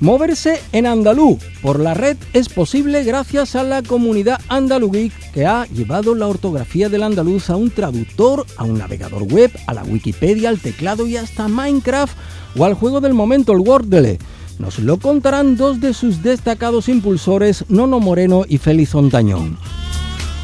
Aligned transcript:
Moverse 0.00 0.60
en 0.70 0.86
andalú 0.86 1.38
por 1.60 1.80
la 1.80 1.92
red 1.92 2.16
es 2.32 2.48
posible 2.48 3.02
gracias 3.02 3.56
a 3.56 3.64
la 3.64 3.82
comunidad 3.82 4.40
Andalugeek 4.48 5.12
que 5.32 5.44
ha 5.44 5.66
llevado 5.66 6.14
la 6.14 6.28
ortografía 6.28 6.88
del 6.88 7.02
andaluz 7.02 7.50
a 7.50 7.56
un 7.56 7.70
traductor, 7.70 8.46
a 8.56 8.62
un 8.62 8.78
navegador 8.78 9.24
web, 9.24 9.50
a 9.66 9.74
la 9.74 9.82
Wikipedia, 9.82 10.50
al 10.50 10.60
teclado 10.60 11.08
y 11.08 11.16
hasta 11.16 11.48
Minecraft 11.48 12.16
o 12.56 12.64
al 12.64 12.74
juego 12.74 13.00
del 13.00 13.12
momento, 13.12 13.52
el 13.52 13.58
Wordle. 13.58 14.18
Nos 14.60 14.78
lo 14.78 14.98
contarán 14.98 15.56
dos 15.56 15.80
de 15.80 15.92
sus 15.92 16.22
destacados 16.22 16.88
impulsores, 16.88 17.64
Nono 17.68 17.98
Moreno 17.98 18.44
y 18.48 18.58
Félix 18.58 18.94
Ontañón. 18.94 19.58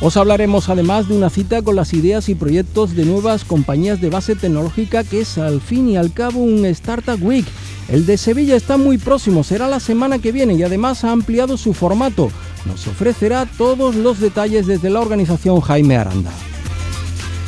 Os 0.00 0.16
hablaremos 0.16 0.68
además 0.68 1.08
de 1.08 1.16
una 1.16 1.30
cita 1.30 1.62
con 1.62 1.76
las 1.76 1.94
ideas 1.94 2.28
y 2.28 2.34
proyectos 2.34 2.94
de 2.96 3.04
nuevas 3.04 3.44
compañías 3.44 4.00
de 4.00 4.10
base 4.10 4.34
tecnológica 4.34 5.04
que 5.04 5.20
es 5.20 5.38
al 5.38 5.60
fin 5.60 5.88
y 5.88 5.96
al 5.96 6.12
cabo 6.12 6.40
un 6.40 6.66
Startup 6.66 7.18
Week 7.22 7.46
el 7.88 8.06
de 8.06 8.16
Sevilla 8.16 8.56
está 8.56 8.76
muy 8.76 8.98
próximo, 8.98 9.44
será 9.44 9.68
la 9.68 9.80
semana 9.80 10.18
que 10.18 10.32
viene 10.32 10.54
y 10.54 10.62
además 10.62 11.04
ha 11.04 11.12
ampliado 11.12 11.56
su 11.56 11.74
formato. 11.74 12.30
Nos 12.66 12.86
ofrecerá 12.86 13.46
todos 13.58 13.94
los 13.94 14.20
detalles 14.20 14.66
desde 14.66 14.90
la 14.90 15.00
organización 15.00 15.60
Jaime 15.60 15.96
Aranda. 15.96 16.32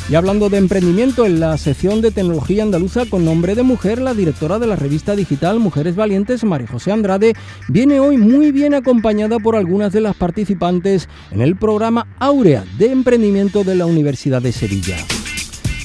Y 0.09 0.15
hablando 0.15 0.49
de 0.49 0.57
emprendimiento, 0.57 1.25
en 1.25 1.41
la 1.41 1.57
sección 1.57 2.01
de 2.01 2.11
tecnología 2.11 2.63
andaluza 2.63 3.05
con 3.07 3.25
nombre 3.25 3.55
de 3.55 3.63
mujer, 3.63 3.99
la 3.99 4.13
directora 4.13 4.57
de 4.57 4.65
la 4.65 4.77
revista 4.77 5.17
digital 5.17 5.59
Mujeres 5.59 5.97
Valientes, 5.97 6.45
María 6.45 6.67
José 6.67 6.93
Andrade, 6.93 7.33
viene 7.67 7.99
hoy 7.99 8.15
muy 8.15 8.53
bien 8.53 8.73
acompañada 8.73 9.37
por 9.39 9.57
algunas 9.57 9.91
de 9.91 9.99
las 9.99 10.15
participantes 10.15 11.09
en 11.31 11.41
el 11.41 11.57
programa 11.57 12.07
Áurea 12.19 12.63
de 12.77 12.91
Emprendimiento 12.91 13.65
de 13.65 13.75
la 13.75 13.85
Universidad 13.85 14.41
de 14.41 14.53
Sevilla. 14.53 14.95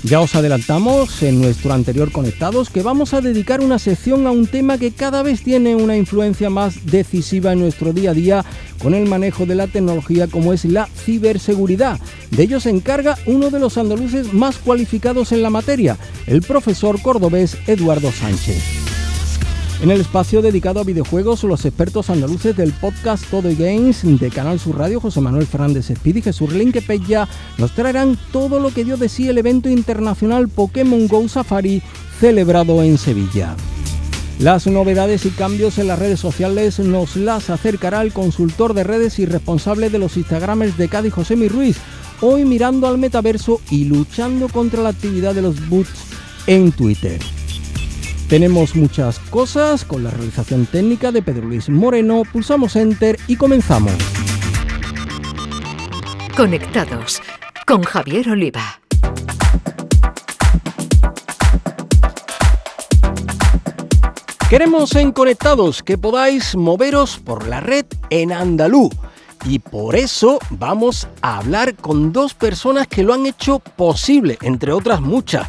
Ya 0.05 0.21
os 0.21 0.35
adelantamos 0.35 1.23
en 1.23 1.41
nuestro 1.41 1.73
anterior 1.73 2.11
Conectados 2.11 2.71
que 2.71 2.83
vamos 2.83 3.15
a 3.15 3.21
dedicar 3.21 3.61
una 3.61 3.79
sección 3.79 4.27
a 4.27 4.33
un 4.33 4.49
tema 4.49 4.77
que 4.77 4.91
cada 4.91 5.23
vez 5.23 5.43
tiene 5.43 5.77
una 5.77 5.97
influencia 5.97 6.51
más 6.51 6.87
decisiva 6.87 7.53
en 7.53 7.61
nuestro 7.61 7.93
día 7.93 8.11
a 8.11 8.15
día 8.15 8.45
con 8.83 8.95
el 8.95 9.09
manejo 9.09 9.47
de 9.47 9.55
la 9.55 9.69
tecnología 9.69 10.27
como 10.27 10.53
es 10.53 10.65
la 10.65 10.87
ciberseguridad. 10.87 12.01
De 12.31 12.43
ello 12.43 12.59
se 12.59 12.71
encarga 12.71 13.17
uno 13.27 13.51
de 13.51 13.61
los 13.61 13.79
andaluces 13.79 14.35
más 14.35 14.57
cualificados 14.57 15.31
en 15.31 15.43
la 15.43 15.51
materia, 15.51 15.97
el 16.27 16.43
profesor 16.43 17.01
cordobés 17.01 17.57
Eduardo 17.69 18.11
Sánchez. 18.11 18.82
En 19.83 19.91
el 19.91 20.01
espacio 20.01 20.43
dedicado 20.43 20.79
a 20.79 20.85
videojuegos, 20.85 21.43
los 21.43 21.65
expertos 21.65 22.09
andaluces 22.09 22.57
del 22.57 22.73
podcast 22.73 23.25
Todo 23.29 23.49
Games 23.49 24.03
de 24.05 24.31
Canal 24.31 24.61
Sur 24.61 24.79
Radio, 24.79 25.01
José 25.01 25.21
Manuel 25.21 25.45
Fernández 25.45 25.91
Speed 25.91 26.17
y 26.19 26.23
Jesús 26.23 26.53
Linkepeya, 26.53 27.29
nos 27.59 27.75
traerán 27.75 28.17
todo 28.31 28.61
lo 28.61 28.73
que 28.73 28.85
dio 28.85 28.97
de 28.97 29.09
sí 29.09 29.29
el 29.29 29.39
evento 29.39 29.69
internacional 29.69 30.49
Pokémon 30.49 31.09
Go 31.09 31.27
Safari 31.27 31.83
celebrado 32.21 32.81
en 32.85 32.97
Sevilla. 32.97 33.57
Las 34.39 34.69
novedades 34.69 35.27
y 35.27 35.31
cambios 35.31 35.79
en 35.79 35.89
las 35.89 35.99
redes 35.99 36.21
sociales 36.21 36.79
nos 36.79 37.17
las 37.17 37.51
acercará 37.51 38.03
el 38.03 38.13
consultor 38.13 38.75
de 38.75 38.85
redes 38.85 39.19
y 39.19 39.27
responsable 39.27 39.91
de 39.91 39.99
los 39.99 40.17
Instagramers 40.17 40.79
de 40.79 40.89
Cádiz, 40.89 41.13
José 41.13 41.35
Mi 41.35 41.49
Ruiz, 41.49 41.79
hoy 42.21 42.45
mirando 42.45 42.87
al 42.87 42.99
metaverso 42.99 43.61
y 43.69 43.87
luchando 43.87 44.49
contra 44.49 44.81
la 44.81 44.91
actividad 44.91 45.35
de 45.35 45.43
los 45.43 45.69
bots 45.69 45.91
en 46.47 46.71
Twitter. 46.71 47.19
Tenemos 48.33 48.75
muchas 48.75 49.19
cosas 49.19 49.85
con 49.85 50.05
la 50.05 50.11
realización 50.11 50.65
técnica 50.65 51.13
de 51.13 51.21
Pedro 51.21 51.49
Luis 51.49 51.69
Moreno. 51.69 52.23
Pulsamos 52.33 52.77
Enter 52.77 53.19
y 53.27 53.37
comenzamos. 53.37 53.93
Conectados 56.35 57.21
con 57.67 57.83
Javier 57.83 58.31
Oliva. 58.31 58.81
Queremos 64.49 64.97
en 64.97 65.13
Conectados 65.13 65.83
que 65.83 65.99
podáis 65.99 66.57
moveros 66.57 67.19
por 67.19 67.47
la 67.47 67.61
red 67.61 67.85
en 68.09 68.33
andalú. 68.33 68.89
Y 69.45 69.59
por 69.59 69.95
eso 69.95 70.39
vamos 70.49 71.07
a 71.21 71.37
hablar 71.37 71.75
con 71.75 72.15
dos 72.15 72.33
personas 72.33 72.87
que 72.87 73.03
lo 73.03 73.13
han 73.13 73.27
hecho 73.27 73.59
posible, 73.59 74.39
entre 74.41 74.73
otras 74.73 75.03
muchas. 75.03 75.49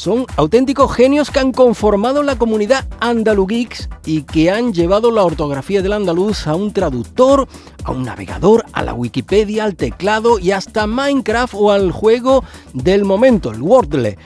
Son 0.00 0.24
auténticos 0.38 0.94
genios 0.94 1.30
que 1.30 1.40
han 1.40 1.52
conformado 1.52 2.22
la 2.22 2.36
comunidad 2.36 2.88
Andalugeeks 3.00 3.90
y 4.06 4.22
que 4.22 4.50
han 4.50 4.72
llevado 4.72 5.10
la 5.10 5.22
ortografía 5.24 5.82
del 5.82 5.92
andaluz 5.92 6.46
a 6.46 6.54
un 6.54 6.72
traductor, 6.72 7.46
a 7.84 7.90
un 7.90 8.04
navegador, 8.04 8.64
a 8.72 8.82
la 8.82 8.94
Wikipedia, 8.94 9.64
al 9.64 9.76
teclado 9.76 10.38
y 10.38 10.52
hasta 10.52 10.86
Minecraft 10.86 11.52
o 11.54 11.70
al 11.70 11.92
juego 11.92 12.42
del 12.72 13.04
momento, 13.04 13.50
el 13.50 13.60
Wordle. 13.60 14.16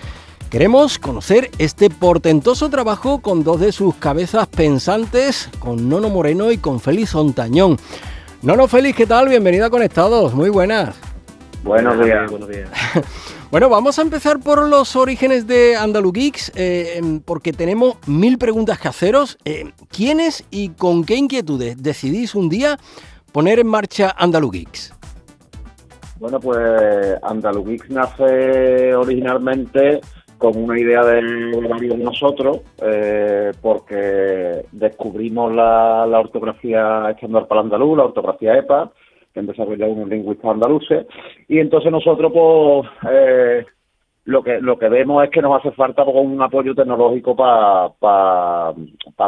Queremos 0.48 1.00
conocer 1.00 1.50
este 1.58 1.90
portentoso 1.90 2.70
trabajo 2.70 3.20
con 3.20 3.42
dos 3.42 3.58
de 3.58 3.72
sus 3.72 3.96
cabezas 3.96 4.46
pensantes, 4.46 5.50
con 5.58 5.88
Nono 5.88 6.08
Moreno 6.08 6.52
y 6.52 6.58
con 6.58 6.78
Félix 6.78 7.16
Ontañón. 7.16 7.78
Nono 8.42 8.68
Félix, 8.68 8.96
¿qué 8.96 9.06
tal? 9.06 9.28
Bienvenida 9.28 9.66
a 9.66 9.70
Conectados, 9.70 10.34
muy 10.34 10.50
buenas. 10.50 10.94
Buenos 11.64 11.98
días. 11.98 12.30
Buenos 12.30 12.48
días. 12.48 12.70
Bueno, 13.54 13.68
vamos 13.68 14.00
a 14.00 14.02
empezar 14.02 14.40
por 14.40 14.68
los 14.68 14.96
orígenes 14.96 15.46
de 15.46 15.76
Andalugeeks, 15.76 16.50
eh, 16.56 16.98
em, 16.98 17.20
porque 17.20 17.52
tenemos 17.52 17.96
mil 18.08 18.36
preguntas 18.36 18.80
que 18.80 18.88
haceros. 18.88 19.38
Eh, 19.44 19.70
¿Quiénes 19.96 20.44
y 20.50 20.70
con 20.70 21.04
qué 21.04 21.14
inquietudes 21.14 21.80
decidís 21.80 22.34
un 22.34 22.48
día 22.48 22.78
poner 23.30 23.60
en 23.60 23.68
marcha 23.68 24.12
Andalugeeks? 24.18 24.92
Bueno, 26.18 26.40
pues 26.40 27.16
Andalugeeks 27.22 27.90
nace 27.90 28.92
originalmente 28.92 30.00
con 30.38 30.56
una 30.56 30.76
idea 30.76 31.04
del 31.04 31.52
de 31.52 31.96
nosotros, 31.96 32.58
eh, 32.82 33.52
porque 33.62 34.66
descubrimos 34.72 35.54
la, 35.54 36.18
ortografía 36.18 37.08
estándar 37.10 37.46
para 37.46 37.60
andaluz, 37.60 37.98
la 37.98 38.04
ortografía 38.06 38.58
EPA, 38.58 38.90
que 39.34 39.40
han 39.40 39.46
desarrollado 39.46 39.92
unos 39.92 40.08
lingüistas 40.08 40.52
andaluces, 40.52 41.06
y 41.48 41.58
entonces 41.58 41.90
nosotros, 41.92 42.32
pues, 42.32 42.88
eh, 43.10 43.66
lo 44.26 44.42
que 44.42 44.60
lo 44.60 44.78
que 44.78 44.88
vemos 44.88 45.22
es 45.22 45.30
que 45.30 45.42
nos 45.42 45.58
hace 45.58 45.72
falta 45.72 46.02
un 46.04 46.40
apoyo 46.40 46.74
tecnológico 46.74 47.36
para 47.36 47.90
para 47.98 48.74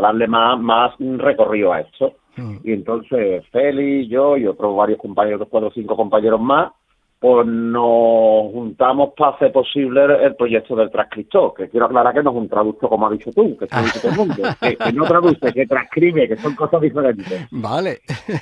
darle 0.00 0.26
más, 0.26 0.58
más 0.58 0.94
recorrido 0.98 1.72
a 1.72 1.80
esto. 1.80 2.14
Mm. 2.36 2.56
Y 2.64 2.72
entonces 2.72 3.44
Félix, 3.50 4.08
yo 4.08 4.36
y 4.36 4.46
otros 4.46 4.74
varios 4.74 4.98
compañeros, 4.98 5.48
cuatro 5.50 5.68
o 5.68 5.72
cinco 5.72 5.96
compañeros 5.96 6.40
más, 6.40 6.72
pues 7.18 7.46
nos 7.46 8.52
juntamos 8.52 9.14
para 9.16 9.34
hacer 9.36 9.50
posible 9.50 10.04
el 10.22 10.36
proyecto 10.36 10.76
del 10.76 10.90
transcriptor, 10.90 11.54
que 11.54 11.68
quiero 11.68 11.86
aclarar 11.86 12.14
que 12.14 12.22
no 12.22 12.30
es 12.30 12.36
un 12.36 12.48
traductor 12.48 12.90
como 12.90 13.06
ha 13.06 13.10
dicho 13.10 13.30
tú, 13.32 13.56
que, 13.56 13.66
todo 13.66 14.10
el 14.10 14.16
mundo, 14.16 14.34
que, 14.60 14.92
no 14.92 15.04
traduce, 15.04 15.52
que 15.52 15.66
transcribe, 15.66 16.28
que 16.28 16.36
son 16.36 16.54
cosas 16.54 16.80
diferentes. 16.80 17.48
Vale. 17.50 18.00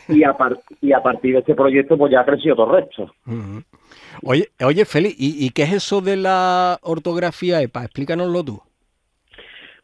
Y 0.08 0.24
a, 0.24 0.36
y 0.80 0.92
a 0.92 1.02
partir 1.02 1.34
de 1.34 1.38
este 1.40 1.54
proyecto 1.54 1.96
pues 1.96 2.10
ya 2.12 2.20
ha 2.20 2.24
crecido 2.24 2.56
todo 2.56 2.76
el 2.76 2.82
resto. 2.82 3.14
Oye, 4.22 4.48
oye 4.64 4.84
Félix, 4.84 5.14
¿y, 5.18 5.50
qué 5.50 5.62
es 5.62 5.72
eso 5.74 6.00
de 6.00 6.16
la 6.16 6.78
ortografía 6.82 7.62
EPA? 7.62 7.84
Explícanoslo 7.84 8.44
tú. 8.44 8.62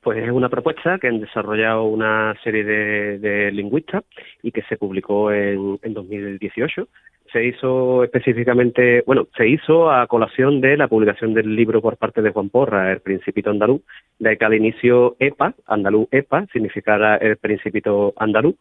Pues 0.03 0.19
es 0.19 0.31
una 0.31 0.49
propuesta 0.49 0.99
que 0.99 1.09
han 1.09 1.21
desarrollado 1.21 1.85
una 1.85 2.35
serie 2.43 2.65
de, 2.65 3.53
lingüistas 3.53 4.03
y 4.43 4.51
que 4.51 4.63
se 4.63 4.77
publicó 4.77 5.31
en, 5.31 5.79
en 5.83 5.95
2018 5.95 6.89
se 7.33 7.45
hizo 7.45 8.05
específicamente, 8.05 9.03
bueno, 9.07 9.29
se 9.37 9.49
hizo 9.49 9.91
a 9.91 10.07
colación 10.07 10.61
de 10.61 10.77
la 10.77 10.89
publicación 10.89 11.35
del 11.35 11.55
libro 11.55 11.81
por 11.81 11.97
parte 11.97 12.23
de 12.23 12.31
Juan 12.31 12.49
Porra, 12.49 12.93
El 12.93 13.01
Principito 13.01 13.51
Andaluz, 13.51 13.83
de 14.19 14.37
que 14.37 14.45
al 14.45 14.55
inicio 14.55 15.17
EPA, 15.19 15.55
andaluz 15.67 16.09
EPA, 16.11 16.47
significara 16.53 17.17
el 17.17 17.37
Principito 17.37 18.13
Andaluz, 18.17 18.57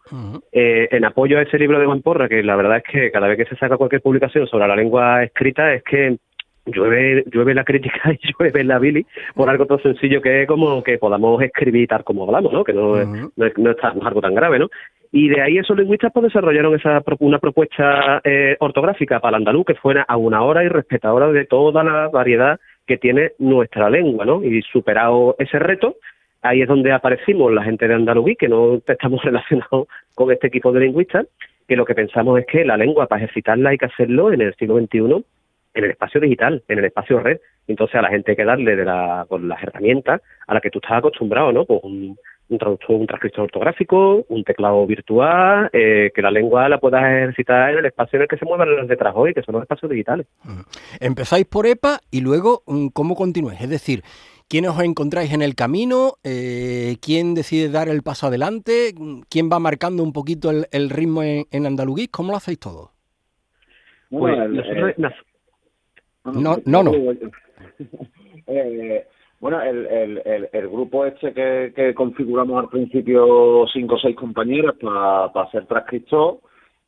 eh, 0.52 0.88
en 0.92 1.06
apoyo 1.06 1.40
a 1.40 1.42
ese 1.42 1.58
libro 1.58 1.80
de 1.80 1.86
Juan 1.86 2.02
Porra, 2.02 2.30
que 2.30 2.44
la 2.44 2.56
verdad 2.56 2.78
es 2.78 2.84
que 2.84 3.12
cada 3.12 3.28
vez 3.28 3.38
que 3.38 3.46
se 3.46 3.56
saca 3.58 3.78
cualquier 3.78 4.02
publicación 4.02 4.48
sobre 4.48 4.68
la 4.68 4.76
lengua 4.76 5.24
escrita 5.24 5.74
es 5.74 5.84
que 5.84 6.18
llueve, 6.66 7.24
llueve 7.32 7.54
la 7.54 7.64
crítica 7.64 8.12
y 8.14 8.20
llueve 8.34 8.64
la 8.64 8.80
Billy 8.80 9.06
por 9.36 9.50
algo 9.50 9.66
tan 9.66 9.82
sencillo 9.82 10.22
que 10.22 10.44
es 10.44 10.48
como 10.48 10.84
que 10.84 10.98
podamos 10.98 11.42
escribir 11.42 11.88
tal 11.88 12.04
como 12.04 12.26
hablamos, 12.26 12.54
¿no? 12.54 12.64
Que 12.64 12.74
no, 12.74 13.04
no, 13.04 13.46
es, 13.46 13.58
no 13.58 13.72
es 13.72 13.78
algo 13.84 14.22
tan 14.22 14.36
grave, 14.36 14.60
¿no? 14.60 14.70
Y 15.12 15.30
de 15.30 15.42
ahí 15.42 15.58
esos 15.58 15.76
lingüistas 15.78 16.12
pues 16.14 16.26
desarrollaron 16.26 16.76
esa 16.76 17.02
una 17.20 17.40
propuesta 17.40 18.22
eh, 18.24 18.56
ortográfica 18.60 19.20
para 19.20 19.38
el 19.38 19.42
andaluz 19.42 19.66
que 19.66 19.76
fuera 19.76 20.04
a 20.08 20.18
una 20.18 20.44
hora 20.44 20.64
y 20.64 20.68
respetadora 20.68 21.32
de 21.32 21.46
toda 21.46 21.84
la 21.84 22.10
variedad 22.10 22.60
que 22.86 22.98
tiene 22.98 23.32
nuestra 23.40 23.90
lengua, 23.90 24.26
¿no? 24.26 24.44
Y 24.44 24.62
superado 24.62 25.36
ese 25.40 25.58
reto, 25.58 25.96
ahí 26.42 26.62
es 26.62 26.68
donde 26.68 26.92
aparecimos 26.92 27.52
la 27.52 27.64
gente 27.64 27.88
de 27.88 27.96
Andaluz, 27.96 28.38
que 28.38 28.48
no 28.48 28.82
estamos 28.86 29.22
relacionados 29.24 29.88
con 30.14 30.32
este 30.32 30.48
equipo 30.48 30.72
de 30.72 30.82
lingüistas, 30.82 31.26
que 31.68 31.76
lo 31.76 31.86
que 31.86 31.96
pensamos 31.96 32.40
es 32.40 32.46
que 32.46 32.64
la 32.64 32.78
lengua 32.78 33.08
para 33.08 33.24
ejercitarla 33.24 33.72
hay 33.72 33.78
que 33.78 33.86
hacerlo 33.86 34.32
en 34.32 34.42
el 34.42 34.56
siglo 34.56 34.80
XXI 34.80 35.24
en 35.74 35.84
el 35.84 35.92
espacio 35.92 36.22
digital, 36.22 36.64
en 36.68 36.80
el 36.80 36.86
espacio 36.86 37.20
red. 37.20 37.40
Entonces 37.68 37.96
a 37.96 38.02
la 38.02 38.10
gente 38.10 38.32
hay 38.32 38.38
que 38.38 38.46
darle 38.46 38.76
de 38.76 38.86
la, 38.86 39.26
con 39.30 39.48
las 39.48 39.62
herramientas 39.62 40.22
a 40.48 40.54
las 40.54 40.64
que 40.64 40.70
tú 40.70 40.80
estás 40.80 40.98
acostumbrado, 40.98 41.52
¿no? 41.52 41.66
Pues 41.66 41.82
un, 41.84 42.18
un 42.50 42.58
traductor, 42.58 42.96
un 42.96 43.08
transcriptor 43.08 43.44
ortográfico, 43.46 44.26
un 44.28 44.44
teclado 44.44 44.86
virtual, 44.86 45.70
eh, 45.72 46.12
que 46.14 46.22
la 46.22 46.32
lengua 46.32 46.68
la 46.68 46.80
puedas 46.80 47.04
ejercitar 47.04 47.72
en 47.72 47.80
el 47.80 47.86
espacio 47.86 48.18
en 48.18 48.24
el 48.24 48.28
que 48.28 48.38
se 48.38 48.46
muevan 48.46 48.76
las 48.76 48.88
letras 48.88 49.14
hoy, 49.16 49.34
que 49.34 49.44
son 49.44 49.54
los 49.54 49.62
espacios 49.62 49.92
digitales. 49.92 50.26
Empezáis 51.00 51.46
por 51.46 51.68
EPA 51.68 52.00
y 52.12 52.22
luego, 52.22 52.64
mm, 52.66 52.88
¿cómo 52.88 53.16
continuáis? 53.16 53.62
Es 53.62 53.70
decir, 53.70 54.02
¿quiénes 54.48 54.72
os 54.72 54.82
encontráis 54.82 55.32
en 55.32 55.44
el 55.44 55.56
camino? 55.56 56.16
Eh, 56.24 56.98
¿Quién 57.02 57.36
decide 57.36 57.70
dar 57.70 57.88
el 57.88 58.02
paso 58.02 58.28
adelante? 58.28 58.94
¿Quién 59.30 59.50
va 59.52 59.60
marcando 59.60 60.02
un 60.04 60.12
poquito 60.12 60.50
el, 60.50 60.90
ritmo 60.90 61.22
en, 61.22 61.46
en 61.52 61.78
¿Cómo 62.12 62.32
lo 62.32 62.38
hacéis 62.38 62.60
todo? 62.60 62.92
Pues, 64.10 64.50
nosotros, 64.50 64.94
eh, 64.98 65.10
no, 66.26 66.58
no, 66.66 66.84
no. 66.84 66.92
eh, 68.48 69.06
bueno, 69.40 69.62
el, 69.62 69.88
el, 69.88 70.50
el, 70.52 70.68
grupo 70.68 71.06
este 71.06 71.34
que, 71.34 71.94
configuramos 71.96 72.62
al 72.62 72.70
principio 72.70 73.66
cinco 73.72 73.96
o 73.96 74.00
seis 74.00 74.16
compañeros 74.16 74.76
para 74.82 75.26
hacer 75.26 75.66
transcriptor 75.66 76.40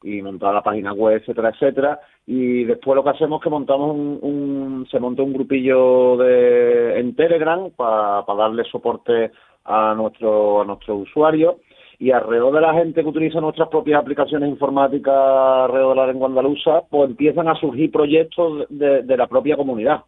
y 0.04 0.22
montar 0.22 0.54
la 0.54 0.62
página 0.62 0.92
web, 0.92 1.22
etcétera, 1.22 1.50
etcétera. 1.50 2.00
Y 2.28 2.66
después 2.66 2.96
lo 2.96 3.04
que 3.04 3.12
hacemos 3.12 3.40
es 3.40 3.44
que 3.44 3.50
montamos 3.50 3.96
un, 3.96 4.86
se 4.92 5.00
monta 5.00 5.24
un 5.24 5.34
grupillo 5.34 6.18
de 6.18 7.00
en 7.00 7.16
Telegram 7.16 7.70
para 7.72 8.24
darle 8.36 8.64
soporte 8.66 9.32
a 9.64 9.94
nuestro 9.96 10.62
a 10.62 10.66
nuestros 10.66 11.04
usuarios 11.08 11.56
y 12.00 12.12
alrededor 12.12 12.56
de 12.56 12.62
la 12.62 12.74
gente 12.74 13.02
que 13.02 13.10
utiliza 13.10 13.40
nuestras 13.40 13.70
propias 13.70 14.02
aplicaciones 14.02 14.50
informáticas 14.50 15.16
alrededor 15.16 15.96
de 15.96 16.02
la 16.02 16.08
lengua 16.08 16.28
andaluza, 16.28 16.82
pues 16.90 17.12
empiezan 17.12 17.48
a 17.48 17.56
surgir 17.56 17.92
proyectos 17.92 18.66
de, 18.70 19.04
de 19.04 19.18
la 19.18 19.28
propia 19.28 19.56
comunidad. 19.56 20.02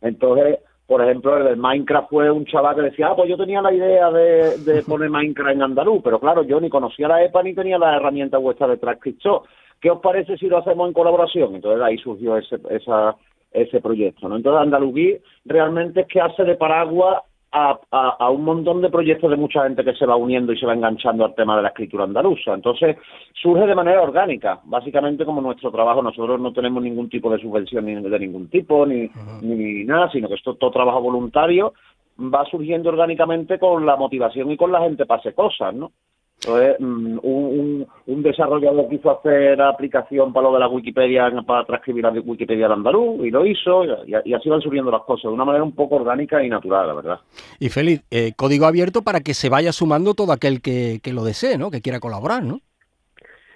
Entonces, 0.00 0.60
por 0.86 1.02
ejemplo, 1.02 1.36
el 1.36 1.44
del 1.44 1.56
Minecraft 1.56 2.08
fue 2.08 2.30
un 2.30 2.44
chaval 2.46 2.76
que 2.76 2.82
decía, 2.82 3.08
ah, 3.08 3.16
pues 3.16 3.28
yo 3.28 3.36
tenía 3.36 3.60
la 3.60 3.72
idea 3.72 4.10
de, 4.10 4.58
de 4.58 4.82
poner 4.88 5.10
Minecraft 5.10 5.50
en 5.52 5.62
andaluz, 5.62 6.00
pero 6.02 6.20
claro, 6.20 6.42
yo 6.42 6.60
ni 6.60 6.68
conocía 6.68 7.08
la 7.08 7.24
EPA 7.24 7.42
ni 7.42 7.54
tenía 7.54 7.78
la 7.78 7.96
herramienta 7.96 8.38
vuestra 8.38 8.68
de 8.68 8.76
transcriptor. 8.76 9.42
¿Qué 9.80 9.90
os 9.90 10.00
parece 10.00 10.36
si 10.36 10.46
lo 10.46 10.58
hacemos 10.58 10.88
en 10.88 10.94
colaboración? 10.94 11.54
Entonces 11.54 11.82
ahí 11.82 11.98
surgió 11.98 12.36
ese, 12.36 12.58
esa, 12.70 13.16
ese 13.52 13.80
proyecto. 13.80 14.28
¿no? 14.28 14.36
Entonces 14.36 14.62
Andaluzí 14.62 15.18
realmente 15.44 16.02
es 16.02 16.06
que 16.06 16.20
hace 16.20 16.44
de 16.44 16.56
paraguas 16.56 17.22
a, 17.56 17.78
a, 18.18 18.30
un 18.30 18.44
montón 18.44 18.82
de 18.82 18.90
proyectos 18.90 19.30
de 19.30 19.36
mucha 19.36 19.62
gente 19.62 19.82
que 19.82 19.94
se 19.94 20.04
va 20.04 20.14
uniendo 20.14 20.52
y 20.52 20.58
se 20.58 20.66
va 20.66 20.74
enganchando 20.74 21.24
al 21.24 21.34
tema 21.34 21.56
de 21.56 21.62
la 21.62 21.68
escritura 21.68 22.04
andaluza. 22.04 22.52
Entonces, 22.52 22.98
surge 23.32 23.66
de 23.66 23.74
manera 23.74 24.02
orgánica, 24.02 24.60
básicamente 24.64 25.24
como 25.24 25.40
nuestro 25.40 25.70
trabajo. 25.70 26.02
Nosotros 26.02 26.38
no 26.38 26.52
tenemos 26.52 26.82
ningún 26.82 27.08
tipo 27.08 27.30
de 27.30 27.40
subvención 27.40 27.86
ni 27.86 27.94
de 27.94 28.18
ningún 28.18 28.48
tipo, 28.48 28.84
ni, 28.84 29.08
ni 29.40 29.84
nada, 29.84 30.10
sino 30.10 30.28
que 30.28 30.34
esto 30.34 30.52
es 30.52 30.58
todo 30.58 30.70
trabajo 30.70 31.00
voluntario, 31.00 31.72
va 32.18 32.44
surgiendo 32.44 32.90
orgánicamente 32.90 33.58
con 33.58 33.86
la 33.86 33.96
motivación 33.96 34.50
y 34.50 34.58
con 34.58 34.70
la 34.70 34.82
gente 34.82 35.04
hacer 35.08 35.34
cosas, 35.34 35.74
¿no? 35.74 35.92
Entonces, 36.42 36.76
mm, 36.78 37.18
un, 37.22 37.86
un, 38.06 38.22
desarrollador 38.22 38.88
quiso 38.88 39.10
hacer 39.10 39.60
aplicación 39.60 40.32
para 40.32 40.48
lo 40.48 40.54
de 40.54 40.60
la 40.60 40.68
Wikipedia, 40.68 41.30
para 41.46 41.64
transcribir 41.64 42.04
la 42.04 42.10
Wikipedia 42.10 42.66
al 42.66 42.72
andaluz, 42.72 43.24
y 43.24 43.30
lo 43.30 43.46
hizo, 43.46 43.84
y, 44.04 44.34
así 44.34 44.48
van 44.48 44.60
subiendo 44.60 44.90
las 44.90 45.02
cosas, 45.02 45.24
de 45.24 45.34
una 45.34 45.44
manera 45.44 45.64
un 45.64 45.74
poco 45.74 45.96
orgánica 45.96 46.44
y 46.44 46.48
natural, 46.48 46.88
la 46.88 46.94
verdad. 46.94 47.20
Y 47.58 47.70
feliz, 47.70 48.02
eh, 48.10 48.32
código 48.36 48.66
abierto 48.66 49.02
para 49.02 49.20
que 49.20 49.34
se 49.34 49.48
vaya 49.48 49.72
sumando 49.72 50.14
todo 50.14 50.32
aquel 50.32 50.60
que, 50.60 51.00
que 51.02 51.12
lo 51.12 51.24
desee, 51.24 51.56
¿no? 51.56 51.70
Que 51.70 51.80
quiera 51.80 52.00
colaborar, 52.00 52.44
¿no? 52.44 52.60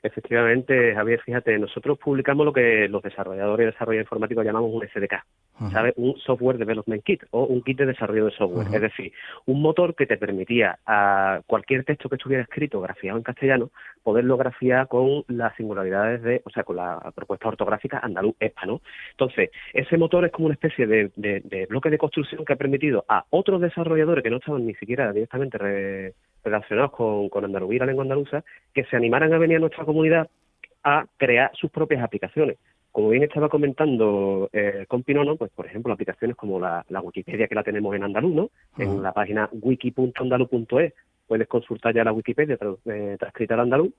Efectivamente, 0.03 0.95
Javier, 0.95 1.21
fíjate, 1.21 1.59
nosotros 1.59 1.99
publicamos 1.99 2.47
lo 2.47 2.53
que 2.53 2.89
los 2.89 3.03
desarrolladores 3.03 3.65
y 3.65 3.71
desarrollo 3.73 4.01
informáticos 4.01 4.45
llamamos 4.45 4.71
un 4.73 4.87
SDK, 4.89 5.71
¿sabes? 5.73 5.93
Un 5.97 6.17
Software 6.19 6.57
Development 6.57 7.03
Kit 7.05 7.25
o 7.31 7.45
un 7.45 7.63
kit 7.63 7.79
de 7.79 7.87
desarrollo 7.87 8.27
de 8.27 8.31
software. 8.33 8.69
Es 8.73 8.81
decir, 8.81 9.13
un 9.47 9.61
motor 9.61 9.95
que 9.95 10.07
te 10.07 10.17
permitía 10.17 10.79
a 10.87 11.41
cualquier 11.47 11.85
texto 11.85 12.09
que 12.09 12.17
estuviera 12.17 12.43
escrito, 12.43 12.81
grafiado 12.81 13.19
en 13.19 13.25
castellano, 13.25 13.71
poderlo 14.03 14.37
grafiar 14.37 14.89
con 14.89 15.25
las 15.29 15.55
singularidades 15.57 16.23
de, 16.23 16.43
o 16.45 16.51
sea, 16.51 16.65
con 16.65 16.77
la 16.77 17.13
propuesta 17.15 17.49
ortográfica 17.49 17.99
andaluz 17.99 18.35
ESPA, 18.41 18.67
¿no? 18.67 18.81
Entonces, 19.11 19.51
ese 19.75 19.99
motor 19.99 20.25
es 20.25 20.33
como 20.33 20.47
una 20.47 20.55
especie 20.55 20.87
de, 20.87 21.11
de, 21.17 21.67
bloque 21.67 21.91
de 21.91 21.99
construcción 21.99 22.45
que 22.45 22.55
ha 22.55 22.57
permitido 22.57 23.05
a 23.09 23.25
otros 23.31 23.61
desarrolladores 23.61 24.25
que 24.25 24.31
no 24.31 24.39
estaban 24.39 24.67
ni 24.67 24.75
siquiera 24.75 25.13
directamente 25.13 25.59
relacionados 26.45 26.93
con, 26.93 27.29
con 27.29 27.45
Andaluz 27.45 27.75
y 27.75 27.79
la 27.79 27.87
lengua 27.87 28.05
andaluza, 28.05 28.45
que 28.75 28.85
se 28.85 28.97
animaran 28.97 29.33
a 29.33 29.39
venir 29.39 29.57
a 29.57 29.61
nuestra 29.61 29.85
comunidad 29.85 30.29
a 30.83 31.07
crear 31.17 31.51
sus 31.55 31.71
propias 31.71 32.03
aplicaciones. 32.03 32.59
Como 32.93 33.11
bien 33.11 33.23
estaba 33.23 33.49
comentando 33.49 34.49
eh, 34.53 34.85
con 34.89 35.05
Pinono, 35.05 35.37
pues 35.37 35.53
por 35.53 35.67
ejemplo 35.67 35.93
aplicaciones 35.93 36.37
como 36.37 36.59
la, 36.59 36.85
Wikipedia 37.03 37.47
que 37.47 37.55
la 37.55 37.63
tenemos 37.63 37.95
en 37.95 38.03
andaluz, 38.03 38.35
¿no? 38.35 38.51
En 38.79 39.03
la 39.03 39.13
página 39.13 39.49
wiki.andaluz.es 39.53 40.95
puedes 41.29 41.47
consultar 41.47 41.95
ya 41.95 42.03
la 42.03 42.13
Wikipedia 42.13 42.59
eh, 42.87 43.17
transcrita 43.19 43.55
al 43.55 43.61
andaluz, 43.61 43.93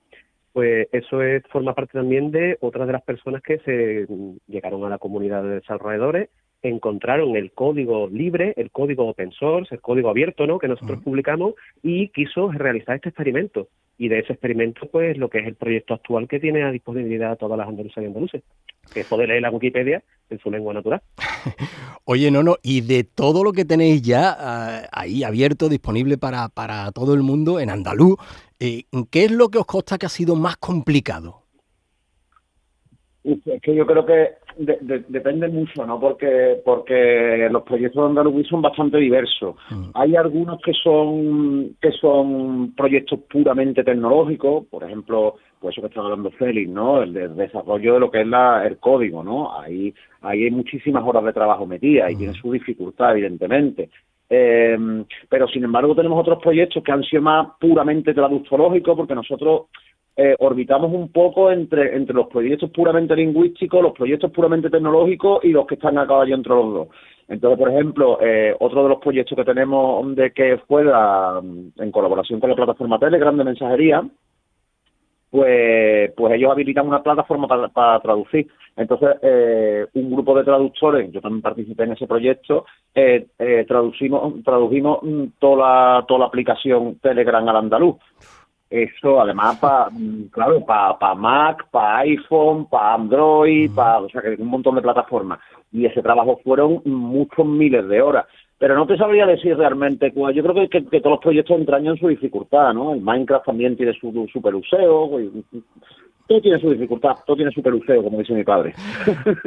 pues 0.52 0.86
eso 0.92 1.22
es, 1.22 1.42
forma 1.48 1.74
parte 1.74 1.94
también 1.94 2.30
de 2.30 2.58
otras 2.60 2.86
de 2.86 2.92
las 2.92 3.02
personas 3.02 3.40
que 3.40 3.58
se 3.60 4.06
llegaron 4.46 4.84
a 4.84 4.90
la 4.90 4.98
comunidad 4.98 5.42
de 5.42 5.60
desarrolladores 5.60 6.28
encontraron 6.62 7.36
el 7.36 7.52
código 7.52 8.08
libre, 8.08 8.54
el 8.56 8.70
código 8.70 9.08
open 9.08 9.32
source, 9.32 9.74
el 9.74 9.80
código 9.80 10.08
abierto, 10.08 10.46
¿no? 10.46 10.58
Que 10.58 10.68
nosotros 10.68 11.00
publicamos 11.02 11.54
y 11.82 12.08
quiso 12.08 12.50
realizar 12.52 12.96
este 12.96 13.08
experimento. 13.08 13.68
Y 13.98 14.08
de 14.08 14.20
ese 14.20 14.32
experimento, 14.32 14.86
pues, 14.86 15.16
lo 15.18 15.28
que 15.28 15.38
es 15.38 15.46
el 15.46 15.54
proyecto 15.54 15.94
actual 15.94 16.26
que 16.26 16.40
tiene 16.40 16.62
a 16.62 16.70
disponibilidad 16.70 17.36
todas 17.36 17.58
las 17.58 17.68
andaluzas 17.68 18.02
y 18.02 18.06
andaluces, 18.06 18.42
que 18.92 19.00
es 19.00 19.06
poder 19.06 19.28
leer 19.28 19.42
la 19.42 19.50
Wikipedia 19.50 20.02
en 20.30 20.38
su 20.38 20.50
lengua 20.50 20.72
natural. 20.72 21.02
Oye, 22.04 22.30
no, 22.30 22.42
no, 22.42 22.56
y 22.62 22.80
de 22.80 23.04
todo 23.04 23.44
lo 23.44 23.52
que 23.52 23.64
tenéis 23.64 24.02
ya 24.02 24.34
ah, 24.36 24.88
ahí 24.92 25.22
abierto, 25.22 25.68
disponible 25.68 26.18
para, 26.18 26.48
para 26.48 26.90
todo 26.92 27.14
el 27.14 27.22
mundo 27.22 27.60
en 27.60 27.70
andaluz, 27.70 28.16
eh, 28.58 28.84
¿qué 29.10 29.24
es 29.24 29.30
lo 29.30 29.48
que 29.48 29.58
os 29.58 29.66
consta 29.66 29.98
que 29.98 30.06
ha 30.06 30.08
sido 30.08 30.34
más 30.36 30.56
complicado? 30.56 31.42
Es 33.24 33.62
que 33.62 33.74
yo 33.74 33.86
creo 33.86 34.04
que 34.04 34.30
depende 34.56 35.48
mucho, 35.48 35.86
¿no? 35.86 35.98
Porque 35.98 36.60
porque 36.64 37.48
los 37.50 37.62
proyectos 37.62 38.02
de 38.02 38.08
Andaluz 38.08 38.46
son 38.48 38.62
bastante 38.62 38.98
diversos. 38.98 39.56
Mm. 39.70 39.90
Hay 39.94 40.16
algunos 40.16 40.60
que 40.60 40.72
son 40.72 41.76
que 41.80 41.92
son 41.92 42.74
proyectos 42.74 43.20
puramente 43.30 43.84
tecnológicos, 43.84 44.66
por 44.66 44.84
ejemplo, 44.84 45.36
pues 45.60 45.74
eso 45.74 45.82
que 45.82 45.88
está 45.88 46.00
hablando 46.00 46.30
Félix, 46.32 46.70
¿no? 46.70 47.02
El 47.02 47.12
de 47.12 47.28
desarrollo 47.28 47.94
de 47.94 48.00
lo 48.00 48.10
que 48.10 48.22
es 48.22 48.26
la, 48.26 48.66
el 48.66 48.78
código, 48.78 49.22
¿no? 49.22 49.58
Ahí, 49.58 49.94
ahí 50.20 50.44
hay 50.44 50.50
muchísimas 50.50 51.04
horas 51.06 51.24
de 51.24 51.32
trabajo 51.32 51.66
metidas 51.66 52.10
y 52.10 52.14
mm. 52.14 52.18
tiene 52.18 52.34
su 52.34 52.52
dificultad, 52.52 53.12
evidentemente. 53.12 53.90
Eh, 54.34 54.78
pero 55.28 55.46
sin 55.48 55.62
embargo 55.62 55.94
tenemos 55.94 56.18
otros 56.18 56.38
proyectos 56.42 56.82
que 56.82 56.90
han 56.90 57.02
sido 57.02 57.20
más 57.20 57.48
puramente 57.60 58.14
traductológicos 58.14 58.96
porque 58.96 59.14
nosotros 59.14 59.66
eh, 60.16 60.36
orbitamos 60.38 60.92
un 60.92 61.10
poco 61.10 61.50
entre, 61.50 61.96
entre 61.96 62.14
los 62.14 62.26
proyectos 62.28 62.70
puramente 62.70 63.16
lingüísticos, 63.16 63.82
los 63.82 63.92
proyectos 63.92 64.30
puramente 64.30 64.68
tecnológicos 64.70 65.44
y 65.44 65.48
los 65.48 65.66
que 65.66 65.74
están 65.74 65.98
a 65.98 66.06
caballo 66.06 66.34
entre 66.34 66.54
los 66.54 66.74
dos. 66.74 66.88
Entonces, 67.28 67.58
por 67.58 67.70
ejemplo, 67.70 68.18
eh, 68.20 68.54
otro 68.60 68.82
de 68.82 68.88
los 68.90 68.98
proyectos 68.98 69.36
que 69.36 69.44
tenemos 69.44 70.14
de 70.14 70.32
que 70.32 70.58
fue 70.68 70.82
en 70.82 71.90
colaboración 71.90 72.40
con 72.40 72.50
la 72.50 72.56
plataforma 72.56 72.98
Telegram 72.98 73.36
de 73.36 73.44
mensajería, 73.44 74.04
pues, 75.32 76.12
pues 76.14 76.34
ellos 76.34 76.52
habilitan 76.52 76.86
una 76.86 77.02
plataforma 77.02 77.48
para, 77.48 78.00
traducir. 78.00 78.48
Entonces, 78.76 79.16
eh, 79.22 79.86
un 79.94 80.10
grupo 80.10 80.36
de 80.36 80.44
traductores, 80.44 81.10
yo 81.10 81.22
también 81.22 81.40
participé 81.40 81.84
en 81.84 81.92
ese 81.92 82.06
proyecto, 82.06 82.66
eh, 82.94 83.28
eh, 83.38 83.64
traducimos, 83.66 84.44
tradujimos 84.44 85.00
toda 85.38 85.56
la, 85.56 86.04
toda 86.06 86.20
la 86.20 86.26
aplicación 86.26 86.98
Telegram 87.00 87.48
al 87.48 87.56
andaluz. 87.56 87.96
Eso, 88.72 89.20
además, 89.20 89.58
para, 89.58 89.90
claro, 90.30 90.64
para 90.64 90.98
pa 90.98 91.14
Mac, 91.14 91.66
para 91.70 91.98
iPhone, 91.98 92.64
para 92.70 92.94
Android, 92.94 93.70
para, 93.70 93.98
o 93.98 94.08
sea, 94.08 94.22
que 94.22 94.40
un 94.40 94.48
montón 94.48 94.76
de 94.76 94.80
plataformas. 94.80 95.40
Y 95.70 95.84
ese 95.84 96.00
trabajo 96.00 96.40
fueron 96.42 96.80
muchos 96.86 97.44
miles 97.44 97.86
de 97.86 98.00
horas. 98.00 98.24
Pero 98.56 98.74
no 98.74 98.86
te 98.86 98.96
sabría 98.96 99.26
decir 99.26 99.58
realmente 99.58 100.10
cuál. 100.10 100.32
Yo 100.32 100.42
creo 100.42 100.68
que, 100.70 100.80
todos 100.80 101.16
los 101.16 101.20
proyectos 101.20 101.58
entrañan 101.58 101.98
su 101.98 102.08
dificultad, 102.08 102.72
¿no? 102.72 102.94
El 102.94 103.02
Minecraft 103.02 103.44
también 103.44 103.76
tiene 103.76 103.92
su, 103.92 104.10
su 104.32 104.40
peruseo. 104.40 105.10
Todo 106.26 106.40
tiene 106.40 106.58
su 106.58 106.70
dificultad, 106.70 107.16
todo 107.26 107.36
tiene 107.36 107.52
su 107.52 107.62
peruseo, 107.62 108.02
como 108.02 108.20
dice 108.20 108.32
mi 108.32 108.44
padre. 108.44 108.72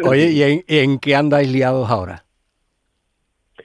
Oye, 0.07 0.29
¿y 0.33 0.43
en, 0.43 0.63
en 0.67 0.99
qué 0.99 1.15
andáis 1.15 1.51
liados 1.51 1.89
ahora? 1.89 2.24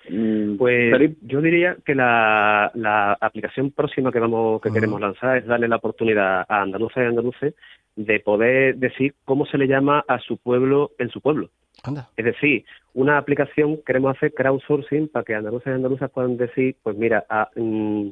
Mm, 0.09 0.57
pues 0.57 1.13
yo 1.23 1.41
diría 1.41 1.77
que 1.85 1.95
la, 1.95 2.71
la, 2.75 3.13
aplicación 3.21 3.71
próxima 3.73 4.13
que 4.13 4.21
vamos 4.21 4.61
que 4.61 4.73
queremos 4.73 5.01
lanzar 5.01 5.39
es 5.39 5.47
darle 5.47 5.69
la 5.69 5.77
oportunidad 5.77 6.45
a 6.49 6.63
andaluzas 6.63 6.99
y 6.99 7.07
andaluces 7.07 7.55
de 7.97 8.21
poder 8.21 8.77
decir 8.77 9.15
cómo 9.25 9.47
se 9.47 9.59
le 9.59 9.67
llama 9.67 10.05
a 10.07 10.19
su 10.21 10.37
pueblo 10.39 10.93
en 10.99 11.11
su 11.11 11.21
pueblo. 11.21 11.51
Es 12.17 12.25
decir, 12.25 12.65
una 12.95 13.19
aplicación 13.19 13.81
queremos 13.87 14.17
hacer 14.17 14.35
crowdsourcing 14.35 15.09
para 15.09 15.25
que 15.25 15.35
andaluzas 15.35 15.69
y 15.69 15.77
andaluzas 15.77 16.11
puedan 16.11 16.37
decir, 16.37 16.77
pues 16.83 16.97
mira, 16.97 17.25
a 17.29 17.49
mm, 17.57 18.09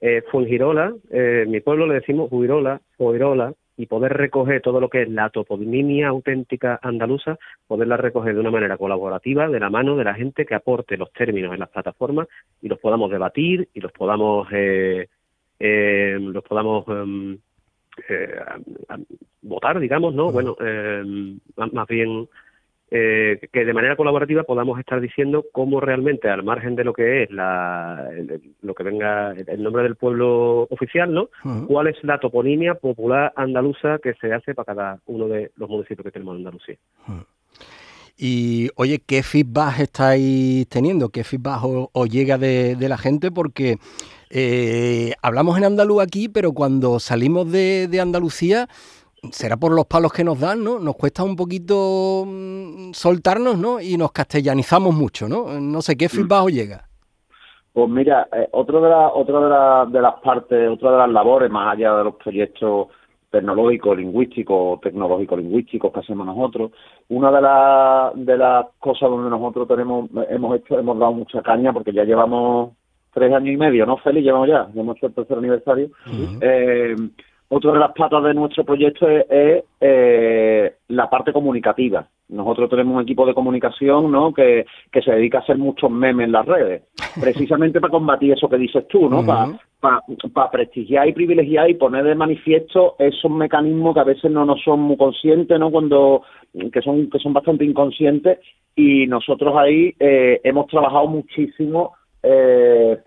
eh, 0.00 0.22
Fungirola, 0.30 0.94
eh, 1.10 1.44
mi 1.46 1.60
pueblo 1.60 1.86
le 1.86 1.94
decimos 1.94 2.30
Fuirola, 2.30 2.80
Fuirola, 2.96 3.52
y 3.80 3.86
poder 3.86 4.12
recoger 4.12 4.60
todo 4.60 4.78
lo 4.78 4.90
que 4.90 5.02
es 5.02 5.08
la 5.08 5.30
toponimia 5.30 6.08
auténtica 6.08 6.78
andaluza, 6.82 7.38
poderla 7.66 7.96
recoger 7.96 8.34
de 8.34 8.40
una 8.40 8.50
manera 8.50 8.76
colaborativa, 8.76 9.48
de 9.48 9.58
la 9.58 9.70
mano 9.70 9.96
de 9.96 10.04
la 10.04 10.12
gente 10.12 10.44
que 10.44 10.54
aporte 10.54 10.98
los 10.98 11.10
términos 11.14 11.54
en 11.54 11.60
las 11.60 11.70
plataformas 11.70 12.28
y 12.60 12.68
los 12.68 12.78
podamos 12.78 13.10
debatir 13.10 13.70
y 13.72 13.80
los 13.80 13.90
podamos 13.92 14.48
eh, 14.52 15.08
eh, 15.58 16.18
los 16.20 16.44
podamos 16.44 16.86
em, 16.88 17.38
eh, 18.06 18.40
votar, 19.40 19.80
digamos, 19.80 20.12
¿no? 20.12 20.30
Bueno, 20.30 20.56
em, 20.60 21.40
más 21.72 21.88
bien 21.88 22.28
eh, 22.92 23.38
que 23.52 23.64
de 23.64 23.72
manera 23.72 23.94
colaborativa 23.94 24.42
podamos 24.42 24.78
estar 24.80 25.00
diciendo 25.00 25.44
cómo 25.52 25.80
realmente, 25.80 26.28
al 26.28 26.42
margen 26.42 26.74
de 26.74 26.82
lo 26.82 26.92
que 26.92 27.22
es 27.22 27.30
la, 27.30 28.10
lo 28.62 28.74
que 28.74 28.82
venga 28.82 29.32
el 29.32 29.62
nombre 29.62 29.84
del 29.84 29.94
pueblo 29.94 30.66
oficial, 30.70 31.12
¿no? 31.14 31.28
¿Cuál 31.68 31.86
es 31.86 32.02
la 32.02 32.18
toponimia 32.18 32.74
popular 32.74 33.32
andaluza 33.36 33.98
que 34.02 34.14
se 34.14 34.32
hace 34.32 34.54
para 34.54 34.66
cada 34.66 35.00
uno 35.06 35.28
de 35.28 35.52
los 35.56 35.70
municipios 35.70 36.04
que 36.04 36.10
tenemos 36.10 36.34
en 36.34 36.38
Andalucía? 36.38 36.76
Y 38.18 38.70
oye, 38.74 39.00
¿qué 39.06 39.22
feedback 39.22 39.78
estáis 39.78 40.68
teniendo? 40.68 41.10
¿Qué 41.10 41.22
feedback 41.22 41.62
os, 41.92 42.10
llega 42.10 42.38
de, 42.38 42.76
la 42.80 42.98
gente? 42.98 43.30
Porque 43.30 43.78
eh, 44.30 45.14
hablamos 45.22 45.56
en 45.56 45.64
andaluz 45.64 46.02
aquí, 46.02 46.28
pero 46.28 46.52
cuando 46.52 46.98
salimos 46.98 47.50
de, 47.52 47.86
de 47.88 48.00
Andalucía 48.00 48.68
será 49.30 49.56
por 49.56 49.72
los 49.72 49.86
palos 49.86 50.12
que 50.12 50.24
nos 50.24 50.40
dan, 50.40 50.64
¿no? 50.64 50.78
Nos 50.78 50.96
cuesta 50.96 51.22
un 51.22 51.36
poquito 51.36 52.24
mm, 52.26 52.92
soltarnos, 52.92 53.58
¿no? 53.58 53.80
Y 53.80 53.96
nos 53.96 54.12
castellanizamos 54.12 54.94
mucho, 54.94 55.28
¿no? 55.28 55.60
No 55.60 55.82
sé, 55.82 55.96
¿qué 55.96 56.08
feedback 56.08 56.44
os 56.44 56.52
llega? 56.52 56.84
Pues 57.72 57.88
mira, 57.88 58.28
eh, 58.32 58.48
otro 58.52 58.80
de, 58.80 58.88
la, 58.90 59.08
otra 59.08 59.86
de, 59.86 59.92
de 59.92 60.02
las 60.02 60.14
partes, 60.20 60.68
otra 60.70 60.92
de 60.92 60.98
las 60.98 61.10
labores, 61.10 61.50
más 61.50 61.74
allá 61.74 61.94
de 61.96 62.04
los 62.04 62.16
proyectos 62.16 62.88
tecnológicos, 63.30 63.96
lingüísticos, 63.96 64.80
tecnológicos 64.80 65.38
lingüísticos 65.38 65.92
que 65.92 66.00
hacemos 66.00 66.26
nosotros, 66.26 66.72
una 67.10 67.30
de, 67.30 67.40
las 67.40 68.26
de 68.26 68.36
las 68.36 68.66
cosas 68.80 69.08
donde 69.08 69.30
nosotros 69.30 69.68
tenemos, 69.68 70.10
hemos 70.28 70.56
hecho, 70.56 70.78
hemos 70.78 70.98
dado 70.98 71.12
mucha 71.12 71.40
caña, 71.42 71.72
porque 71.72 71.92
ya 71.92 72.02
llevamos 72.02 72.72
tres 73.14 73.32
años 73.32 73.54
y 73.54 73.56
medio, 73.56 73.86
¿no, 73.86 73.98
Félix? 73.98 74.24
Llevamos 74.24 74.48
ya, 74.48 74.68
ya 74.74 74.80
hemos 74.80 74.96
hecho 74.96 75.06
el 75.06 75.14
tercer 75.14 75.38
aniversario. 75.38 75.90
eh, 76.40 76.96
otra 77.52 77.72
de 77.72 77.78
las 77.80 77.92
patas 77.92 78.22
de 78.22 78.34
nuestro 78.34 78.64
proyecto 78.64 79.08
es, 79.08 79.64
eh, 79.80 80.74
la 80.88 81.10
parte 81.10 81.32
comunicativa. 81.32 82.06
Nosotros 82.28 82.70
tenemos 82.70 82.94
un 82.94 83.02
equipo 83.02 83.26
de 83.26 83.34
comunicación 83.34 84.12
¿no? 84.12 84.32
que, 84.32 84.64
se 84.92 85.10
dedica 85.10 85.38
a 85.38 85.40
hacer 85.40 85.58
muchos 85.58 85.90
memes 85.90 86.26
en 86.26 86.32
las 86.32 86.46
redes, 86.46 86.84
precisamente 87.20 87.80
para 87.80 87.90
combatir 87.90 88.34
eso 88.34 88.48
que 88.48 88.56
dices 88.56 88.86
tú, 88.86 89.10
¿no? 89.10 89.26
Para 89.26 90.50
prestigiar 90.52 91.08
y 91.08 91.12
privilegiar 91.12 91.68
y 91.68 91.74
poner 91.74 92.04
de 92.04 92.14
manifiesto 92.14 92.94
esos 93.00 93.30
mecanismos 93.30 93.94
que 93.94 94.00
a 94.00 94.04
veces 94.04 94.30
no 94.30 94.44
nos 94.44 94.62
son 94.62 94.80
muy 94.80 94.96
conscientes, 94.96 95.58
¿no? 95.58 95.72
Cuando 95.72 96.22
que 96.72 96.82
son 96.82 97.10
que 97.10 97.18
son 97.18 97.32
bastante 97.32 97.64
inconscientes 97.64 98.38
y 98.76 99.08
nosotros 99.08 99.56
ahí 99.56 99.92
eh, 99.98 100.40
hemos 100.44 100.68
trabajado 100.68 101.08
muchísimo 101.08 101.94
eh, 102.22 102.98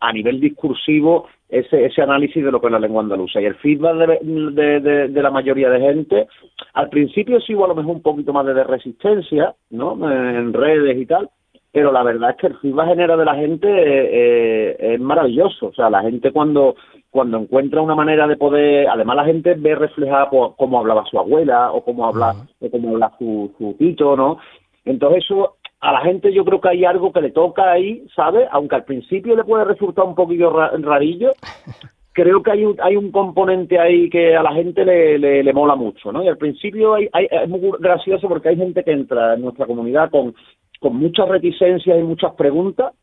a 0.00 0.12
nivel 0.12 0.40
discursivo 0.40 1.26
ese, 1.48 1.84
ese 1.84 2.02
análisis 2.02 2.44
de 2.44 2.50
lo 2.50 2.60
que 2.60 2.66
es 2.66 2.72
la 2.72 2.78
lengua 2.78 3.02
andaluza. 3.02 3.40
Y 3.40 3.44
el 3.44 3.54
feedback 3.56 3.96
de, 4.22 5.08
de, 5.08 5.22
la 5.22 5.30
mayoría 5.30 5.70
de 5.70 5.80
gente, 5.80 6.26
al 6.72 6.88
principio 6.88 7.40
sí 7.40 7.54
hubo 7.54 7.64
a 7.64 7.68
lo 7.68 7.74
mejor 7.74 7.96
un 7.96 8.02
poquito 8.02 8.32
más 8.32 8.46
de, 8.46 8.64
resistencia, 8.64 9.54
¿no? 9.70 9.92
En 10.10 10.52
redes 10.52 10.96
y 10.96 11.06
tal, 11.06 11.30
pero 11.70 11.92
la 11.92 12.02
verdad 12.02 12.30
es 12.30 12.36
que 12.36 12.46
el 12.48 12.56
feedback 12.58 12.88
general 12.88 13.18
de 13.18 13.24
la 13.24 13.34
gente 13.34 13.68
eh, 13.68 14.10
eh, 14.12 14.94
es 14.94 15.00
maravilloso. 15.00 15.66
O 15.66 15.72
sea, 15.74 15.90
la 15.90 16.02
gente 16.02 16.32
cuando 16.32 16.76
cuando 17.10 17.38
encuentra 17.38 17.80
una 17.80 17.94
manera 17.94 18.26
de 18.26 18.36
poder, 18.36 18.88
además 18.88 19.14
la 19.14 19.24
gente 19.24 19.54
ve 19.54 19.76
reflejada 19.76 20.28
por 20.28 20.56
cómo 20.56 20.80
hablaba 20.80 21.04
su 21.04 21.16
abuela 21.16 21.70
o 21.70 21.84
cómo 21.84 22.06
habla, 22.06 22.34
o 22.60 22.68
cómo 22.68 22.90
habla 22.90 23.12
su, 23.18 23.54
su 23.56 23.74
tito, 23.74 24.16
¿no? 24.16 24.38
Entonces 24.84 25.22
eso 25.24 25.54
a 25.84 25.92
la 25.92 26.00
gente 26.00 26.32
yo 26.32 26.46
creo 26.46 26.62
que 26.62 26.70
hay 26.70 26.84
algo 26.86 27.12
que 27.12 27.20
le 27.20 27.30
toca 27.30 27.70
ahí, 27.70 28.06
¿sabes? 28.16 28.48
Aunque 28.52 28.76
al 28.76 28.84
principio 28.84 29.36
le 29.36 29.44
puede 29.44 29.66
resultar 29.66 30.06
un 30.06 30.14
poquillo 30.14 30.50
rarillo, 30.50 31.32
creo 32.14 32.42
que 32.42 32.52
hay 32.52 32.64
un, 32.64 32.76
hay 32.80 32.96
un 32.96 33.12
componente 33.12 33.78
ahí 33.78 34.08
que 34.08 34.34
a 34.34 34.42
la 34.42 34.54
gente 34.54 34.82
le, 34.82 35.18
le, 35.18 35.52
mola 35.52 35.76
mucho, 35.76 36.10
¿no? 36.10 36.24
Y 36.24 36.28
al 36.28 36.38
principio 36.38 36.94
hay, 36.94 37.10
es 37.12 37.48
muy 37.50 37.60
gracioso 37.80 38.28
porque 38.28 38.48
hay 38.48 38.56
gente 38.56 38.82
que 38.82 38.92
entra 38.92 39.34
en 39.34 39.42
nuestra 39.42 39.66
comunidad 39.66 40.10
con, 40.10 40.34
con 40.80 40.96
muchas 40.96 41.28
reticencias 41.28 41.98
y 41.98 42.02
muchas 42.02 42.32
preguntas 42.32 42.94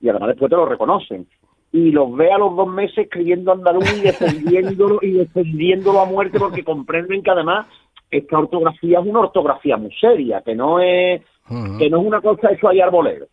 y 0.00 0.08
además 0.08 0.28
después 0.28 0.50
te 0.50 0.56
lo 0.56 0.66
reconocen. 0.66 1.26
Y 1.72 1.90
los 1.90 2.14
ve 2.14 2.30
a 2.30 2.38
los 2.38 2.54
dos 2.54 2.68
meses 2.68 2.98
escribiendo 2.98 3.50
andaluz 3.50 3.92
y 3.98 4.02
defendiéndolo 4.02 5.00
y 5.02 5.12
defendiéndolo 5.12 5.98
a 5.98 6.04
muerte 6.04 6.38
porque 6.38 6.62
comprenden 6.62 7.24
que 7.24 7.30
además 7.32 7.66
esta 8.08 8.38
ortografía 8.38 9.00
es 9.00 9.06
una 9.06 9.20
ortografía 9.20 9.76
muy 9.76 9.92
seria, 9.94 10.42
que 10.42 10.54
no 10.54 10.78
es 10.78 11.22
que 11.78 11.90
no 11.90 12.00
es 12.00 12.06
una 12.06 12.20
cosa 12.20 12.52
hecho 12.52 12.68
ahí 12.68 12.80
arbolero, 12.80 13.26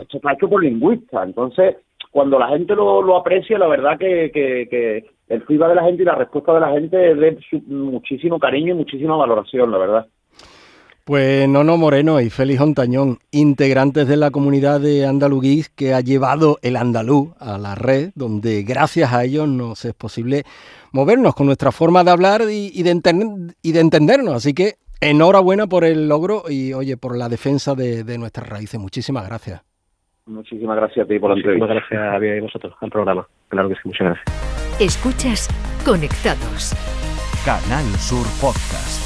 esto 0.00 0.16
está 0.16 0.32
hecho 0.32 0.48
por 0.48 0.62
lingüistas. 0.62 1.26
Entonces, 1.26 1.76
cuando 2.10 2.38
la 2.38 2.48
gente 2.48 2.74
lo, 2.74 3.02
lo 3.02 3.16
aprecia, 3.16 3.58
la 3.58 3.66
verdad 3.66 3.98
que, 3.98 4.30
que, 4.32 5.04
el 5.28 5.42
feedback 5.42 5.70
de 5.70 5.74
la 5.74 5.84
gente 5.84 6.02
y 6.02 6.06
la 6.06 6.14
respuesta 6.14 6.54
de 6.54 6.60
la 6.60 6.70
gente 6.70 7.10
es 7.10 7.18
de 7.18 7.38
muchísimo 7.66 8.38
cariño 8.38 8.74
y 8.74 8.78
muchísima 8.78 9.16
valoración, 9.16 9.72
la 9.72 9.78
verdad. 9.78 10.06
Pues 11.04 11.48
Nono 11.48 11.76
Moreno 11.76 12.20
y 12.20 12.30
Félix 12.30 12.60
Ontañón, 12.60 13.18
integrantes 13.30 14.08
de 14.08 14.16
la 14.16 14.30
comunidad 14.30 14.80
de 14.80 15.06
Andaluguís 15.06 15.68
que 15.68 15.94
ha 15.94 16.00
llevado 16.00 16.58
el 16.62 16.74
andaluz 16.74 17.28
a 17.38 17.58
la 17.58 17.74
red, 17.74 18.10
donde 18.14 18.62
gracias 18.62 19.12
a 19.12 19.24
ellos 19.24 19.46
nos 19.46 19.84
es 19.84 19.94
posible 19.94 20.44
movernos 20.90 21.34
con 21.34 21.46
nuestra 21.46 21.70
forma 21.70 22.02
de 22.02 22.10
hablar 22.10 22.42
y, 22.50 22.82
de, 22.82 23.44
y 23.62 23.72
de 23.72 23.80
entendernos. 23.80 24.34
Así 24.34 24.52
que 24.52 24.74
Enhorabuena 25.00 25.66
por 25.66 25.84
el 25.84 26.08
logro 26.08 26.44
y 26.48 26.72
oye, 26.72 26.96
por 26.96 27.16
la 27.16 27.28
defensa 27.28 27.74
de, 27.74 28.18
nuestras 28.18 28.48
raíces. 28.48 28.80
Muchísimas 28.80 29.26
gracias. 29.26 29.62
Muchísimas 30.26 30.76
gracias 30.76 31.04
a 31.04 31.08
ti 31.08 31.18
por 31.18 31.30
la 31.30 31.36
entrevista. 31.36 31.66
Muchísimas 31.66 31.88
gracias 31.88 32.22
a 32.22 32.36
y 32.36 32.40
vosotros 32.40 32.74
al 32.80 32.90
programa. 32.90 33.28
Claro 33.48 33.68
que 33.68 33.74
sí, 33.76 33.80
muchas 33.84 34.06
gracias. 34.06 34.80
Escuchas 34.80 35.48
Conectados. 35.84 36.74
Canal 37.44 37.84
Sur 37.98 38.26
Podcast. 38.40 39.05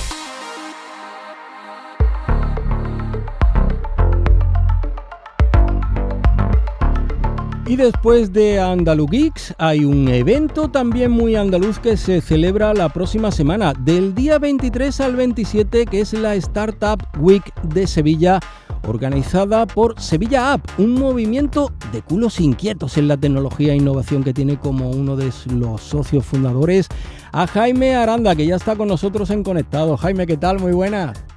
Y 7.70 7.76
después 7.76 8.32
de 8.32 8.58
Andalugeeks 8.58 9.54
hay 9.56 9.84
un 9.84 10.08
evento 10.08 10.72
también 10.72 11.12
muy 11.12 11.36
andaluz 11.36 11.78
que 11.78 11.96
se 11.96 12.20
celebra 12.20 12.74
la 12.74 12.88
próxima 12.88 13.30
semana, 13.30 13.74
del 13.74 14.12
día 14.12 14.40
23 14.40 15.00
al 15.00 15.14
27, 15.14 15.86
que 15.86 16.00
es 16.00 16.12
la 16.12 16.34
Startup 16.34 17.00
Week 17.20 17.54
de 17.62 17.86
Sevilla, 17.86 18.40
organizada 18.88 19.68
por 19.68 20.00
Sevilla 20.00 20.54
App, 20.54 20.66
un 20.78 20.94
movimiento 20.94 21.70
de 21.92 22.02
culos 22.02 22.40
inquietos 22.40 22.98
en 22.98 23.06
la 23.06 23.16
tecnología 23.16 23.72
e 23.72 23.76
innovación 23.76 24.24
que 24.24 24.34
tiene 24.34 24.58
como 24.58 24.90
uno 24.90 25.14
de 25.14 25.30
los 25.54 25.80
socios 25.80 26.26
fundadores 26.26 26.88
a 27.30 27.46
Jaime 27.46 27.94
Aranda, 27.94 28.34
que 28.34 28.46
ya 28.46 28.56
está 28.56 28.74
con 28.74 28.88
nosotros 28.88 29.30
en 29.30 29.44
Conectado. 29.44 29.96
Jaime, 29.96 30.26
¿qué 30.26 30.36
tal? 30.36 30.58
Muy 30.58 30.72
buenas. 30.72 31.29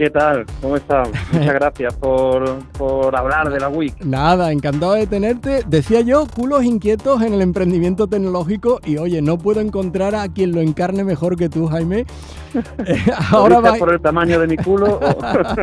¿Qué 0.00 0.08
tal? 0.08 0.46
¿Cómo 0.62 0.76
estás? 0.76 1.10
Muchas 1.30 1.54
gracias 1.60 1.94
por, 1.96 2.64
por 2.78 3.14
hablar 3.14 3.52
de 3.52 3.60
la 3.60 3.68
WIC. 3.68 4.02
Nada, 4.02 4.50
encantado 4.50 4.94
de 4.94 5.06
tenerte. 5.06 5.62
Decía 5.66 6.00
yo, 6.00 6.26
culos 6.26 6.64
inquietos 6.64 7.20
en 7.20 7.34
el 7.34 7.42
emprendimiento 7.42 8.06
tecnológico 8.06 8.80
y 8.86 8.96
oye, 8.96 9.20
no 9.20 9.36
puedo 9.36 9.60
encontrar 9.60 10.14
a 10.14 10.26
quien 10.28 10.52
lo 10.52 10.62
encarne 10.62 11.04
mejor 11.04 11.36
que 11.36 11.50
tú, 11.50 11.66
Jaime. 11.66 12.06
Eh, 12.84 12.98
ahora 13.30 13.60
vais... 13.60 13.78
por 13.78 13.92
el 13.92 14.00
tamaño 14.00 14.40
de 14.40 14.46
mi 14.48 14.56
culo? 14.56 14.98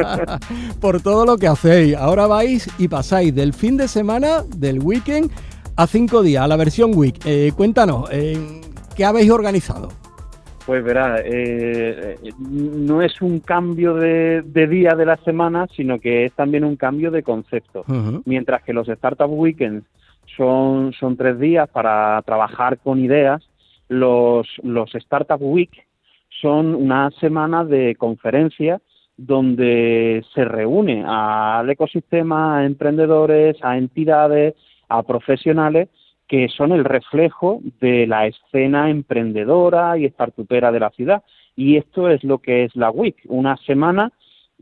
por 0.80 1.02
todo 1.02 1.26
lo 1.26 1.38
que 1.38 1.48
hacéis. 1.48 1.98
Ahora 1.98 2.28
vais 2.28 2.70
y 2.78 2.88
pasáis 2.88 3.34
del 3.34 3.54
fin 3.54 3.76
de 3.76 3.88
semana, 3.88 4.44
del 4.56 4.80
weekend, 4.80 5.32
a 5.76 5.88
cinco 5.88 6.22
días, 6.22 6.44
a 6.44 6.48
la 6.48 6.56
versión 6.56 6.92
week. 6.96 7.20
Eh, 7.26 7.52
cuéntanos, 7.58 8.08
eh, 8.12 8.62
¿qué 8.96 9.04
habéis 9.04 9.32
organizado? 9.32 9.90
Pues 10.68 10.84
verá, 10.84 11.22
eh, 11.24 12.18
no 12.38 13.02
es 13.02 13.22
un 13.22 13.40
cambio 13.40 13.94
de, 13.94 14.42
día 14.44 14.96
de 14.96 15.06
la 15.06 15.16
semana, 15.16 15.66
sino 15.74 15.98
que 15.98 16.26
es 16.26 16.34
también 16.34 16.66
un 16.66 16.76
cambio 16.76 17.10
de 17.10 17.24
concepto. 17.24 17.86
Mientras 18.26 18.64
que 18.64 18.74
los 18.74 18.90
Startup 18.90 19.32
Weekends 19.32 19.86
son, 20.36 20.92
son 20.92 21.16
tres 21.16 21.40
días 21.40 21.70
para 21.70 22.22
trabajar 22.24 22.80
con 22.80 23.00
ideas, 23.00 23.48
los, 23.88 24.46
los 24.62 24.94
Startup 24.94 25.42
Week 25.42 25.72
son 26.42 26.76
una 26.76 27.12
semana 27.12 27.64
de 27.64 27.96
conferencias 27.96 28.82
donde 29.16 30.22
se 30.36 30.44
reúne 30.44 31.02
al 31.08 31.70
ecosistema, 31.70 32.58
a 32.58 32.66
emprendedores, 32.66 33.56
a 33.64 33.78
entidades, 33.78 34.54
a 34.90 35.02
profesionales 35.04 35.88
que 36.28 36.50
son 36.50 36.72
el 36.72 36.84
reflejo 36.84 37.62
de 37.80 38.06
la 38.08 38.28
escena 38.28 38.90
emprendedora 38.90 39.98
y 39.98 40.06
startupera 40.10 40.72
de 40.72 40.80
la 40.80 40.90
ciudad. 40.90 41.24
Y 41.56 41.78
esto 41.78 42.10
es 42.10 42.24
lo 42.24 42.40
que 42.40 42.66
es 42.66 42.76
la 42.76 42.92
WIC, 42.92 43.16
una 43.30 43.58
semana 43.58 44.12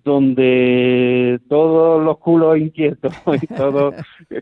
donde 0.04 1.40
todos 1.50 2.04
los 2.04 2.20
culos 2.20 2.58
inquietos 2.58 3.14
y 3.42 3.48
todos 3.48 3.96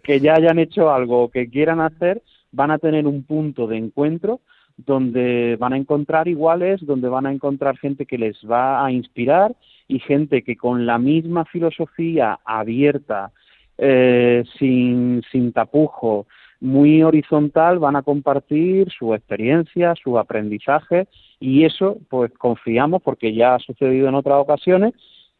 que 0.03 0.19
ya 0.19 0.35
hayan 0.35 0.59
hecho 0.59 0.91
algo 0.91 1.23
o 1.23 1.29
que 1.29 1.49
quieran 1.49 1.79
hacer 1.79 2.21
van 2.51 2.71
a 2.71 2.77
tener 2.77 3.07
un 3.07 3.23
punto 3.23 3.67
de 3.67 3.77
encuentro 3.77 4.41
donde 4.77 5.55
van 5.59 5.73
a 5.73 5.77
encontrar 5.77 6.27
iguales, 6.27 6.85
donde 6.85 7.07
van 7.07 7.25
a 7.25 7.31
encontrar 7.31 7.77
gente 7.77 8.05
que 8.05 8.17
les 8.17 8.37
va 8.49 8.83
a 8.83 8.91
inspirar 8.91 9.55
y 9.87 9.99
gente 9.99 10.43
que 10.43 10.55
con 10.55 10.85
la 10.85 10.97
misma 10.97 11.45
filosofía 11.45 12.39
abierta, 12.43 13.31
eh, 13.77 14.43
sin, 14.57 15.21
sin 15.31 15.51
tapujo, 15.51 16.25
muy 16.63 17.03
horizontal, 17.03 17.77
van 17.77 17.97
a 17.97 18.03
compartir 18.03 18.89
su 18.97 19.13
experiencia, 19.13 19.93
su 20.01 20.17
aprendizaje 20.17 21.07
y 21.37 21.65
eso 21.65 21.97
pues 22.09 22.31
confiamos 22.37 23.01
porque 23.03 23.35
ya 23.35 23.55
ha 23.55 23.59
sucedido 23.59 24.07
en 24.07 24.15
otras 24.15 24.39
ocasiones 24.39 24.93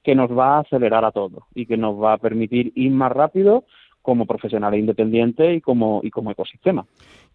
que 0.04 0.16
nos 0.16 0.30
va 0.38 0.58
a 0.58 0.60
acelerar 0.60 1.06
a 1.06 1.12
todos 1.12 1.46
y 1.56 1.66
que 1.66 1.78
nos 1.78 1.96
va 1.96 2.14
a 2.14 2.18
permitir 2.18 2.74
ir 2.76 2.92
más 2.92 3.12
rápido 3.14 3.64
como 4.02 4.26
profesionales 4.26 4.82
independientes 4.82 5.56
y 5.56 5.62
como, 5.62 6.02
y 6.04 6.10
como 6.10 6.30
ecosistema. 6.30 6.86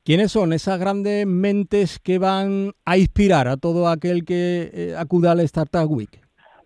¿Quiénes 0.04 0.32
son 0.32 0.52
esas 0.52 0.78
grandes 0.78 1.26
mentes 1.26 1.98
que 1.98 2.18
van 2.18 2.72
a 2.84 2.98
inspirar 2.98 3.48
a 3.48 3.56
todo 3.56 3.88
aquel 3.88 4.26
que 4.26 4.70
eh, 4.70 4.94
acuda 4.98 5.32
al 5.32 5.40
Startup 5.40 5.90
Week? 5.90 6.20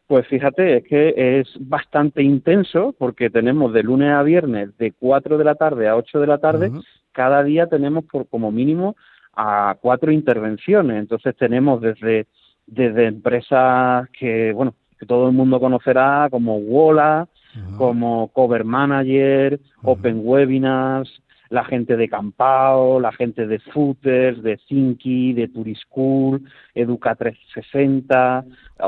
Pues 0.09 0.27
fíjate, 0.27 0.79
es 0.79 0.85
que 0.85 1.39
es 1.39 1.49
bastante 1.61 2.21
intenso 2.23 2.97
porque 2.99 3.31
tenemos 3.31 3.73
de 3.73 3.85
lunes 3.85 4.13
a 4.13 4.25
viernes 4.25 4.77
de 4.77 4.91
4 4.91 5.39
de 5.39 5.45
la 5.45 5.55
tarde 5.55 5.89
a 5.89 5.95
8 5.95 6.19
de 6.19 6.27
la 6.27 6.39
tarde, 6.39 6.73
cada 7.13 7.43
día 7.43 7.67
tenemos 7.67 8.05
por 8.05 8.27
como 8.29 8.51
mínimo 8.51 8.97
a 9.35 9.77
cuatro 9.81 10.13
intervenciones. 10.13 10.99
Entonces 10.99 11.37
tenemos 11.37 11.81
desde, 11.81 12.27
desde 12.67 13.07
empresas 13.07 14.09
que, 14.11 14.53
bueno, 14.53 14.75
que 14.99 15.07
todo 15.07 15.29
el 15.29 15.35
mundo 15.35 15.61
conocerá 15.61 16.29
como 16.31 16.59
Wola, 16.59 17.29
como 17.77 18.29
Cover 18.29 18.65
Manager, 18.65 19.61
Open 19.83 20.21
Webinars, 20.23 21.23
la 21.51 21.65
gente 21.65 21.99
de 21.99 22.09
Campao, 22.09 22.99
la 22.99 23.13
gente 23.13 23.47
de 23.47 23.59
Footers, 23.59 24.43
de 24.43 24.57
Thinky, 24.57 25.35
de 25.35 25.49
Turischool, 25.49 26.41
Educa 26.75 27.15
360, 27.15 28.45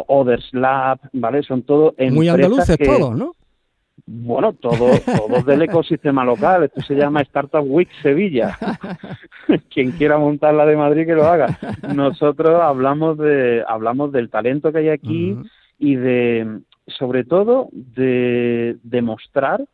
Others 0.06 0.48
Lab, 0.54 0.98
¿vale? 1.12 1.42
Son 1.42 1.62
todo 1.62 1.94
empresas 1.98 2.14
Muy 2.14 2.28
andaluces 2.28 2.78
todos, 2.78 3.14
¿no? 3.14 3.32
Bueno, 4.06 4.52
todo, 4.52 4.90
todo 5.04 5.42
del 5.42 5.62
ecosistema 5.62 6.24
local. 6.24 6.64
Esto 6.64 6.82
se 6.82 6.94
llama 6.94 7.22
Startup 7.22 7.64
Week 7.66 7.88
Sevilla. 8.02 8.58
Quien 9.70 9.92
quiera 9.92 10.18
montar 10.18 10.54
la 10.54 10.66
de 10.66 10.76
Madrid 10.76 11.06
que 11.06 11.14
lo 11.14 11.24
haga. 11.24 11.58
Nosotros 11.94 12.60
hablamos 12.60 13.16
de 13.16 13.64
hablamos 13.66 14.12
del 14.12 14.28
talento 14.28 14.72
que 14.72 14.78
hay 14.78 14.88
aquí 14.90 15.36
y 15.78 15.96
de 15.96 16.60
sobre 16.86 17.24
todo 17.24 17.68
de 17.72 18.76
demostrar 18.82 19.64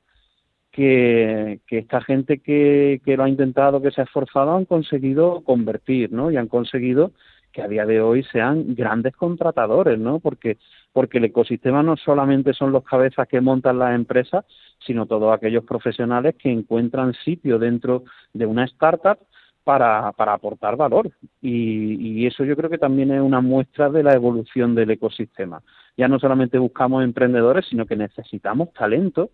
que, 0.70 1.60
que 1.66 1.78
esta 1.78 2.00
gente 2.00 2.38
que, 2.38 3.00
que 3.04 3.16
lo 3.16 3.24
ha 3.24 3.28
intentado, 3.28 3.82
que 3.82 3.90
se 3.90 4.00
ha 4.00 4.04
esforzado, 4.04 4.56
han 4.56 4.64
conseguido 4.64 5.42
convertir, 5.42 6.12
¿no? 6.12 6.30
Y 6.30 6.36
han 6.36 6.46
conseguido 6.46 7.10
que 7.52 7.62
a 7.62 7.68
día 7.68 7.86
de 7.86 8.00
hoy 8.00 8.22
sean 8.24 8.74
grandes 8.74 9.16
contratadores, 9.16 9.98
¿no? 9.98 10.20
Porque, 10.20 10.58
porque 10.92 11.18
el 11.18 11.24
ecosistema 11.24 11.82
no 11.82 11.96
solamente 11.96 12.52
son 12.52 12.72
los 12.72 12.84
cabezas 12.84 13.28
que 13.28 13.40
montan 13.40 13.78
las 13.78 13.94
empresas, 13.94 14.44
sino 14.84 15.06
todos 15.06 15.32
aquellos 15.32 15.64
profesionales 15.64 16.34
que 16.38 16.50
encuentran 16.50 17.14
sitio 17.24 17.58
dentro 17.58 18.04
de 18.32 18.46
una 18.46 18.64
startup 18.64 19.18
para, 19.64 20.12
para 20.12 20.32
aportar 20.32 20.76
valor. 20.76 21.10
Y, 21.40 22.22
y 22.22 22.26
eso 22.26 22.44
yo 22.44 22.56
creo 22.56 22.70
que 22.70 22.78
también 22.78 23.12
es 23.12 23.20
una 23.20 23.40
muestra 23.40 23.88
de 23.90 24.02
la 24.02 24.14
evolución 24.14 24.74
del 24.74 24.90
ecosistema 24.90 25.62
ya 26.00 26.08
no 26.08 26.18
solamente 26.18 26.58
buscamos 26.58 27.04
emprendedores, 27.04 27.66
sino 27.68 27.84
que 27.84 27.94
necesitamos 27.94 28.72
talento 28.72 29.30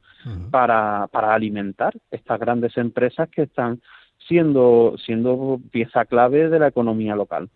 para, 0.51 1.07
para 1.13 1.33
alimentar 1.33 1.95
estas 2.11 2.41
grandes 2.41 2.77
empresas 2.77 3.29
que 3.29 3.43
están 3.43 3.81
siendo, 4.27 4.97
siendo 5.05 5.61
pieza 5.71 6.05
clave 6.07 6.49
de 6.49 6.59
la 6.59 6.67
economía 6.67 7.15
local. 7.15 7.49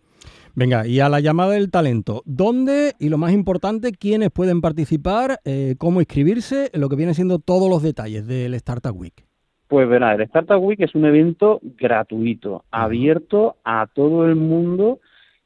Venga, 0.53 0.85
y 0.85 0.99
a 0.99 1.07
la 1.07 1.21
llamada 1.21 1.53
del 1.53 1.71
talento, 1.71 2.23
¿dónde 2.25 2.93
y 2.99 3.09
lo 3.09 3.17
más 3.17 3.31
importante, 3.31 3.93
quiénes 3.93 4.31
pueden 4.31 4.59
participar, 4.59 5.39
eh, 5.45 5.75
cómo 5.77 6.01
inscribirse, 6.01 6.69
lo 6.73 6.89
que 6.89 6.97
viene 6.97 7.13
siendo 7.13 7.39
todos 7.39 7.69
los 7.69 7.81
detalles 7.81 8.27
del 8.27 8.53
Startup 8.55 8.95
Week? 8.95 9.25
Pues 9.69 9.87
verá, 9.87 10.13
el 10.13 10.21
Startup 10.21 10.61
Week 10.61 10.81
es 10.81 10.93
un 10.93 11.05
evento 11.05 11.61
gratuito, 11.77 12.65
abierto 12.71 13.55
a 13.63 13.87
todo 13.87 14.25
el 14.25 14.35
mundo 14.35 14.99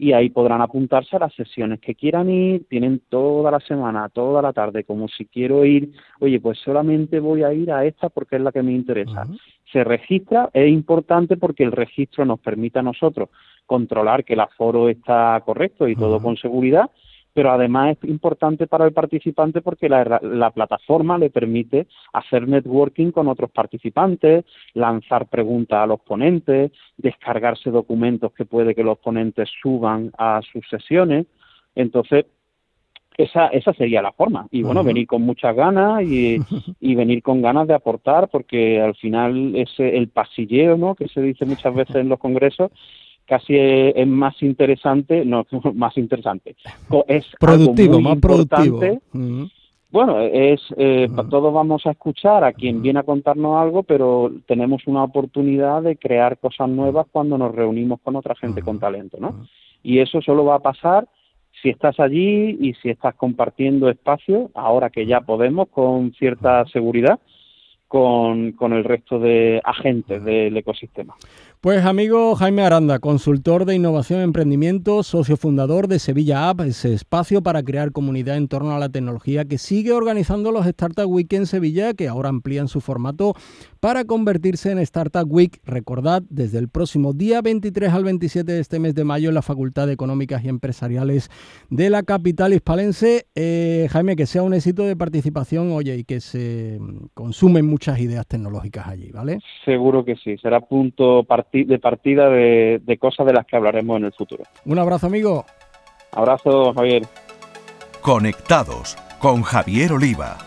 y 0.00 0.14
ahí 0.14 0.30
podrán 0.30 0.62
apuntarse 0.62 1.16
a 1.16 1.18
las 1.18 1.34
sesiones 1.34 1.78
que 1.78 1.94
quieran 1.94 2.30
ir. 2.30 2.66
Tienen 2.70 3.02
toda 3.10 3.50
la 3.50 3.60
semana, 3.60 4.08
toda 4.08 4.40
la 4.40 4.50
tarde, 4.54 4.82
como 4.82 5.08
si 5.08 5.26
quiero 5.26 5.62
ir, 5.66 5.92
oye, 6.20 6.40
pues 6.40 6.58
solamente 6.58 7.20
voy 7.20 7.42
a 7.42 7.52
ir 7.52 7.70
a 7.70 7.84
esta 7.84 8.08
porque 8.08 8.36
es 8.36 8.42
la 8.42 8.50
que 8.50 8.62
me 8.62 8.72
interesa. 8.72 9.26
Se 9.70 9.84
registra, 9.84 10.48
es 10.54 10.70
importante 10.70 11.36
porque 11.36 11.64
el 11.64 11.72
registro 11.72 12.24
nos 12.24 12.40
permite 12.40 12.78
a 12.78 12.82
nosotros 12.82 13.28
controlar 13.66 14.24
que 14.24 14.32
el 14.32 14.40
aforo 14.40 14.88
está 14.88 15.38
correcto 15.44 15.86
y 15.86 15.94
todo 15.94 16.18
con 16.18 16.38
seguridad 16.38 16.90
pero 17.40 17.52
además 17.52 17.96
es 17.96 18.10
importante 18.10 18.66
para 18.66 18.84
el 18.84 18.92
participante 18.92 19.62
porque 19.62 19.88
la, 19.88 20.50
plataforma 20.50 21.16
le 21.16 21.30
permite 21.30 21.86
hacer 22.12 22.46
networking 22.46 23.12
con 23.12 23.28
otros 23.28 23.50
participantes, 23.50 24.44
lanzar 24.74 25.26
preguntas 25.26 25.78
a 25.78 25.86
los 25.86 26.00
ponentes, 26.00 26.70
descargarse 26.98 27.70
documentos 27.70 28.34
que 28.34 28.44
puede 28.44 28.74
que 28.74 28.84
los 28.84 28.98
ponentes 28.98 29.48
suban 29.62 30.12
a 30.18 30.42
sus 30.52 30.68
sesiones. 30.68 31.28
Entonces, 31.74 32.26
esa, 33.16 33.46
esa 33.46 33.72
sería 33.72 34.02
la 34.02 34.12
forma. 34.12 34.46
Y 34.50 34.62
bueno, 34.62 34.84
venir 34.84 35.06
con 35.06 35.22
muchas 35.22 35.56
ganas 35.56 36.02
y, 36.02 36.36
y, 36.78 36.94
venir 36.94 37.22
con 37.22 37.40
ganas 37.40 37.66
de 37.66 37.72
aportar, 37.72 38.28
porque 38.28 38.82
al 38.82 38.96
final 38.96 39.56
ese 39.56 39.96
el 39.96 40.08
pasilleo, 40.08 40.76
¿no? 40.76 40.94
Que 40.94 41.08
se 41.08 41.22
dice 41.22 41.46
muchas 41.46 41.74
veces 41.74 41.96
en 41.96 42.10
los 42.10 42.18
congresos, 42.18 42.70
casi 43.30 43.54
es, 43.56 44.08
más 44.08 44.42
interesante, 44.42 45.24
no, 45.24 45.46
más 45.74 45.96
interesante, 45.96 46.56
es 47.06 47.24
productivo, 47.38 48.00
más 48.00 48.18
productivo. 48.18 48.80
Bueno, 49.92 50.20
es 50.20 50.60
eh, 50.76 51.08
todos 51.30 51.52
vamos 51.52 51.84
a 51.86 51.92
escuchar 51.92 52.44
a 52.44 52.52
quien 52.52 52.82
viene 52.82 53.00
a 53.00 53.04
contarnos 53.04 53.56
algo, 53.56 53.82
pero 53.84 54.32
tenemos 54.46 54.86
una 54.86 55.04
oportunidad 55.04 55.82
de 55.82 55.96
crear 55.96 56.38
cosas 56.38 56.68
nuevas 56.68 57.06
cuando 57.10 57.38
nos 57.38 57.54
reunimos 57.54 58.00
con 58.00 58.16
otra 58.16 58.34
gente 58.34 58.62
con 58.62 58.78
talento, 58.78 59.18
¿no? 59.20 59.46
Y 59.82 59.98
eso 60.00 60.20
solo 60.20 60.44
va 60.44 60.56
a 60.56 60.60
pasar 60.60 61.08
si 61.62 61.70
estás 61.70 61.98
allí 62.00 62.56
y 62.60 62.74
si 62.74 62.90
estás 62.90 63.14
compartiendo 63.14 63.88
espacio, 63.88 64.50
ahora 64.54 64.90
que 64.90 65.06
ya 65.06 65.20
podemos 65.20 65.68
con 65.68 66.12
cierta 66.12 66.64
seguridad, 66.66 67.18
con, 67.88 68.52
con 68.52 68.72
el 68.72 68.84
resto 68.84 69.18
de 69.18 69.60
agentes 69.64 70.22
del 70.24 70.56
ecosistema. 70.56 71.14
Pues 71.62 71.84
amigo 71.84 72.34
Jaime 72.36 72.62
Aranda, 72.62 73.00
consultor 73.00 73.66
de 73.66 73.74
innovación 73.74 74.20
y 74.20 74.22
emprendimiento, 74.22 75.02
socio 75.02 75.36
fundador 75.36 75.88
de 75.88 75.98
Sevilla 75.98 76.48
App, 76.48 76.62
ese 76.62 76.94
espacio 76.94 77.42
para 77.42 77.62
crear 77.62 77.92
comunidad 77.92 78.38
en 78.38 78.48
torno 78.48 78.74
a 78.74 78.78
la 78.78 78.88
tecnología 78.88 79.44
que 79.44 79.58
sigue 79.58 79.92
organizando 79.92 80.52
los 80.52 80.64
Startup 80.64 81.04
Week 81.06 81.30
en 81.34 81.44
Sevilla, 81.44 81.92
que 81.92 82.08
ahora 82.08 82.30
amplían 82.30 82.68
su 82.68 82.80
formato 82.80 83.34
para 83.78 84.06
convertirse 84.06 84.70
en 84.72 84.78
Startup 84.78 85.30
Week. 85.30 85.60
Recordad, 85.66 86.22
desde 86.30 86.56
el 86.56 86.70
próximo 86.70 87.12
día 87.12 87.42
23 87.42 87.92
al 87.92 88.04
27 88.04 88.50
de 88.50 88.60
este 88.60 88.78
mes 88.78 88.94
de 88.94 89.04
mayo 89.04 89.28
en 89.28 89.34
la 89.34 89.42
Facultad 89.42 89.86
de 89.86 89.92
Económicas 89.92 90.42
y 90.42 90.48
Empresariales 90.48 91.28
de 91.68 91.90
la 91.90 92.04
capital 92.04 92.54
hispalense. 92.54 93.26
Eh, 93.34 93.86
Jaime, 93.90 94.16
que 94.16 94.24
sea 94.24 94.42
un 94.42 94.54
éxito 94.54 94.84
de 94.84 94.96
participación, 94.96 95.72
oye, 95.72 95.94
y 95.94 96.04
que 96.04 96.20
se 96.20 96.78
consumen 97.12 97.66
muchas 97.66 98.00
ideas 98.00 98.26
tecnológicas 98.26 98.86
allí, 98.86 99.10
¿vale? 99.12 99.40
Seguro 99.66 100.06
que 100.06 100.16
sí, 100.16 100.38
será 100.38 100.62
punto 100.62 101.24
de 101.52 101.78
partida 101.78 102.28
de, 102.28 102.80
de 102.84 102.98
cosas 102.98 103.26
de 103.26 103.32
las 103.32 103.46
que 103.46 103.56
hablaremos 103.56 103.98
en 103.98 104.06
el 104.06 104.12
futuro. 104.12 104.44
Un 104.64 104.78
abrazo, 104.78 105.06
amigo. 105.06 105.44
Abrazo, 106.12 106.72
Javier. 106.74 107.02
Conectados 108.00 108.96
con 109.18 109.42
Javier 109.42 109.92
Oliva. 109.92 110.38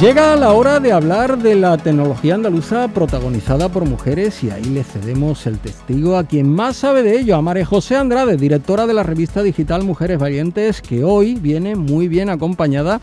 Llega 0.00 0.36
la 0.36 0.52
hora 0.52 0.78
de 0.78 0.92
hablar 0.92 1.38
de 1.38 1.54
la 1.54 1.78
tecnología 1.78 2.34
andaluza 2.34 2.86
protagonizada 2.88 3.70
por 3.70 3.86
mujeres 3.86 4.44
y 4.44 4.50
ahí 4.50 4.64
le 4.64 4.84
cedemos 4.84 5.46
el 5.46 5.58
testigo 5.58 6.18
a 6.18 6.24
quien 6.24 6.50
más 6.50 6.76
sabe 6.76 7.02
de 7.02 7.18
ello, 7.18 7.34
a 7.34 7.40
María 7.40 7.64
José 7.64 7.96
Andrade, 7.96 8.36
directora 8.36 8.86
de 8.86 8.92
la 8.92 9.02
revista 9.02 9.42
digital 9.42 9.84
Mujeres 9.84 10.18
Valientes, 10.18 10.82
que 10.82 11.02
hoy 11.02 11.36
viene 11.36 11.76
muy 11.76 12.08
bien 12.08 12.28
acompañada 12.28 13.00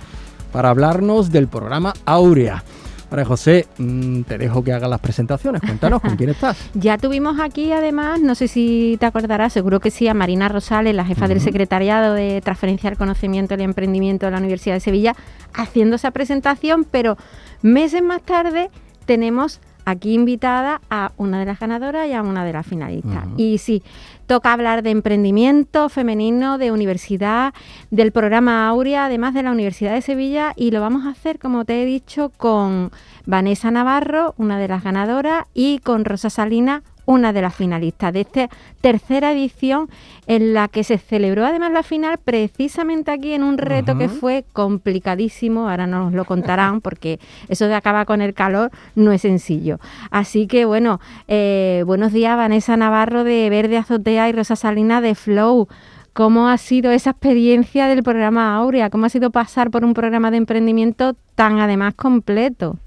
para 0.53 0.69
hablarnos 0.69 1.31
del 1.31 1.47
programa 1.49 1.93
Aurea. 2.05 2.63
María 3.09 3.25
José, 3.25 3.67
mm, 3.77 4.21
te 4.21 4.37
dejo 4.37 4.63
que 4.63 4.73
hagas 4.73 4.89
las 4.89 4.99
presentaciones. 4.99 5.61
Cuéntanos 5.61 6.01
con 6.01 6.15
quién 6.15 6.29
estás. 6.29 6.57
Ya 6.73 6.97
tuvimos 6.97 7.39
aquí, 7.39 7.71
además, 7.71 8.21
no 8.21 8.33
sé 8.33 8.47
si 8.47 8.97
te 8.99 9.05
acordarás, 9.05 9.53
seguro 9.53 9.79
que 9.79 9.91
sí, 9.91 10.07
a 10.07 10.13
Marina 10.13 10.49
Rosales, 10.49 10.95
la 10.95 11.05
jefa 11.05 11.27
del 11.27 11.41
Secretariado 11.41 12.13
de 12.13 12.41
Transferencia 12.41 12.89
del 12.89 12.97
Conocimiento 12.97 13.53
y 13.53 13.55
el 13.55 13.61
Emprendimiento 13.61 14.25
de 14.25 14.31
la 14.31 14.39
Universidad 14.39 14.75
de 14.75 14.79
Sevilla, 14.79 15.15
haciendo 15.53 15.95
esa 15.95 16.11
presentación, 16.11 16.85
pero 16.89 17.17
meses 17.61 18.01
más 18.01 18.21
tarde 18.23 18.71
tenemos 19.05 19.59
aquí 19.85 20.13
invitada 20.13 20.81
a 20.89 21.11
una 21.17 21.39
de 21.39 21.45
las 21.45 21.59
ganadoras 21.59 22.07
y 22.07 22.13
a 22.13 22.21
una 22.21 22.45
de 22.45 22.53
las 22.53 22.65
finalistas. 22.65 23.25
Y 23.37 23.57
sí, 23.57 23.83
toca 24.25 24.53
hablar 24.53 24.83
de 24.83 24.91
emprendimiento 24.91 25.89
femenino, 25.89 26.57
de 26.57 26.71
universidad, 26.71 27.53
del 27.91 28.11
programa 28.11 28.67
Aurea, 28.67 29.05
además 29.05 29.33
de 29.33 29.43
la 29.43 29.51
Universidad 29.51 29.93
de 29.93 30.01
Sevilla, 30.01 30.53
y 30.55 30.71
lo 30.71 30.81
vamos 30.81 31.05
a 31.05 31.09
hacer, 31.09 31.39
como 31.39 31.65
te 31.65 31.81
he 31.81 31.85
dicho, 31.85 32.31
con 32.35 32.91
Vanessa 33.25 33.71
Navarro, 33.71 34.33
una 34.37 34.57
de 34.59 34.67
las 34.67 34.83
ganadoras, 34.83 35.45
y 35.53 35.79
con 35.79 36.05
Rosa 36.05 36.29
Salina, 36.29 36.83
una 37.05 37.33
de 37.33 37.41
las 37.41 37.55
finalistas 37.55 38.13
de 38.13 38.21
esta 38.21 38.49
tercera 38.81 39.31
edición 39.31 39.89
en 40.27 40.53
la 40.53 40.67
que 40.67 40.83
se 40.83 40.97
celebró 40.97 41.45
además 41.45 41.71
la 41.71 41.83
final 41.83 42.17
precisamente 42.17 43.11
aquí 43.11 43.33
en 43.33 43.43
un 43.43 43.57
reto 43.57 43.97
que 43.97 44.09
fue 44.09 44.45
complicadísimo, 44.53 45.69
ahora 45.69 45.87
nos 45.87 46.13
lo 46.13 46.25
contarán 46.25 46.81
porque 46.81 47.19
eso 47.49 47.67
de 47.67 47.75
acabar 47.75 48.05
con 48.05 48.21
el 48.21 48.33
calor 48.33 48.71
no 48.95 49.11
es 49.11 49.21
sencillo. 49.21 49.79
Así 50.11 50.47
que 50.47 50.65
bueno, 50.65 50.99
eh, 51.27 51.83
buenos 51.85 52.13
días 52.13 52.37
Vanessa 52.37 52.77
Navarro 52.77 53.23
de 53.23 53.49
Verde 53.49 53.77
Azotea 53.77 54.29
y 54.29 54.31
Rosa 54.31 54.55
Salina 54.55 55.01
de 55.01 55.15
Flow. 55.15 55.67
¿Cómo 56.13 56.47
ha 56.47 56.57
sido 56.59 56.91
esa 56.91 57.09
experiencia 57.09 57.87
del 57.87 58.03
programa 58.03 58.55
Aurea? 58.55 58.91
¿Cómo 58.91 59.07
ha 59.07 59.09
sido 59.09 59.31
pasar 59.31 59.71
por 59.71 59.83
un 59.83 59.95
programa 59.95 60.29
de 60.29 60.37
emprendimiento 60.37 61.15
tan 61.33 61.59
además 61.59 61.95
completo? 61.95 62.77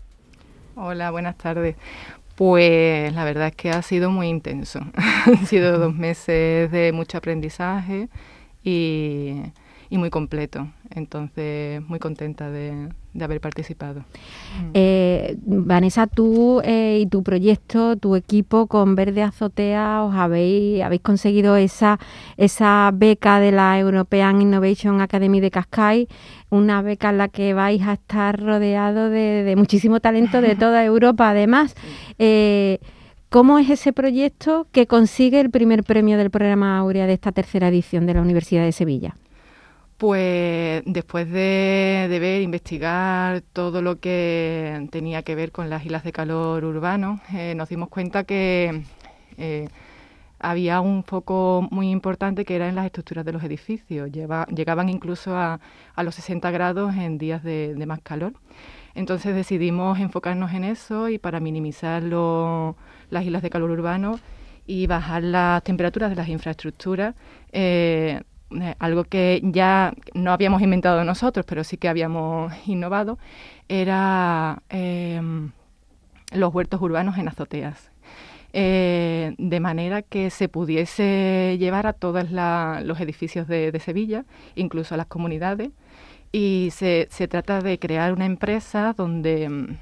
Hola, 0.76 1.10
buenas 1.10 1.36
tardes. 1.36 1.74
Pues 2.36 3.14
la 3.14 3.24
verdad 3.24 3.48
es 3.48 3.56
que 3.56 3.70
ha 3.70 3.80
sido 3.82 4.10
muy 4.10 4.28
intenso. 4.28 4.80
Han 5.26 5.46
sido 5.46 5.78
dos 5.78 5.94
meses 5.94 6.70
de 6.70 6.92
mucho 6.92 7.18
aprendizaje 7.18 8.08
y, 8.62 9.40
muy 9.90 10.10
completo. 10.10 10.68
Entonces, 10.90 11.82
muy 11.88 11.98
contenta 11.98 12.50
de, 12.50 12.90
haber 13.24 13.40
participado. 13.40 14.04
Eh, 14.74 15.36
Vanessa, 15.44 16.06
tú 16.06 16.60
eh, 16.64 16.98
y 17.02 17.06
tu 17.06 17.22
proyecto, 17.22 17.96
tu 17.96 18.16
equipo 18.16 18.66
con 18.66 18.94
Verde 18.94 19.22
Azotea, 19.22 20.02
os 20.02 20.14
habéis, 20.14 20.82
habéis 20.82 21.02
conseguido 21.02 21.56
esa, 21.56 21.98
esa 22.36 22.90
beca 22.94 23.40
de 23.40 23.52
la 23.52 23.78
European 23.78 24.42
Innovation 24.42 25.00
Academy 25.00 25.40
de 25.40 25.50
Cascais 25.50 26.08
una 26.50 26.82
beca 26.82 27.10
en 27.10 27.18
la 27.18 27.28
que 27.28 27.54
vais 27.54 27.82
a 27.82 27.94
estar 27.94 28.40
rodeado 28.40 29.10
de, 29.10 29.54
muchísimo 29.56 30.00
talento 30.00 30.40
de 30.40 30.56
toda 30.56 30.84
Europa, 30.84 31.30
además. 31.30 31.74
Eh, 32.18 32.78
¿Cómo 33.28 33.58
es 33.58 33.68
ese 33.70 33.92
proyecto 33.92 34.68
que 34.70 34.86
consigue 34.86 35.40
el 35.40 35.50
primer 35.50 35.82
premio 35.82 36.16
del 36.16 36.30
programa 36.30 36.78
Aurea 36.78 37.06
de 37.06 37.14
esta 37.14 37.32
tercera 37.32 37.68
edición 37.68 38.06
de 38.06 38.14
la 38.14 38.22
Universidad 38.22 38.64
de 38.64 38.72
Sevilla? 38.72 39.16
Pues 39.98 40.82
después 40.84 41.30
de, 41.30 42.06
ver, 42.20 42.42
investigar 42.42 43.40
todo 43.54 43.80
lo 43.80 43.98
que 43.98 44.88
tenía 44.90 45.22
que 45.22 45.34
ver 45.34 45.52
con 45.52 45.70
las 45.70 45.86
islas 45.86 46.04
de 46.04 46.12
calor 46.12 46.64
urbano, 46.64 47.20
eh, 47.32 47.54
nos 47.54 47.70
dimos 47.70 47.88
cuenta 47.88 48.24
que 48.24 48.82
eh, 49.38 49.68
había 50.38 50.80
un 50.82 51.02
foco 51.02 51.66
muy 51.70 51.90
importante 51.90 52.44
que 52.44 52.56
era 52.56 52.68
en 52.68 52.74
las 52.74 52.84
estructuras 52.86 53.24
de 53.24 53.32
los 53.32 53.42
edificios. 53.42 54.10
llegaban 54.12 54.88
incluso 54.90 55.34
a, 55.36 55.60
los 56.02 56.14
60 56.14 56.50
grados 56.50 56.94
en 56.94 57.16
días 57.16 57.42
de, 57.42 57.74
más 57.86 58.00
calor. 58.02 58.34
Entonces 58.94 59.34
decidimos 59.34 59.98
enfocarnos 59.98 60.52
en 60.52 60.64
eso 60.64 61.08
y 61.08 61.18
para 61.18 61.40
minimizar 61.40 62.02
las 62.02 63.24
islas 63.24 63.42
de 63.42 63.50
calor 63.50 63.70
urbano 63.70 64.20
y 64.66 64.86
bajar 64.86 65.22
las 65.22 65.62
temperaturas 65.62 66.10
de 66.10 66.16
las 66.16 66.28
infraestructuras, 66.28 67.14
eh, 67.52 68.20
algo 68.78 69.04
que 69.04 69.40
ya 69.44 69.92
no 70.14 70.32
habíamos 70.32 70.62
inventado 70.62 71.04
nosotros, 71.04 71.44
pero 71.46 71.64
sí 71.64 71.76
que 71.76 71.88
habíamos 71.88 72.52
innovado, 72.66 73.18
era 73.68 74.62
eh, 74.70 75.20
los 76.32 76.54
huertos 76.54 76.80
urbanos 76.80 77.18
en 77.18 77.28
azoteas. 77.28 77.90
Eh, 78.58 79.34
de 79.36 79.60
manera 79.60 80.00
que 80.00 80.30
se 80.30 80.48
pudiese 80.48 81.56
llevar 81.58 81.86
a 81.86 81.92
todos 81.92 82.30
los 82.30 83.00
edificios 83.00 83.46
de, 83.48 83.78
Sevilla, 83.80 84.24
incluso 84.54 84.94
a 84.94 84.96
las 84.96 85.06
comunidades. 85.06 85.70
Y 86.32 86.70
se, 86.72 87.06
trata 87.28 87.60
de 87.60 87.78
crear 87.78 88.12
una 88.12 88.24
empresa 88.24 88.94
donde 88.96 89.48
mm, 89.48 89.78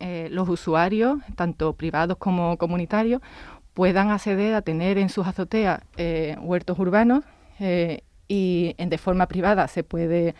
eh, 0.00 0.28
los 0.30 0.48
usuarios, 0.48 1.18
tanto 1.34 1.72
privados 1.72 2.18
como 2.18 2.56
comunitarios, 2.56 3.20
puedan 3.74 4.10
acceder 4.10 4.54
a 4.54 4.62
tener 4.62 4.98
en 4.98 5.08
sus 5.08 5.26
azoteas 5.26 5.80
eh, 5.96 6.36
huertos 6.40 6.78
urbanos 6.78 7.24
y 7.60 8.74
en, 8.76 8.88
de 8.90 8.98
forma 8.98 9.26
privada 9.26 9.68
se 9.68 9.84
puede 9.84 10.34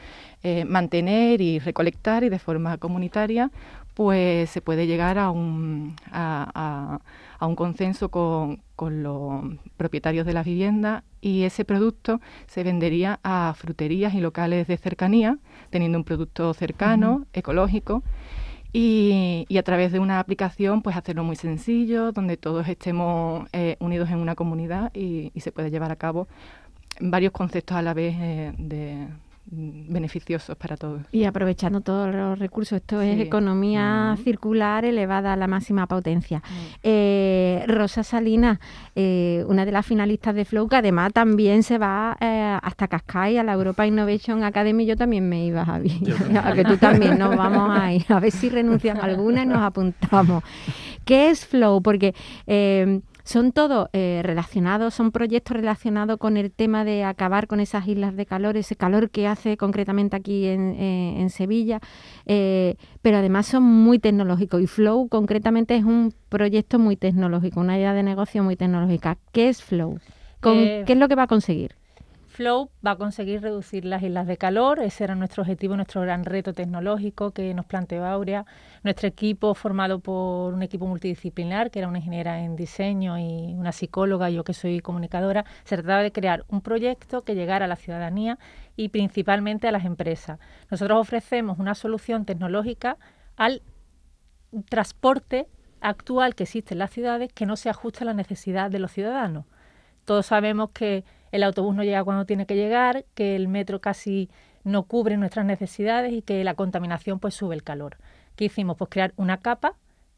mantener 0.66 1.40
y 1.40 1.58
recolectar 1.58 2.22
y 2.22 2.28
de 2.28 2.38
forma 2.38 2.78
comunitaria 2.78 3.50
pues 3.98 4.48
se 4.50 4.60
puede 4.60 4.86
llegar 4.86 5.18
a 5.18 5.32
un, 5.32 5.96
a, 6.12 7.00
un 7.40 7.56
consenso 7.56 8.10
con, 8.10 8.62
los 8.78 9.42
propietarios 9.76 10.24
de 10.24 10.32
la 10.32 10.44
vivienda 10.44 11.02
y 11.20 11.42
ese 11.42 11.64
producto 11.64 12.20
se 12.46 12.62
vendería 12.62 13.18
a 13.24 13.52
fruterías 13.56 14.14
y 14.14 14.20
locales 14.20 14.68
de 14.68 14.76
cercanía, 14.76 15.38
teniendo 15.70 15.98
un 15.98 16.04
producto 16.04 16.54
cercano, 16.54 17.26
ecológico. 17.32 18.04
Y, 18.72 19.46
a 19.58 19.62
través 19.64 19.90
de 19.90 19.98
una 19.98 20.20
aplicación, 20.20 20.82
pues 20.82 20.96
hacerlo 20.96 21.24
muy 21.24 21.34
sencillo, 21.34 22.12
donde 22.12 22.36
todos 22.36 22.68
estemos 22.68 23.48
eh, 23.52 23.74
unidos 23.80 24.10
en 24.10 24.18
una 24.18 24.36
comunidad 24.36 24.94
y, 24.94 25.32
se 25.40 25.50
puede 25.50 25.72
llevar 25.72 25.90
a 25.90 25.96
cabo 25.96 26.28
varios 27.00 27.32
conceptos 27.32 27.76
a 27.76 27.82
la 27.82 27.94
vez 27.94 28.14
eh, 28.18 28.52
de, 28.58 29.08
beneficiosos 29.50 30.56
para 30.56 30.76
todos. 30.76 31.02
Y 31.10 31.24
aprovechando 31.24 31.80
todos 31.80 32.14
los 32.14 32.38
recursos, 32.38 32.76
esto 32.76 33.00
es 33.00 33.18
economía 33.18 34.16
circular 34.22 34.84
elevada 34.84 35.32
a 35.32 35.36
la 35.36 35.46
máxima 35.46 35.86
potencia. 35.86 36.42
Eh, 36.82 37.64
Rosa 37.66 38.02
Salinas, 38.02 38.58
eh, 38.94 39.44
una 39.48 39.64
de 39.64 39.72
las 39.72 39.86
finalistas 39.86 40.34
de 40.34 40.44
Flow, 40.44 40.68
que 40.68 40.76
además 40.76 41.12
también 41.12 41.62
se 41.62 41.78
va 41.78 42.16
eh, 42.20 42.58
hasta 42.62 42.88
Cascais, 42.88 43.38
a 43.38 43.42
la 43.42 43.54
Europa 43.54 43.86
Innovation 43.86 44.44
Academy, 44.44 44.84
yo 44.84 44.96
también 44.96 45.28
me 45.28 45.46
iba, 45.46 45.64
Javi, 45.64 45.98
a 46.42 46.52
que 46.54 46.64
tú 46.64 46.76
también. 46.76 47.18
Nos 47.18 47.34
vamos 47.34 47.78
a 47.78 47.92
ir, 47.92 48.04
a 48.08 48.20
ver 48.20 48.30
si 48.30 48.50
renuncian. 48.50 48.98
Alguna 49.00 49.44
y 49.44 49.46
nos 49.46 49.62
apuntamos. 49.62 50.42
¿Qué 51.04 51.30
es 51.30 51.46
Flow? 51.46 51.80
Porque 51.80 52.14
son 53.28 53.52
todos 53.52 53.90
eh, 53.92 54.22
relacionados, 54.24 54.94
son 54.94 55.12
proyectos 55.12 55.54
relacionados 55.54 56.16
con 56.16 56.38
el 56.38 56.50
tema 56.50 56.86
de 56.86 57.04
acabar 57.04 57.46
con 57.46 57.60
esas 57.60 57.86
islas 57.86 58.16
de 58.16 58.24
calor, 58.24 58.56
ese 58.56 58.74
calor 58.74 59.10
que 59.10 59.26
hace 59.26 59.58
concretamente 59.58 60.16
aquí 60.16 60.46
en, 60.46 60.74
eh, 60.78 61.26
Sevilla, 61.28 61.78
eh, 62.24 62.76
pero 63.02 63.18
además 63.18 63.44
son 63.46 63.64
muy 63.64 63.98
tecnológicos 63.98 64.62
y 64.62 64.66
Flow 64.66 65.08
concretamente 65.08 65.76
es 65.76 65.84
un 65.84 66.14
proyecto 66.30 66.78
muy 66.78 66.96
tecnológico, 66.96 67.60
una 67.60 67.76
idea 67.76 67.92
de 67.92 68.02
negocio 68.02 68.42
muy 68.42 68.56
tecnológica. 68.56 69.18
¿Qué 69.30 69.50
es 69.50 69.62
Flow? 69.62 70.00
¿Qué 70.40 70.84
es 70.86 70.96
lo 70.96 71.06
que 71.06 71.14
va 71.14 71.24
a 71.24 71.26
conseguir? 71.26 71.74
Flow 72.38 72.70
va 72.86 72.92
a 72.92 72.96
conseguir 72.96 73.42
reducir 73.42 73.84
las 73.84 74.00
islas 74.00 74.28
de 74.28 74.36
calor. 74.36 74.78
Ese 74.78 75.02
era 75.02 75.16
nuestro 75.16 75.42
objetivo, 75.42 75.74
nuestro 75.74 76.02
gran 76.02 76.24
reto 76.24 76.52
tecnológico 76.52 77.32
que 77.32 77.52
nos 77.52 77.66
planteó 77.66 78.06
Aurea. 78.06 78.46
Nuestro 78.84 79.08
equipo, 79.08 79.54
formado 79.54 79.98
por 79.98 80.54
un 80.54 80.62
equipo 80.62 80.86
multidisciplinar, 80.86 81.72
que 81.72 81.80
era 81.80 81.88
una 81.88 81.98
ingeniera 81.98 82.44
en 82.44 82.54
diseño 82.54 83.18
y 83.18 83.54
una 83.54 83.72
psicóloga, 83.72 84.30
yo 84.30 84.44
que 84.44 84.54
soy 84.54 84.78
comunicadora, 84.78 85.46
se 85.64 85.74
trataba 85.78 86.00
de 86.00 86.12
crear 86.12 86.44
un 86.46 86.60
proyecto 86.60 87.22
que 87.22 87.34
llegara 87.34 87.64
a 87.64 87.68
la 87.68 87.74
ciudadanía 87.74 88.38
y 88.76 88.90
principalmente 88.90 89.66
a 89.66 89.72
las 89.72 89.84
empresas. 89.84 90.38
Nosotros 90.70 90.96
ofrecemos 91.00 91.58
una 91.58 91.74
solución 91.74 92.24
tecnológica 92.24 92.98
al 93.36 93.62
transporte 94.68 95.48
actual 95.80 96.36
que 96.36 96.44
existe 96.44 96.74
en 96.74 96.78
las 96.78 96.92
ciudades 96.92 97.32
que 97.32 97.46
no 97.46 97.56
se 97.56 97.68
ajusta 97.68 98.04
a 98.04 98.06
la 98.06 98.14
necesidad 98.14 98.70
de 98.70 98.78
los 98.78 98.92
ciudadanos. 98.92 99.44
Todos 100.04 100.26
sabemos 100.26 100.70
que 100.70 101.04
el 101.32 101.42
autobús 101.42 101.74
no 101.74 101.84
llega 101.84 102.04
cuando 102.04 102.26
tiene 102.26 102.46
que 102.46 102.56
llegar, 102.56 103.04
que 103.14 103.36
el 103.36 103.48
metro 103.48 103.80
casi 103.80 104.30
no 104.64 104.84
cubre 104.84 105.16
nuestras 105.16 105.46
necesidades 105.46 106.12
y 106.12 106.22
que 106.22 106.44
la 106.44 106.54
contaminación 106.54 107.18
pues 107.18 107.34
sube 107.34 107.54
el 107.54 107.62
calor. 107.62 107.96
¿Qué 108.36 108.46
hicimos? 108.46 108.76
Pues 108.76 108.90
crear 108.90 109.12
una 109.16 109.38
capa 109.38 109.76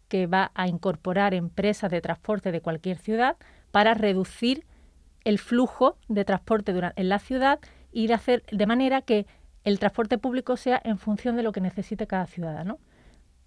que 0.09 0.27
va 0.27 0.51
a 0.55 0.66
incorporar 0.66 1.35
empresas 1.35 1.90
de 1.90 2.01
transporte 2.01 2.53
de 2.53 2.61
cualquier 2.61 2.99
ciudad 2.99 3.37
para 3.70 3.94
reducir 3.94 4.66
el 5.25 5.38
flujo 5.38 5.96
de 6.09 6.25
transporte 6.25 6.75
en 6.96 7.09
la 7.09 7.18
ciudad 7.18 7.61
y 7.92 8.11
hacer 8.12 8.42
de 8.51 8.66
manera 8.66 9.03
que 9.03 9.27
el 9.64 9.79
transporte 9.79 10.18
público 10.18 10.57
sea 10.57 10.81
en 10.85 10.99
función 10.99 11.37
de 11.37 11.42
lo 11.42 11.53
que 11.53 11.61
necesite 11.61 12.07
cada 12.07 12.27
ciudadano. 12.27 12.79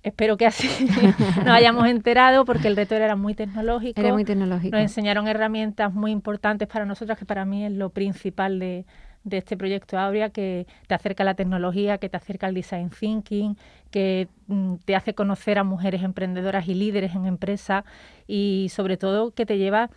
Espero 0.04 0.36
que 0.36 0.46
así 0.46 0.68
nos 1.38 1.48
hayamos 1.48 1.88
enterado 1.88 2.44
porque 2.44 2.68
el 2.68 2.76
reto 2.76 2.94
era 2.94 3.16
muy 3.16 3.34
tecnológico. 3.34 4.00
Era 4.00 4.12
muy 4.12 4.26
tecnológico. 4.26 4.76
Nos 4.76 4.82
enseñaron 4.82 5.30
herramientas 5.30 5.94
muy 5.94 6.12
importantes 6.12 6.68
para 6.68 6.86
nosotras, 6.86 7.18
que 7.18 7.26
para 7.26 7.46
mí 7.46 7.66
es 7.66 7.72
lo 7.72 7.90
principal 7.90 8.60
de, 8.60 8.86
este 9.32 9.56
proyecto 9.56 9.98
Aurea, 9.98 10.30
que 10.30 10.68
te 10.88 10.94
acerca 10.94 11.24
a 11.24 11.26
la 11.26 11.36
tecnología, 11.36 12.00
que 12.00 12.10
te 12.10 12.18
acerca 12.18 12.48
al 12.48 12.54
design 12.54 12.90
thinking, 12.90 13.58
que 13.92 14.28
mm, 14.48 14.76
te 14.84 14.98
hace 14.98 15.14
conocer 15.14 15.58
a 15.58 15.64
mujeres 15.64 16.04
emprendedoras 16.04 16.68
y 16.68 16.74
líderes 16.74 17.16
en 17.16 17.26
empresas 17.26 17.86
y 18.28 18.68
sobre 18.72 18.98
todo 18.98 19.32
que 19.32 19.46
te 19.46 19.58
lleva, 19.58 19.90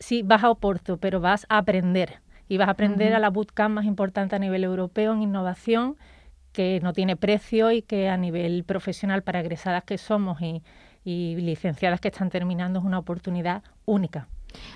sí, 0.00 0.22
vas 0.24 0.42
a 0.42 0.50
Oporto, 0.50 0.96
pero 0.96 1.20
vas 1.20 1.46
a 1.48 1.58
aprender. 1.58 2.16
Y 2.48 2.56
vas 2.56 2.66
a 2.66 2.72
aprender 2.72 3.14
a 3.14 3.20
la 3.20 3.30
bootcamp 3.30 3.76
más 3.76 3.84
importante 3.84 4.34
a 4.34 4.38
nivel 4.40 4.64
europeo 4.64 5.12
en 5.12 5.22
innovación 5.22 5.96
que 6.52 6.80
no 6.82 6.92
tiene 6.92 7.16
precio 7.16 7.70
y 7.70 7.82
que 7.82 8.08
a 8.08 8.16
nivel 8.16 8.64
profesional 8.64 9.22
para 9.22 9.40
egresadas 9.40 9.84
que 9.84 9.98
somos 9.98 10.38
y, 10.40 10.62
licenciadas 11.04 12.00
que 12.00 12.08
están 12.08 12.28
terminando 12.28 12.80
es 12.80 12.84
una 12.84 12.98
oportunidad 12.98 13.62
única. 13.86 14.28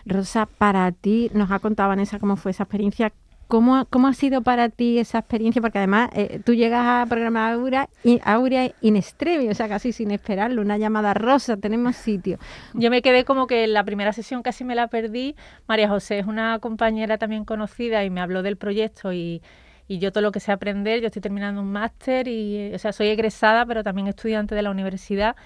Rosa, 0.07 0.47
para 0.47 0.91
ti, 0.91 1.31
nos 1.35 1.51
ha 1.51 1.59
contado 1.59 1.91
Vanessa 1.91 2.19
cómo 2.19 2.37
fue 2.37 2.53
esa 2.53 2.63
experiencia. 2.63 3.13
¿Cómo, 3.49 3.85
cómo 3.91 4.09
ha 4.09 4.15
sido 4.15 4.41
para 4.41 4.71
ti 4.71 4.99
esa 4.99 5.19
experiencia? 5.19 5.61
Porque 5.61 5.77
además 5.77 6.09
eh, 6.15 6.41
tú 6.43 6.55
llegas 6.55 6.87
a 6.87 7.07
programar 7.07 7.53
Aurea, 7.53 7.87
y, 8.03 8.19
Aurea 8.25 8.71
in 8.81 8.97
extremis, 8.97 9.51
o 9.51 9.55
sea, 9.55 9.69
casi 9.69 9.93
sin 9.93 10.11
esperarlo, 10.11 10.63
una 10.63 10.79
llamada 10.79 11.13
Rosa, 11.13 11.59
tenemos 11.59 11.97
sitio. 11.97 12.39
Yo 12.73 12.89
me 12.89 13.03
quedé 13.03 13.27
como 13.27 13.47
que 13.47 13.65
en 13.65 13.75
la 13.75 13.85
primera 13.85 14.15
sesión 14.15 14.43
casi 14.43 14.65
me 14.65 14.75
la 14.75 14.89
perdí. 14.89 15.37
María 15.69 15.91
José 15.91 16.21
es 16.21 16.27
una 16.27 16.61
compañera 16.61 17.19
también 17.19 17.45
conocida 17.45 18.05
y 18.05 18.11
me 18.11 18.23
habló 18.23 18.43
del 18.43 18.57
proyecto 18.57 19.13
y, 19.13 19.43
y 19.93 19.99
yo 19.99 20.11
todo 20.11 20.23
lo 20.23 20.33
que 20.33 20.41
sé 20.41 20.53
aprender, 20.53 21.03
yo 21.03 21.09
estoy 21.09 21.21
terminando 21.21 21.61
un 21.61 21.71
máster 21.71 22.27
y, 22.27 22.73
o 22.73 22.79
sea, 22.79 22.95
soy 22.95 23.09
egresada, 23.09 23.67
pero 23.67 23.85
también 23.85 24.07
estudiante 24.07 24.55
de 24.55 24.63
la 24.63 24.71
universidad 24.71 25.37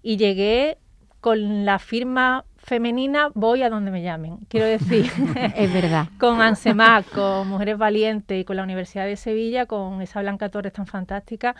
y 0.00 0.16
llegué 0.16 0.78
con 1.20 1.64
la 1.64 1.80
firma 1.80 2.44
femenina 2.56 3.30
voy 3.34 3.64
a 3.64 3.68
donde 3.68 3.90
me 3.90 4.02
llamen. 4.02 4.38
Quiero 4.48 4.66
decir, 4.66 5.10
es 5.56 5.74
verdad. 5.74 6.06
con 6.20 6.40
ANSEMAC, 6.40 7.10
con 7.10 7.48
Mujeres 7.48 7.78
Valientes 7.78 8.40
y 8.40 8.44
con 8.44 8.54
la 8.54 8.62
Universidad 8.62 9.06
de 9.06 9.16
Sevilla, 9.16 9.66
con 9.66 10.00
esa 10.02 10.20
Blanca 10.20 10.50
Torres 10.50 10.72
tan 10.72 10.86
fantástica. 10.86 11.56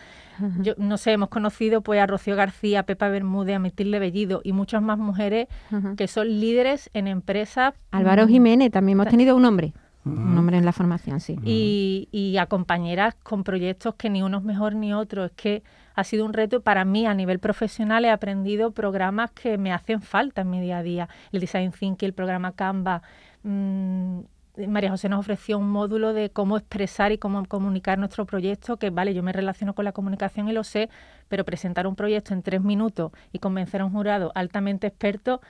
Yo 0.61 0.73
no 0.77 0.95
sé, 0.95 1.11
hemos 1.11 1.27
conocido 1.27 1.81
pues 1.81 1.99
a 1.99 2.07
Rocío 2.07 2.37
García, 2.37 2.79
a 2.79 2.83
Pepa 2.83 3.09
Bermúdez, 3.09 3.57
a 3.57 3.59
Matilde 3.59 3.99
Bellido 3.99 4.39
y 4.41 4.53
muchas 4.53 4.81
más 4.81 4.97
mujeres 4.97 5.49
que 5.97 6.07
son 6.07 6.29
líderes 6.29 6.89
en 6.93 7.07
empresas. 7.07 7.73
Álvaro 7.91 8.25
mm, 8.25 8.29
Jiménez, 8.29 8.71
también 8.71 8.97
hemos 8.97 9.09
tenido 9.09 9.35
un 9.35 9.43
hombre. 9.43 9.73
Un 10.07 10.35
nombre 10.35 10.57
en 10.57 10.65
la 10.65 10.71
formación, 10.71 11.19
sí. 11.19 11.37
Y, 11.43 12.37
a 12.37 12.45
compañeras 12.45 13.15
con 13.23 13.43
proyectos 13.43 13.95
que 13.95 14.09
ni 14.09 14.21
uno 14.21 14.37
es 14.37 14.43
mejor 14.43 14.75
ni 14.75 14.93
otro. 14.93 15.25
Es 15.25 15.31
que 15.31 15.63
ha 15.95 16.03
sido 16.03 16.25
un 16.25 16.33
reto 16.33 16.61
para 16.61 16.85
mí 16.85 17.05
a 17.05 17.13
nivel 17.13 17.39
profesional. 17.39 18.05
He 18.05 18.09
aprendido 18.09 18.71
programas 18.71 19.31
que 19.31 19.57
me 19.57 19.73
hacen 19.73 20.01
falta 20.01 20.41
en 20.41 20.49
mi 20.49 20.61
día 20.61 20.79
a 20.79 20.83
día. 20.83 21.09
El 21.31 21.41
Design 21.41 21.71
Thinking, 21.71 22.07
el 22.07 22.13
programa 22.13 22.53
Canva. 22.53 23.01
Mm, 23.43 24.19
María 24.67 24.89
José 24.89 25.07
nos 25.07 25.19
ofreció 25.19 25.59
un 25.59 25.69
módulo 25.69 26.13
de 26.13 26.31
cómo 26.31 26.57
expresar 26.57 27.11
y 27.11 27.19
cómo 27.19 27.45
comunicar 27.45 27.99
nuestro 27.99 28.25
proyecto, 28.25 28.77
que 28.77 28.89
vale, 28.89 29.13
yo 29.13 29.21
me 29.21 29.31
relaciono 29.31 29.75
con 29.75 29.85
la 29.85 29.91
comunicación 29.91 30.49
y 30.49 30.51
lo 30.51 30.63
sé, 30.63 30.89
pero 31.27 31.45
presentar 31.45 31.85
un 31.85 31.95
proyecto 31.95 32.33
en 32.33 32.41
tres 32.41 32.63
minutos 32.63 33.11
y 33.31 33.37
convencer 33.37 33.81
a 33.81 33.85
un 33.85 33.91
jurado 33.91 34.31
altamente 34.33 34.87
experto 34.87 35.41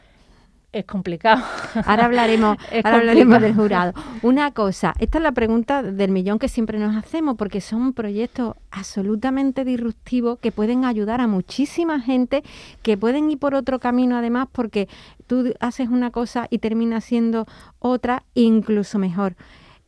es 0.79 0.85
complicado. 0.85 1.43
Ahora 1.85 2.05
hablaremos, 2.05 2.57
ahora 2.83 2.97
hablaremos 2.97 3.41
del 3.41 3.55
jurado. 3.55 3.93
Una 4.21 4.51
cosa, 4.51 4.93
esta 4.99 5.17
es 5.17 5.23
la 5.23 5.31
pregunta 5.31 5.83
del 5.83 6.11
millón 6.11 6.39
que 6.39 6.47
siempre 6.47 6.79
nos 6.79 6.95
hacemos, 6.95 7.35
porque 7.37 7.61
son 7.61 7.93
proyectos 7.93 8.55
absolutamente 8.71 9.65
disruptivos 9.65 10.39
que 10.39 10.51
pueden 10.51 10.85
ayudar 10.85 11.21
a 11.21 11.27
muchísima 11.27 11.99
gente, 11.99 12.43
que 12.81 12.97
pueden 12.97 13.31
ir 13.31 13.39
por 13.39 13.55
otro 13.55 13.79
camino 13.79 14.17
además, 14.17 14.47
porque 14.51 14.87
tú 15.27 15.53
haces 15.59 15.89
una 15.89 16.11
cosa 16.11 16.47
y 16.49 16.59
termina 16.59 17.01
siendo 17.01 17.45
otra, 17.79 18.23
incluso 18.33 18.99
mejor. 18.99 19.35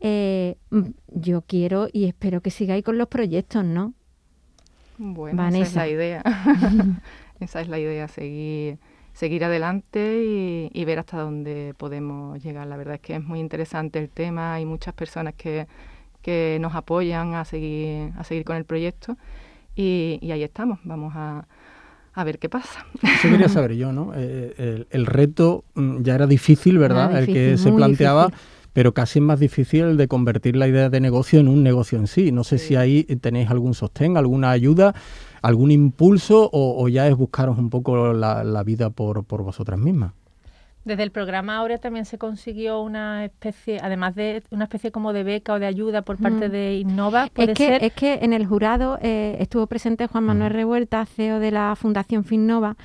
Eh, 0.01 0.55
yo 1.07 1.41
quiero 1.41 1.87
y 1.91 2.05
espero 2.05 2.41
que 2.41 2.51
sigáis 2.51 2.83
con 2.83 2.97
los 2.97 3.07
proyectos, 3.07 3.65
¿no? 3.65 3.93
Bueno, 4.97 5.47
esa 5.47 5.61
es 5.61 5.75
la 5.75 5.87
idea. 5.87 6.23
esa 7.39 7.61
es 7.61 7.67
la 7.67 7.79
idea, 7.79 8.07
seguir 8.07 8.79
seguir 9.19 9.43
adelante 9.43 10.69
y, 10.73 10.85
ver 10.85 10.99
hasta 10.99 11.19
dónde 11.19 11.73
podemos 11.77 12.41
llegar. 12.41 12.65
La 12.67 12.77
verdad 12.77 12.95
es 12.95 13.01
que 13.01 13.15
es 13.15 13.23
muy 13.23 13.41
interesante 13.41 13.99
el 13.99 14.07
tema, 14.07 14.53
hay 14.53 14.63
muchas 14.63 14.93
personas 14.93 15.33
que, 15.33 15.67
que 16.21 16.57
nos 16.61 16.73
apoyan 16.73 17.33
a 17.33 17.43
seguir, 17.43 18.13
a 18.17 18.23
seguir 18.23 18.45
con 18.45 18.55
el 18.55 18.63
proyecto 18.63 19.17
y, 19.75 20.19
ahí 20.31 20.41
estamos, 20.41 20.79
vamos 20.85 21.11
a, 21.17 21.45
a 22.13 22.23
ver 22.23 22.39
qué 22.39 22.47
pasa. 22.47 22.85
Eso 23.03 23.29
quería 23.29 23.49
saber 23.49 23.75
yo, 23.75 23.91
¿no? 23.91 24.13
Eh, 24.15 24.85
el, 24.89 25.05
reto 25.05 25.65
mm, 25.73 26.01
ya 26.01 26.15
era 26.15 26.25
difícil, 26.25 26.77
¿verdad? 26.77 27.19
el 27.19 27.25
que 27.25 27.57
se 27.57 27.73
planteaba. 27.73 28.29
pero 28.71 28.93
casi 28.93 29.19
es 29.19 29.25
más 29.25 29.41
difícil 29.41 29.81
el 29.81 29.97
de 29.97 30.07
convertir 30.07 30.55
la 30.55 30.69
idea 30.69 30.89
de 30.89 31.01
negocio 31.01 31.41
en 31.41 31.49
un 31.49 31.61
negocio 31.61 31.99
en 31.99 32.07
sí. 32.07 32.31
No 32.31 32.45
sé 32.45 32.57
si 32.57 32.77
ahí 32.77 33.03
tenéis 33.03 33.49
algún 33.49 33.73
sostén, 33.73 34.15
alguna 34.15 34.51
ayuda 34.51 34.95
algún 35.41 35.71
impulso 35.71 36.49
o, 36.51 36.87
ya 36.87 37.07
es 37.07 37.15
buscaros 37.15 37.57
un 37.57 37.69
poco 37.69 38.13
la, 38.13 38.63
vida 38.63 38.89
por, 38.89 39.25
vosotras 39.25 39.79
mismas? 39.79 40.13
Desde 40.89 41.03
el 41.03 41.11
programa 41.11 41.57
Aurea 41.57 41.77
también 41.77 42.05
se 42.05 42.17
consiguió 42.17 42.81
una 42.81 43.23
especie, 43.23 43.77
además 43.79 44.15
de 44.15 44.41
una 44.49 44.63
especie 44.63 44.91
como 44.91 45.13
de 45.13 45.23
beca 45.23 45.53
o 45.53 45.59
de 45.59 45.67
ayuda 45.67 46.01
por 46.01 46.17
parte 46.17 46.49
mm. 46.49 46.51
de 46.51 46.75
Innova. 46.77 47.29
es, 47.35 47.53
que, 47.55 47.77
es 47.79 47.93
que 47.93 48.13
en 48.23 48.33
el 48.33 48.47
jurado 48.47 48.97
eh, 49.03 49.37
estuvo 49.39 49.67
presente 49.67 50.07
Juan 50.07 50.23
Manuel 50.23 50.51
Revuelta, 50.51 51.05
CEO 51.05 51.39
de 51.39 51.51
la 51.51 51.75
Fundación 51.75 52.23
Finnova, 52.23 52.75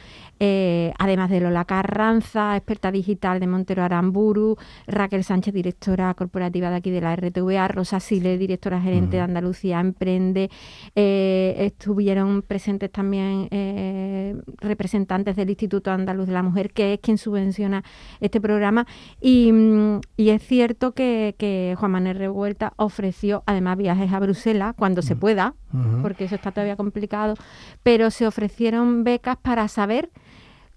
eh, 0.40 0.93
además 0.99 1.31
de 1.31 1.40
Lola 1.40 1.64
Carranza, 1.64 2.57
experta 2.57 2.90
digital 2.90 3.40
de 3.40 3.47
Montero 3.47 3.83
Aramburu, 3.83 4.59
Raquel 4.87 5.25
Sánchez, 5.25 5.55
directora 5.55 6.12
corporativa 6.12 6.69
de 6.71 6.77
aquí 6.77 6.90
de 6.90 7.01
la 7.01 7.17
RTVA, 7.17 7.69
Rosa 7.69 8.01
Sile, 8.01 8.37
directora 8.37 8.81
gerente 8.81 9.17
de 9.17 9.23
Andalucía 9.23 9.81
Emprende, 9.81 10.51
eh, 10.95 11.55
estuvieron 11.59 12.43
presentes 12.43 12.90
también 12.90 13.49
eh, 13.51 14.35
representantes 14.59 15.37
del 15.37 15.51
Instituto 15.51 15.90
Andaluz 15.90 16.27
de 16.27 16.33
la 16.33 16.43
Mujer, 16.43 16.73
que 16.73 16.95
es 16.95 17.01
quien 17.01 17.17
subvenciona 17.17 17.85
este 18.20 18.40
programa, 18.40 18.87
y, 19.20 19.52
mm, 19.52 20.00
es 20.16 20.42
cierto 20.42 20.92
que, 20.92 21.74
Juan 21.78 21.90
Manuel 21.90 22.18
Revuelta 22.18 22.72
ofreció 22.76 23.42
además 23.46 23.76
viajes 23.76 24.12
a 24.12 24.20
Bruselas 24.20 24.74
cuando 24.76 25.02
se 25.02 25.16
pueda, 25.16 25.54
porque 26.02 26.24
eso 26.24 26.35
está 26.35 26.52
todavía 26.52 26.76
complicado, 26.76 27.35
pero 27.83 28.11
se 28.11 28.26
ofrecieron 28.26 29.04
becas 29.04 29.37
para 29.37 29.66
saber 29.68 30.11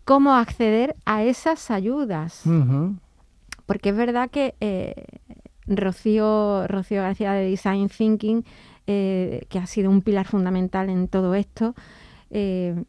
cómo 0.03 0.33
acceder 0.33 0.95
a 1.05 1.23
esas 1.23 1.69
ayudas. 1.69 2.43
Porque 3.65 3.89
es 3.89 3.95
verdad 3.95 4.29
que 4.29 4.55
eh, 4.61 5.05
Rocío, 5.67 6.65
Rocío 6.67 7.01
García 7.01 7.33
de 7.33 7.49
Design 7.49 7.89
Thinking, 7.89 8.45
eh, 8.87 9.45
que 9.49 9.59
ha 9.59 9.67
sido 9.67 9.91
un 9.91 10.01
pilar 10.01 10.25
fundamental 10.25 10.89
en 10.89 11.09
todo 11.09 11.35
esto, 11.35 11.75
eh, 12.29 12.85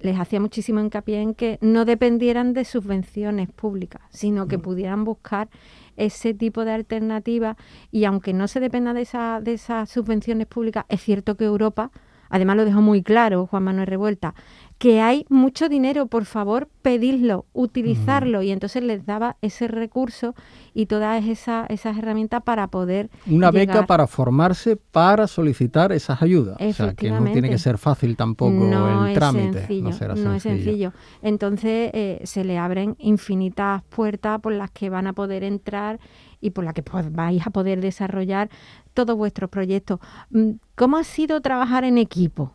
les 0.00 0.18
hacía 0.18 0.40
muchísimo 0.40 0.80
hincapié 0.80 1.20
en 1.20 1.34
que 1.34 1.58
no 1.60 1.84
dependieran 1.84 2.52
de 2.52 2.64
subvenciones 2.64 3.50
públicas, 3.50 4.02
sino 4.10 4.46
que 4.46 4.58
mm. 4.58 4.62
pudieran 4.62 5.04
buscar 5.04 5.48
ese 5.96 6.34
tipo 6.34 6.64
de 6.64 6.72
alternativas 6.72 7.56
y 7.90 8.04
aunque 8.04 8.32
no 8.32 8.48
se 8.48 8.60
dependa 8.60 8.92
de, 8.92 9.02
esa, 9.02 9.40
de 9.40 9.54
esas 9.54 9.88
subvenciones 9.88 10.46
públicas, 10.46 10.84
es 10.88 11.00
cierto 11.00 11.36
que 11.36 11.44
Europa, 11.44 11.90
además 12.28 12.56
lo 12.56 12.64
dejó 12.64 12.82
muy 12.82 13.02
claro 13.02 13.46
Juan 13.46 13.64
Manuel 13.64 13.86
Revuelta, 13.86 14.34
que 14.78 15.00
hay 15.00 15.24
mucho 15.30 15.70
dinero, 15.70 16.06
por 16.06 16.26
favor, 16.26 16.68
pedidlo, 16.82 17.46
utilizarlo. 17.54 18.42
Y 18.42 18.50
entonces 18.50 18.82
les 18.82 19.06
daba 19.06 19.36
ese 19.40 19.68
recurso 19.68 20.34
y 20.74 20.86
todas 20.86 21.24
esas, 21.24 21.68
esas 21.70 21.96
herramientas 21.96 22.42
para 22.42 22.68
poder. 22.68 23.08
Una 23.26 23.50
beca 23.50 23.86
para 23.86 24.06
formarse 24.06 24.76
para 24.76 25.26
solicitar 25.26 25.92
esas 25.92 26.20
ayudas. 26.20 26.58
O 26.60 26.72
sea, 26.72 26.92
que 26.92 27.10
no 27.10 27.24
tiene 27.32 27.48
que 27.48 27.58
ser 27.58 27.78
fácil 27.78 28.16
tampoco 28.16 29.06
el 29.06 29.14
trámite. 29.14 29.66
Sencillo, 29.66 30.14
no, 30.16 30.34
es 30.34 30.42
sencillo. 30.42 30.92
Entonces 31.22 31.90
eh, 31.94 32.20
se 32.24 32.44
le 32.44 32.58
abren 32.58 32.96
infinitas 32.98 33.82
puertas 33.84 34.40
por 34.40 34.52
las 34.52 34.70
que 34.70 34.90
van 34.90 35.06
a 35.06 35.14
poder 35.14 35.42
entrar 35.42 35.98
y 36.40 36.50
por 36.50 36.64
las 36.64 36.74
que 36.74 36.82
pues, 36.82 37.10
vais 37.10 37.46
a 37.46 37.50
poder 37.50 37.80
desarrollar 37.80 38.50
todos 38.92 39.16
vuestros 39.16 39.48
proyectos. 39.48 40.00
Mm, 40.30 40.52
¿Cómo 40.74 40.98
ha 40.98 41.04
sido 41.04 41.40
trabajar 41.40 41.84
en 41.84 41.96
equipo? 41.96 42.52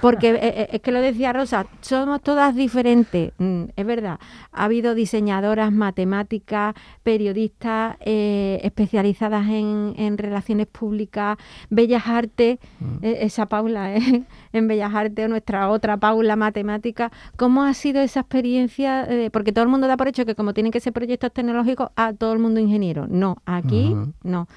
Porque 0.00 0.30
eh, 0.30 0.38
eh, 0.42 0.68
es 0.72 0.80
que 0.80 0.92
lo 0.92 1.00
decía 1.00 1.32
Rosa, 1.32 1.66
somos 1.80 2.22
todas 2.22 2.54
diferentes, 2.54 3.32
mm, 3.38 3.64
es 3.76 3.86
verdad. 3.86 4.18
Ha 4.52 4.64
habido 4.64 4.94
diseñadoras, 4.94 5.72
matemáticas, 5.72 6.74
periodistas 7.02 7.96
eh, 8.00 8.60
especializadas 8.62 9.46
en, 9.48 10.18
relaciones 10.18 10.66
públicas, 10.66 11.36
Bellas 11.70 12.06
Artes, 12.06 12.58
mm. 12.80 12.98
esa 13.02 13.46
Paula, 13.46 13.94
en 14.52 14.68
Bellas 14.68 14.94
Artes, 14.94 15.28
nuestra 15.28 15.70
otra 15.70 15.96
Paula, 15.96 16.36
matemática. 16.36 17.12
¿Cómo 17.36 17.62
ha 17.62 17.74
sido 17.74 18.00
esa 18.00 18.20
experiencia? 18.20 19.06
porque 19.32 19.52
todo 19.52 19.64
el 19.64 19.70
mundo 19.70 19.86
da 19.86 19.96
por 19.96 20.08
hecho 20.08 20.24
que 20.24 20.34
como 20.34 20.54
tienen 20.54 20.72
que 20.72 20.80
ser 20.80 20.92
proyectos 20.92 21.32
tecnológicos, 21.32 21.90
a 21.96 22.12
todo 22.12 22.32
el 22.32 22.38
mundo 22.38 22.60
ingeniero. 22.60 23.06
No, 23.08 23.38
aquí 23.46 23.94
no. 24.22 24.48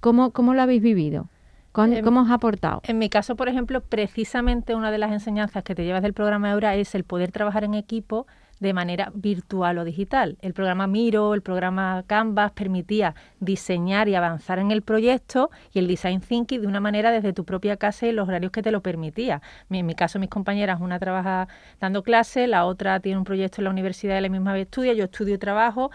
¿Cómo, 0.00 0.32
¿Cómo 0.32 0.54
lo 0.54 0.62
habéis 0.62 0.82
vivido? 0.82 1.28
¿Cómo 1.72 2.20
os 2.20 2.30
ha 2.30 2.34
aportado? 2.34 2.82
En 2.84 2.98
mi 2.98 3.08
caso, 3.08 3.34
por 3.34 3.48
ejemplo, 3.48 3.80
precisamente 3.80 4.74
una 4.74 4.90
de 4.90 4.98
las 4.98 5.10
enseñanzas 5.10 5.64
que 5.64 5.74
te 5.74 5.84
llevas 5.84 6.02
del 6.02 6.12
programa 6.12 6.50
Eura 6.50 6.74
es 6.76 6.94
el 6.94 7.04
poder 7.04 7.32
trabajar 7.32 7.64
en 7.64 7.74
equipo 7.74 8.26
de 8.60 8.74
manera 8.74 9.10
virtual 9.14 9.78
o 9.78 9.84
digital. 9.84 10.36
El 10.40 10.54
programa 10.54 10.86
Miro, 10.86 11.34
el 11.34 11.42
programa 11.42 12.04
Canvas 12.06 12.52
permitía 12.52 13.14
diseñar 13.40 14.08
y 14.08 14.14
avanzar 14.14 14.60
en 14.60 14.70
el 14.70 14.82
proyecto 14.82 15.50
y 15.72 15.80
el 15.80 15.88
design 15.88 16.20
thinking 16.20 16.60
de 16.60 16.66
una 16.68 16.78
manera 16.78 17.10
desde 17.10 17.32
tu 17.32 17.44
propia 17.44 17.76
casa 17.76 18.06
y 18.06 18.12
los 18.12 18.28
horarios 18.28 18.52
que 18.52 18.62
te 18.62 18.70
lo 18.70 18.80
permitía. 18.80 19.42
En 19.68 19.84
mi 19.84 19.94
caso, 19.94 20.20
mis 20.20 20.30
compañeras, 20.30 20.80
una 20.80 21.00
trabaja 21.00 21.48
dando 21.80 22.04
clases, 22.04 22.48
la 22.48 22.64
otra 22.66 23.00
tiene 23.00 23.18
un 23.18 23.24
proyecto 23.24 23.60
en 23.60 23.64
la 23.64 23.70
universidad 23.70 24.14
de 24.14 24.20
la 24.20 24.28
misma 24.28 24.52
vez 24.52 24.62
estudia, 24.62 24.92
yo 24.92 25.04
estudio 25.04 25.34
y 25.34 25.38
trabajo 25.38 25.90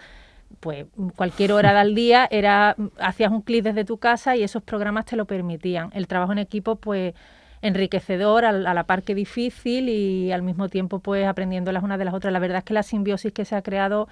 pues 0.60 0.86
cualquier 1.16 1.52
hora 1.52 1.72
del 1.78 1.94
día 1.94 2.26
era 2.30 2.76
hacías 2.98 3.30
un 3.30 3.42
clic 3.42 3.62
desde 3.62 3.84
tu 3.84 3.98
casa 3.98 4.36
y 4.36 4.42
esos 4.42 4.62
programas 4.62 5.04
te 5.04 5.16
lo 5.16 5.26
permitían. 5.26 5.90
El 5.92 6.06
trabajo 6.06 6.32
en 6.32 6.38
equipo, 6.38 6.76
pues 6.76 7.14
enriquecedor, 7.62 8.44
a, 8.44 8.52
la 8.52 8.84
par 8.84 9.02
que 9.02 9.14
difícil 9.14 9.88
y 9.88 10.32
al 10.32 10.42
mismo 10.42 10.68
tiempo 10.68 11.00
pues 11.00 11.26
aprendiendo 11.26 11.72
las 11.72 11.82
unas 11.82 11.98
de 11.98 12.04
las 12.04 12.14
otras. 12.14 12.32
La 12.32 12.38
verdad 12.38 12.58
es 12.58 12.64
que 12.64 12.74
la 12.74 12.82
simbiosis 12.82 13.32
que 13.32 13.44
se 13.44 13.56
ha 13.56 13.62
creado 13.62 14.08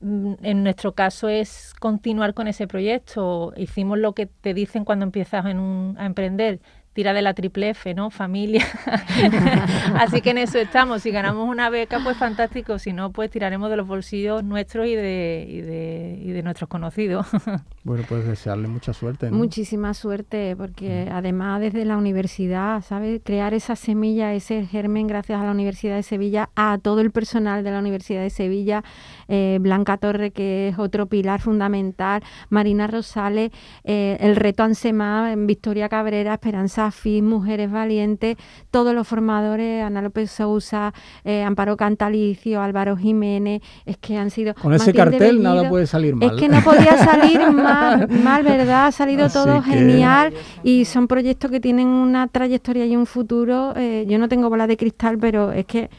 mm, 0.00 0.34
en 0.42 0.62
nuestro 0.64 0.92
caso 0.94 1.28
es 1.28 1.74
continuar 1.78 2.34
con 2.34 2.48
ese 2.48 2.66
proyecto. 2.66 3.52
Hicimos 3.56 3.98
lo 3.98 4.14
que 4.14 4.26
te 4.26 4.54
dicen 4.54 4.84
cuando 4.84 5.04
empiezas 5.04 5.46
en 5.46 5.58
un, 5.58 5.96
a 5.98 6.06
emprender, 6.06 6.60
tira 6.92 7.12
de 7.12 7.22
la 7.22 7.34
triple 7.34 7.70
F, 7.70 7.94
¿no? 7.94 8.10
Familia. 8.10 8.66
Así 9.96 10.20
que 10.20 10.30
en 10.30 10.38
eso 10.38 10.58
estamos. 10.58 11.02
Si 11.02 11.10
ganamos 11.10 11.48
una 11.48 11.70
beca, 11.70 12.00
pues 12.02 12.16
fantástico. 12.16 12.78
Si 12.78 12.92
no, 12.92 13.12
pues 13.12 13.30
tiraremos 13.30 13.70
de 13.70 13.76
los 13.76 13.86
bolsillos 13.86 14.44
nuestros 14.44 14.86
y 14.86 14.94
de, 14.94 15.46
y 15.48 15.60
de, 15.60 16.18
y 16.22 16.30
de 16.32 16.42
nuestros 16.42 16.68
conocidos. 16.68 17.26
bueno, 17.84 18.04
pues 18.08 18.26
desearle 18.26 18.68
mucha 18.68 18.92
suerte. 18.92 19.30
¿no? 19.30 19.36
Muchísima 19.36 19.94
suerte, 19.94 20.54
porque 20.56 21.08
además 21.10 21.60
desde 21.60 21.84
la 21.84 21.96
universidad, 21.96 22.82
¿sabes? 22.82 23.20
Crear 23.24 23.54
esa 23.54 23.76
semilla, 23.76 24.34
ese 24.34 24.66
germen, 24.66 25.06
gracias 25.06 25.40
a 25.40 25.44
la 25.44 25.50
Universidad 25.50 25.96
de 25.96 26.02
Sevilla, 26.02 26.50
a 26.56 26.78
todo 26.78 27.00
el 27.00 27.10
personal 27.10 27.64
de 27.64 27.70
la 27.70 27.78
Universidad 27.78 28.22
de 28.22 28.30
Sevilla, 28.30 28.84
eh, 29.28 29.58
Blanca 29.60 29.96
Torre, 29.96 30.30
que 30.30 30.68
es 30.68 30.78
otro 30.78 31.06
pilar 31.06 31.40
fundamental, 31.40 32.22
Marina 32.50 32.86
Rosales, 32.86 33.50
eh, 33.84 34.18
el 34.20 34.36
reto 34.36 34.62
Ansema, 34.62 35.34
Victoria 35.36 35.88
Cabrera, 35.88 36.34
Esperanza 36.34 36.81
Mujeres 37.22 37.70
Valientes, 37.70 38.36
todos 38.70 38.94
los 38.94 39.06
formadores, 39.06 39.84
Ana 39.84 40.02
López 40.02 40.30
Sousa, 40.30 40.92
eh, 41.24 41.42
Amparo 41.42 41.76
Cantalicio, 41.76 42.60
Álvaro 42.60 42.96
Jiménez, 42.96 43.62
es 43.84 43.96
que 43.98 44.16
han 44.16 44.30
sido... 44.30 44.54
Con 44.54 44.72
ese 44.72 44.92
cartel 44.92 45.42
nada 45.42 45.68
puede 45.68 45.86
salir 45.86 46.16
mal. 46.16 46.30
Es 46.30 46.40
que 46.40 46.48
no 46.48 46.60
podía 46.62 46.96
salir 47.04 47.40
mal, 47.50 48.08
mal, 48.08 48.42
¿verdad? 48.42 48.86
Ha 48.86 48.92
salido 48.92 49.28
todo 49.28 49.62
genial 49.62 50.32
y 50.62 50.84
son 50.84 51.06
proyectos 51.06 51.50
que 51.50 51.60
tienen 51.60 51.88
una 51.88 52.28
trayectoria 52.28 52.86
y 52.86 52.96
un 52.96 53.06
futuro. 53.06 53.74
Eh, 53.76 54.04
yo 54.08 54.18
no 54.18 54.28
tengo 54.28 54.48
bola 54.48 54.66
de 54.66 54.76
cristal, 54.76 55.18
pero 55.18 55.52
es 55.52 55.66
que 55.66 55.90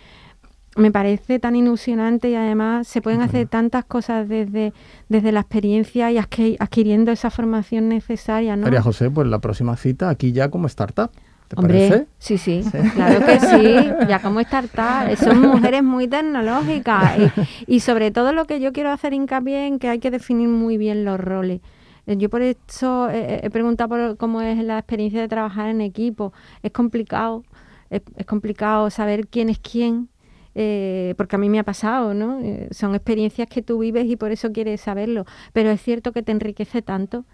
me 0.76 0.92
parece 0.92 1.40
tan 1.40 1.56
ilusionante 1.56 2.30
y 2.30 2.36
además 2.36 2.88
se 2.88 3.02
pueden 3.02 3.22
hacer 3.22 3.48
tantas 3.48 3.86
cosas 3.86 4.28
desde, 4.28 4.74
desde 5.10 5.32
la 5.32 5.42
experiencia 5.42 6.12
y 6.12 6.18
adquiriendo 6.18 7.12
esa 7.12 7.30
formación 7.30 7.90
necesaria. 7.90 8.56
¿no? 8.56 8.64
María 8.64 8.82
José, 8.82 9.10
pues 9.10 9.28
la 9.28 9.40
próxima 9.40 9.76
cita 9.78 10.10
aquí 10.10 10.32
ya 10.32 10.50
como 10.50 10.68
startup. 10.68 11.12
¿Te 11.48 11.60
Hombre, 11.60 11.90
parece? 11.90 12.08
Sí, 12.18 12.38
sí, 12.38 12.64
claro 12.96 13.24
que 13.26 13.40
sí, 13.40 14.08
ya 14.08 14.20
como 14.20 14.40
startup. 14.40 15.16
Son 15.18 15.40
mujeres 15.52 15.84
muy 15.84 16.08
tecnológicas 16.08 17.32
y, 17.68 17.82
sobre 17.82 18.10
todo 18.12 18.32
lo 18.32 18.46
que 18.46 18.60
yo 18.60 18.74
quiero 18.74 18.92
hacer 18.92 19.14
hincapié 19.14 19.68
en 19.68 19.78
que 19.78 19.90
hay 19.90 20.00
que 20.00 20.10
definir 20.10 20.48
muy 20.48 20.78
bien 20.78 21.06
los 21.06 21.20
roles. 21.20 21.62
Eh, 22.08 22.18
yo 22.18 22.30
por 22.30 22.42
eso 22.42 23.10
he 23.12 23.48
preguntado 23.52 23.90
por 23.90 24.18
cómo 24.18 24.42
es 24.42 24.58
la 24.64 24.80
experiencia 24.80 25.22
de 25.22 25.28
trabajar 25.28 25.70
en 25.70 25.82
equipo. 25.82 26.34
Es 26.64 26.72
complicado, 26.72 27.44
es 27.90 28.26
complicado 28.26 28.90
saber 28.90 29.28
quién 29.28 29.50
es 29.50 29.60
quién, 29.60 30.10
eh, 30.56 31.14
porque 31.18 31.36
a 31.36 31.40
mí 31.40 31.50
me 31.50 31.60
ha 31.60 31.64
pasado, 31.64 32.14
¿no? 32.14 32.40
Eh, 32.42 32.68
son 32.72 32.96
experiencias 32.96 33.48
que 33.48 33.62
tú 33.62 33.80
vives 33.80 34.06
y 34.06 34.16
por 34.16 34.32
eso 34.32 34.52
quieres 34.52 34.82
saberlo, 34.82 35.26
pero 35.52 35.72
es 35.72 35.82
cierto 35.82 36.12
que 36.12 36.24
te 36.24 36.32
enriquece 36.32 36.82
tanto 36.82 37.26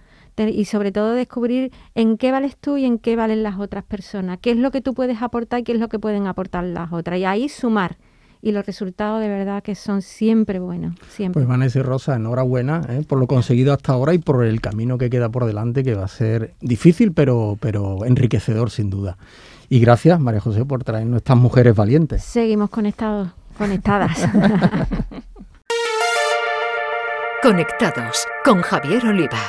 y 0.47 0.65
sobre 0.65 0.91
todo 0.91 1.11
descubrir 1.13 1.71
en 1.95 2.17
qué 2.17 2.31
vales 2.31 2.55
tú 2.55 2.77
y 2.77 2.85
en 2.85 2.97
qué 2.97 3.15
valen 3.15 3.43
las 3.43 3.59
otras 3.59 3.83
personas, 3.83 4.39
qué 4.41 4.51
es 4.51 4.57
lo 4.57 4.71
que 4.71 4.81
tú 4.81 4.93
puedes 4.93 5.21
aportar 5.21 5.59
y 5.59 5.63
qué 5.63 5.73
es 5.73 5.79
lo 5.79 5.89
que 5.89 5.99
pueden 5.99 6.27
aportar 6.27 6.63
las 6.63 6.93
otras, 6.93 7.19
y 7.19 7.25
ahí 7.25 7.49
sumar. 7.49 7.97
Y 8.41 8.53
los 8.53 8.65
resultados 8.65 9.19
de 9.19 9.27
verdad 9.27 9.61
que 9.61 9.75
son 9.75 10.01
siempre 10.01 10.59
buenos, 10.59 10.95
siempre. 11.09 11.41
Pues 11.41 11.47
Vanessa 11.47 11.79
y 11.79 11.81
Rosa, 11.81 12.15
enhorabuena 12.15 12.81
¿eh? 12.87 13.03
por 13.05 13.19
lo 13.19 13.27
conseguido 13.27 13.73
hasta 13.73 13.91
ahora 13.91 14.13
y 14.13 14.19
por 14.19 14.45
el 14.45 14.61
camino 14.61 14.97
que 14.97 15.09
queda 15.09 15.27
por 15.27 15.43
delante, 15.43 15.83
que 15.83 15.93
va 15.93 16.05
a 16.05 16.07
ser 16.07 16.53
difícil, 16.61 17.11
pero, 17.11 17.57
pero 17.59 18.05
enriquecedor 18.05 18.69
sin 18.69 18.89
duda. 18.89 19.17
Y 19.69 19.79
gracias, 19.79 20.19
María 20.19 20.41
José, 20.41 20.65
por 20.65 20.83
traer 20.83 21.05
nuestras 21.05 21.37
mujeres 21.37 21.75
valientes. 21.75 22.23
Seguimos 22.23 22.69
conectados, 22.69 23.29
conectadas. 23.57 24.17
Conectados 27.41 28.27
con 28.43 28.61
Javier 28.61 29.05
Oliva. 29.05 29.39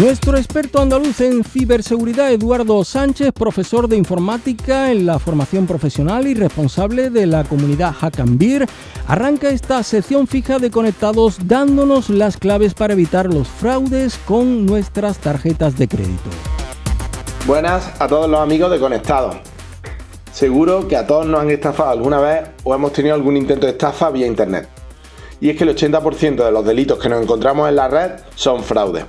Nuestro 0.00 0.38
experto 0.38 0.80
andaluz 0.80 1.20
en 1.20 1.44
ciberseguridad, 1.44 2.32
Eduardo 2.32 2.82
Sánchez, 2.84 3.32
profesor 3.32 3.86
de 3.86 3.98
informática 3.98 4.90
en 4.90 5.04
la 5.04 5.18
formación 5.18 5.66
profesional 5.66 6.26
y 6.26 6.32
responsable 6.32 7.10
de 7.10 7.26
la 7.26 7.44
comunidad 7.44 7.92
Hackambir, 7.92 8.66
arranca 9.06 9.50
esta 9.50 9.82
sección 9.82 10.26
fija 10.26 10.58
de 10.58 10.70
Conectados 10.70 11.36
dándonos 11.46 12.08
las 12.08 12.38
claves 12.38 12.72
para 12.72 12.94
evitar 12.94 13.26
los 13.26 13.46
fraudes 13.46 14.16
con 14.24 14.64
nuestras 14.64 15.18
tarjetas 15.18 15.76
de 15.76 15.86
crédito. 15.86 16.30
Buenas 17.46 18.00
a 18.00 18.08
todos 18.08 18.26
los 18.26 18.40
amigos 18.40 18.70
de 18.70 18.80
Conectados. 18.80 19.36
Seguro 20.32 20.88
que 20.88 20.96
a 20.96 21.06
todos 21.06 21.26
nos 21.26 21.42
han 21.42 21.50
estafado 21.50 21.90
alguna 21.90 22.20
vez 22.20 22.48
o 22.64 22.74
hemos 22.74 22.94
tenido 22.94 23.14
algún 23.14 23.36
intento 23.36 23.66
de 23.66 23.72
estafa 23.72 24.08
vía 24.08 24.26
internet. 24.26 24.66
Y 25.42 25.50
es 25.50 25.58
que 25.58 25.64
el 25.64 25.76
80% 25.76 26.42
de 26.42 26.52
los 26.52 26.64
delitos 26.64 26.98
que 26.98 27.10
nos 27.10 27.22
encontramos 27.22 27.68
en 27.68 27.76
la 27.76 27.88
red 27.88 28.12
son 28.34 28.64
fraudes. 28.64 29.04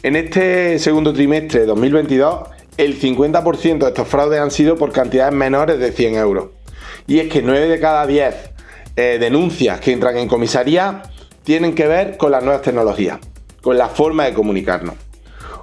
En 0.00 0.14
este 0.14 0.78
segundo 0.78 1.12
trimestre 1.12 1.60
de 1.60 1.66
2022, 1.66 2.48
el 2.76 3.00
50% 3.00 3.78
de 3.78 3.88
estos 3.88 4.06
fraudes 4.06 4.38
han 4.38 4.52
sido 4.52 4.76
por 4.76 4.92
cantidades 4.92 5.34
menores 5.34 5.80
de 5.80 5.90
100 5.90 6.14
euros. 6.14 6.50
Y 7.08 7.18
es 7.18 7.28
que 7.28 7.42
9 7.42 7.66
de 7.66 7.80
cada 7.80 8.06
10 8.06 8.34
eh, 8.94 9.18
denuncias 9.18 9.80
que 9.80 9.90
entran 9.90 10.16
en 10.16 10.28
comisaría 10.28 11.02
tienen 11.42 11.74
que 11.74 11.88
ver 11.88 12.16
con 12.16 12.30
las 12.30 12.44
nuevas 12.44 12.62
tecnologías, 12.62 13.18
con 13.60 13.76
la 13.76 13.88
forma 13.88 14.26
de 14.26 14.34
comunicarnos. 14.34 14.94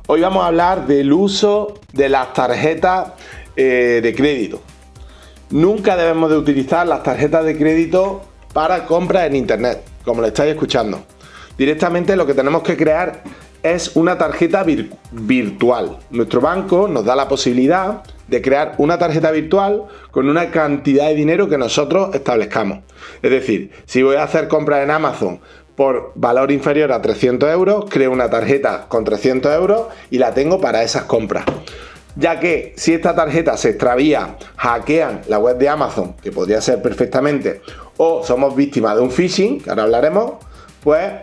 Hoy 0.07 0.19
vamos 0.19 0.43
a 0.43 0.47
hablar 0.47 0.85
del 0.85 1.13
uso 1.13 1.79
de 1.93 2.09
las 2.09 2.33
tarjetas 2.33 3.13
eh, 3.55 4.01
de 4.03 4.13
crédito. 4.13 4.61
Nunca 5.49 5.95
debemos 5.95 6.29
de 6.29 6.37
utilizar 6.37 6.85
las 6.85 7.03
tarjetas 7.03 7.45
de 7.45 7.57
crédito 7.57 8.23
para 8.51 8.85
compras 8.85 9.27
en 9.27 9.37
internet, 9.37 9.81
como 10.03 10.19
lo 10.19 10.27
estáis 10.27 10.51
escuchando. 10.51 11.05
Directamente 11.57 12.17
lo 12.17 12.25
que 12.25 12.33
tenemos 12.33 12.63
que 12.63 12.75
crear 12.75 13.23
es 13.65 13.95
una 13.95 14.15
tarjeta 14.15 14.63
virtual. 15.11 15.97
Nuestro 16.11 16.39
banco 16.39 16.87
nos 16.87 17.03
da 17.03 17.15
la 17.15 17.27
posibilidad 17.27 18.03
de 18.27 18.39
crear 18.39 18.75
una 18.77 18.99
tarjeta 18.99 19.31
virtual 19.31 19.85
con 20.11 20.29
una 20.29 20.51
cantidad 20.51 21.07
de 21.07 21.15
dinero 21.15 21.49
que 21.49 21.57
nosotros 21.57 22.13
establezcamos. 22.13 22.83
Es 23.23 23.31
decir, 23.31 23.71
si 23.85 24.03
voy 24.03 24.17
a 24.17 24.23
hacer 24.23 24.47
compras 24.47 24.83
en 24.83 24.91
Amazon 24.91 25.39
por 25.75 26.11
valor 26.13 26.51
inferior 26.51 26.91
a 26.91 27.01
300 27.01 27.49
euros, 27.49 27.85
creo 27.89 28.11
una 28.11 28.29
tarjeta 28.29 28.85
con 28.87 29.03
300 29.03 29.51
euros 29.55 29.87
y 30.11 30.19
la 30.19 30.35
tengo 30.35 30.61
para 30.61 30.83
esas 30.83 31.05
compras. 31.05 31.45
Ya 32.15 32.39
que 32.39 32.75
si 32.77 32.93
esta 32.93 33.15
tarjeta 33.15 33.57
se 33.57 33.69
extravía, 33.69 34.37
hackean 34.57 35.21
la 35.27 35.39
web 35.39 35.57
de 35.57 35.69
Amazon, 35.69 36.13
que 36.21 36.31
podría 36.31 36.61
ser 36.61 36.83
perfectamente, 36.83 37.61
o 37.97 38.23
somos 38.23 38.55
víctimas 38.55 38.95
de 38.95 39.01
un 39.01 39.09
phishing, 39.09 39.59
que 39.59 39.71
ahora 39.71 39.83
hablaremos, 39.83 40.33
pues 40.83 41.13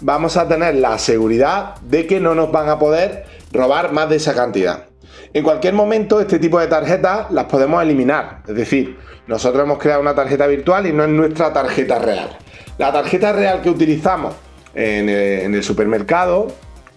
vamos 0.00 0.36
a 0.36 0.48
tener 0.48 0.74
la 0.76 0.98
seguridad 0.98 1.76
de 1.82 2.06
que 2.06 2.20
no 2.20 2.34
nos 2.34 2.50
van 2.50 2.68
a 2.68 2.78
poder 2.78 3.24
robar 3.52 3.92
más 3.92 4.08
de 4.08 4.16
esa 4.16 4.34
cantidad. 4.34 4.84
En 5.32 5.44
cualquier 5.44 5.74
momento 5.74 6.20
este 6.20 6.38
tipo 6.38 6.58
de 6.58 6.66
tarjetas 6.66 7.30
las 7.30 7.44
podemos 7.44 7.82
eliminar, 7.82 8.42
es 8.48 8.54
decir, 8.54 8.98
nosotros 9.26 9.62
hemos 9.62 9.78
creado 9.78 10.00
una 10.00 10.14
tarjeta 10.14 10.46
virtual 10.46 10.86
y 10.86 10.92
no 10.92 11.04
es 11.04 11.10
nuestra 11.10 11.52
tarjeta 11.52 11.98
real. 11.98 12.36
La 12.78 12.92
tarjeta 12.92 13.32
real 13.32 13.60
que 13.62 13.70
utilizamos 13.70 14.34
en 14.74 15.08
el, 15.08 15.62
supermercado 15.62 16.48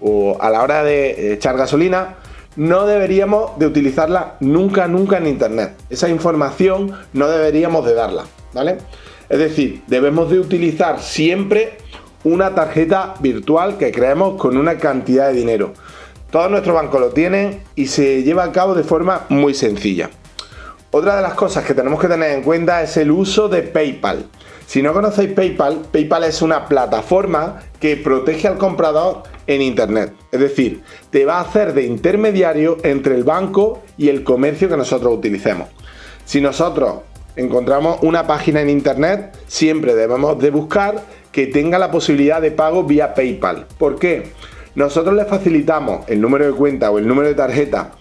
o 0.02 0.38
a 0.40 0.50
la 0.50 0.64
hora 0.64 0.84
de 0.84 1.34
echar 1.34 1.58
gasolina, 1.58 2.16
no 2.56 2.86
deberíamos 2.86 3.58
de 3.60 3.68
utilizarla 3.68 4.38
nunca, 4.40 4.88
nunca 4.88 5.18
en 5.18 5.28
internet. 5.28 5.74
Esa 5.90 6.10
información 6.10 6.94
no 7.14 7.28
deberíamos 7.28 7.86
de 7.86 7.94
darla, 7.94 8.24
¿vale? 8.54 8.78
Es 9.30 9.40
decir, 9.40 9.82
debemos 9.88 10.30
de 10.30 10.40
utilizar 10.40 11.00
siempre 11.00 11.78
una 12.24 12.56
tarjeta 12.56 13.16
virtual 13.20 13.78
que 13.78 13.92
creemos 13.92 14.40
con 14.40 14.58
una 14.58 14.78
cantidad 14.78 15.28
de 15.28 15.34
dinero. 15.34 15.74
Todos 16.32 16.50
nuestros 16.50 16.76
bancos 16.76 17.00
lo 17.00 17.10
tienen 17.10 17.62
y 17.76 17.88
se 17.88 18.24
lleva 18.24 18.44
a 18.44 18.52
cabo 18.52 18.74
de 18.74 18.84
forma 18.84 19.26
muy 19.30 19.54
sencilla. 19.54 20.10
Otra 20.92 21.16
de 21.16 21.22
las 21.22 21.34
cosas 21.34 21.66
que 21.66 21.74
tenemos 21.74 22.00
que 22.00 22.08
tener 22.08 22.32
en 22.32 22.44
cuenta 22.44 22.82
es 22.82 22.98
el 22.98 23.12
uso 23.12 23.50
de 23.50 23.64
PayPal. 23.64 24.28
Si 24.66 24.82
no 24.82 24.94
conocéis 24.94 25.32
PayPal, 25.34 25.82
PayPal 25.92 26.24
es 26.24 26.42
una 26.42 26.68
plataforma 26.68 27.62
que 27.80 27.98
protege 27.98 28.48
al 28.48 28.58
comprador 28.58 29.24
en 29.48 29.62
Internet. 29.62 30.14
Es 30.32 30.40
decir, 30.40 30.84
te 31.10 31.26
va 31.26 31.38
a 31.38 31.42
hacer 31.42 31.74
de 31.74 31.84
intermediario 31.84 32.78
entre 32.84 33.16
el 33.16 33.24
banco 33.24 33.82
y 33.98 34.10
el 34.10 34.24
comercio 34.24 34.70
que 34.70 34.78
nosotros 34.78 35.14
utilicemos. 35.14 35.70
Si 36.26 36.42
nosotros 36.42 37.02
encontramos 37.36 37.98
una 38.02 38.26
página 38.28 38.62
en 38.62 38.70
Internet, 38.70 39.38
siempre 39.48 39.96
debemos 39.96 40.40
de 40.40 40.52
buscar 40.52 41.04
que 41.34 41.48
tenga 41.48 41.78
la 41.80 41.92
posibilidad 41.92 42.42
de 42.42 42.52
pago 42.52 42.84
vía 42.84 43.14
PayPal. 43.14 43.66
¿Por 43.78 44.00
qué? 44.00 44.32
Nosotros 44.76 45.16
le 45.16 45.26
facilitamos 45.26 46.08
el 46.08 46.22
número 46.22 46.46
de 46.46 46.54
cuenta 46.54 46.90
o 46.92 47.00
el 47.00 47.08
número 47.08 47.28
de 47.28 47.36
tarjeta 47.36 47.92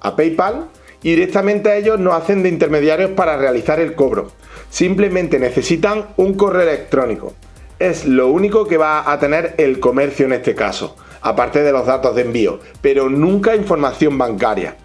a 0.00 0.14
PayPal 0.14 0.68
y 1.02 1.10
directamente 1.10 1.76
ellos 1.76 1.98
nos 1.98 2.14
hacen 2.14 2.42
de 2.42 2.50
intermediarios 2.50 3.10
para 3.12 3.36
realizar 3.36 3.80
el 3.80 3.94
cobro. 3.94 4.30
Simplemente 4.70 5.38
necesitan 5.38 6.06
un 6.16 6.34
correo 6.34 6.62
electrónico. 6.62 7.34
Es 7.78 8.06
lo 8.06 8.28
único 8.28 8.66
que 8.68 8.76
va 8.76 9.10
a 9.10 9.18
tener 9.18 9.54
el 9.58 9.80
comercio 9.80 10.26
en 10.26 10.34
este 10.34 10.54
caso, 10.54 10.96
aparte 11.22 11.62
de 11.62 11.72
los 11.72 11.86
datos 11.86 12.14
de 12.14 12.22
envío, 12.22 12.60
pero 12.80 13.08
nunca 13.08 13.56
información 13.56 14.16
bancaria. 14.16 14.76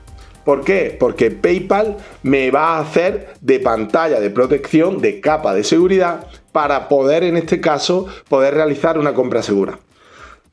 ¿Por 0.47 0.63
qué? 0.63 0.95
Porque 0.97 1.29
PayPal 1.29 1.97
me 2.23 2.51
va 2.51 2.77
a 2.77 2.79
hacer 2.79 3.33
de 3.41 3.59
pantalla 3.59 4.21
de 4.21 4.29
protección, 4.29 5.01
de 5.01 5.19
capa 5.19 5.53
de 5.53 5.65
seguridad, 5.65 6.25
para 6.53 6.87
poder 6.87 7.25
en 7.25 7.35
este 7.35 7.59
caso 7.59 8.07
poder 8.29 8.53
realizar 8.53 8.97
una 8.97 9.13
compra 9.13 9.43
segura. 9.43 9.77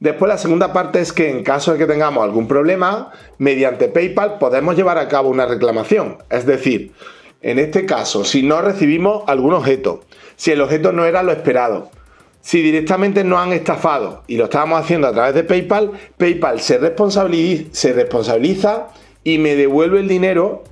Después 0.01 0.29
la 0.29 0.37
segunda 0.37 0.73
parte 0.73 0.99
es 0.99 1.13
que 1.13 1.31
en 1.31 1.45
caso 1.45 1.71
de 1.71 1.79
que 1.79 1.87
tengamos 1.87 2.25
algún 2.25 2.49
problema, 2.49 3.13
mediante 3.39 3.87
PayPal 3.87 4.39
podemos 4.39 4.75
llevar 4.75 4.99
a 4.99 5.07
cabo 5.07 5.29
una 5.29 5.47
reclamación. 5.47 6.19
Es 6.29 6.45
decir, 6.45 6.93
en 7.41 7.61
este 7.61 7.87
caso, 7.87 8.25
si 8.25 8.43
no 8.43 8.63
recibimos 8.63 9.23
algún 9.29 9.55
objeto, 9.55 10.01
si 10.35 10.51
el 10.51 10.61
objeto 10.61 10.91
no 10.91 11.05
era 11.05 11.23
lo 11.23 11.31
esperado, 11.31 11.93
si 12.41 12.63
directamente 12.63 13.23
nos 13.23 13.39
han 13.39 13.53
estafado 13.53 14.25
y 14.27 14.39
lo 14.39 14.47
estábamos 14.47 14.81
haciendo 14.81 15.07
a 15.07 15.13
través 15.13 15.37
de 15.37 15.45
PayPal, 15.45 15.93
PayPal 16.17 16.61
se 16.61 16.79
responsabiliza, 16.79 17.69
se 17.71 17.93
responsabiliza 17.93 18.89
y 19.25 19.39
me 19.39 19.57
devuelve 19.57 20.01
el 20.01 20.09
dinero 20.09 20.63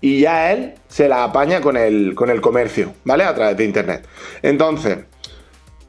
y 0.00 0.20
ya 0.20 0.52
él 0.52 0.74
se 0.88 1.08
la 1.08 1.24
apaña 1.24 1.60
con 1.60 1.76
el, 1.76 2.14
con 2.14 2.28
el 2.28 2.40
comercio, 2.40 2.94
¿vale? 3.04 3.24
A 3.24 3.34
través 3.34 3.56
de 3.56 3.64
Internet. 3.64 4.06
Entonces, 4.42 4.98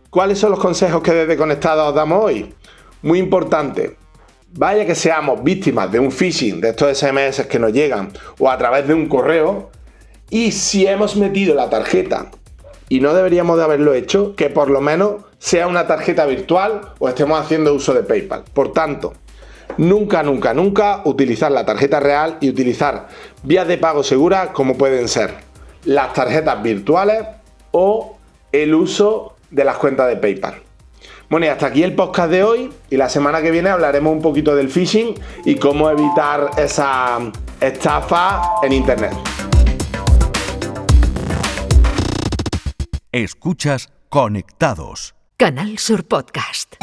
¿cuáles 0.10 0.40
son 0.40 0.52
los 0.52 0.60
consejos 0.60 1.04
que 1.04 1.12
desde 1.12 1.36
Conectados 1.36 1.94
damos 1.94 2.24
hoy? 2.24 2.54
Muy 3.02 3.20
importante, 3.20 3.98
vaya 4.54 4.86
que 4.86 4.96
seamos 4.96 5.44
víctimas 5.44 5.92
de 5.92 6.00
un 6.00 6.12
phishing, 6.12 6.62
de 6.62 6.70
estos 6.70 6.98
SMS 6.98 7.46
que 7.48 7.60
nos 7.60 7.74
llegan, 7.74 8.12
o 8.40 8.50
a 8.50 8.58
través 8.58 8.88
de 8.88 8.94
un 8.94 9.10
correo, 9.10 9.72
y 10.30 10.52
si 10.52 10.88
hemos 10.88 11.16
metido 11.16 11.54
la 11.54 11.70
tarjeta 11.70 12.32
y 12.90 13.00
no 13.00 13.14
deberíamos 13.14 13.58
de 13.58 13.64
haberlo 13.64 13.94
hecho, 13.94 14.36
que 14.36 14.50
por 14.50 14.70
lo 14.70 14.80
menos 14.80 15.24
sea 15.40 15.68
una 15.68 15.88
tarjeta 15.88 16.26
virtual 16.26 16.94
o 17.00 17.10
estemos 17.10 17.40
haciendo 17.40 17.74
uso 17.74 17.94
de 17.94 18.04
PayPal. 18.04 18.44
Por 18.54 18.72
tanto, 18.72 19.14
nunca, 19.78 20.24
nunca, 20.24 20.54
nunca 20.54 21.02
utilizar 21.06 21.52
la 21.52 21.66
tarjeta 21.66 22.00
real 22.00 22.38
y 22.42 22.50
utilizar 22.50 23.08
vías 23.44 23.68
de 23.68 23.78
pago 23.78 24.04
seguras 24.04 24.50
como 24.50 24.78
pueden 24.78 25.08
ser 25.08 25.36
las 25.86 26.14
tarjetas 26.14 26.62
virtuales 26.62 27.26
o 27.72 28.18
el 28.52 28.74
uso 28.74 29.36
de 29.50 29.64
las 29.64 29.78
cuentas 29.78 30.08
de 30.08 30.18
PayPal. 30.18 30.56
Bueno, 31.30 31.48
y 31.48 31.50
hasta 31.50 31.68
aquí 31.68 31.84
el 31.84 31.96
podcast 31.96 32.30
de 32.30 32.44
hoy 32.44 32.72
y 32.90 32.98
la 32.98 33.10
semana 33.10 33.42
que 33.42 33.50
viene 33.50 33.70
hablaremos 33.70 34.14
un 34.14 34.22
poquito 34.22 34.56
del 34.56 34.70
phishing 34.70 35.16
y 35.46 35.56
cómo 35.56 35.90
evitar 35.90 36.52
esa 36.58 37.20
estafa 37.60 38.42
en 38.62 38.74
Internet. 38.74 39.14
Escuchas 43.12 43.90
Conectados. 44.10 45.16
Canal 45.38 45.78
Sur 45.80 46.04
Podcast. 46.04 46.76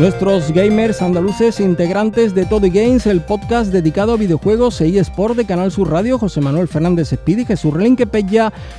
Nuestros 0.00 0.50
gamers 0.52 1.02
andaluces 1.02 1.60
integrantes 1.60 2.34
de 2.34 2.46
Todo 2.46 2.68
Games, 2.72 3.06
el 3.06 3.20
podcast 3.20 3.70
dedicado 3.70 4.14
a 4.14 4.16
videojuegos 4.16 4.80
e 4.80 4.98
eSport 4.98 5.36
de 5.36 5.44
Canal 5.44 5.70
Sur 5.70 5.90
Radio, 5.90 6.18
José 6.18 6.40
Manuel 6.40 6.68
Fernández 6.68 7.12
Espíritu 7.12 7.42
y 7.42 7.44
Jesús 7.44 7.74
Relinque 7.74 8.08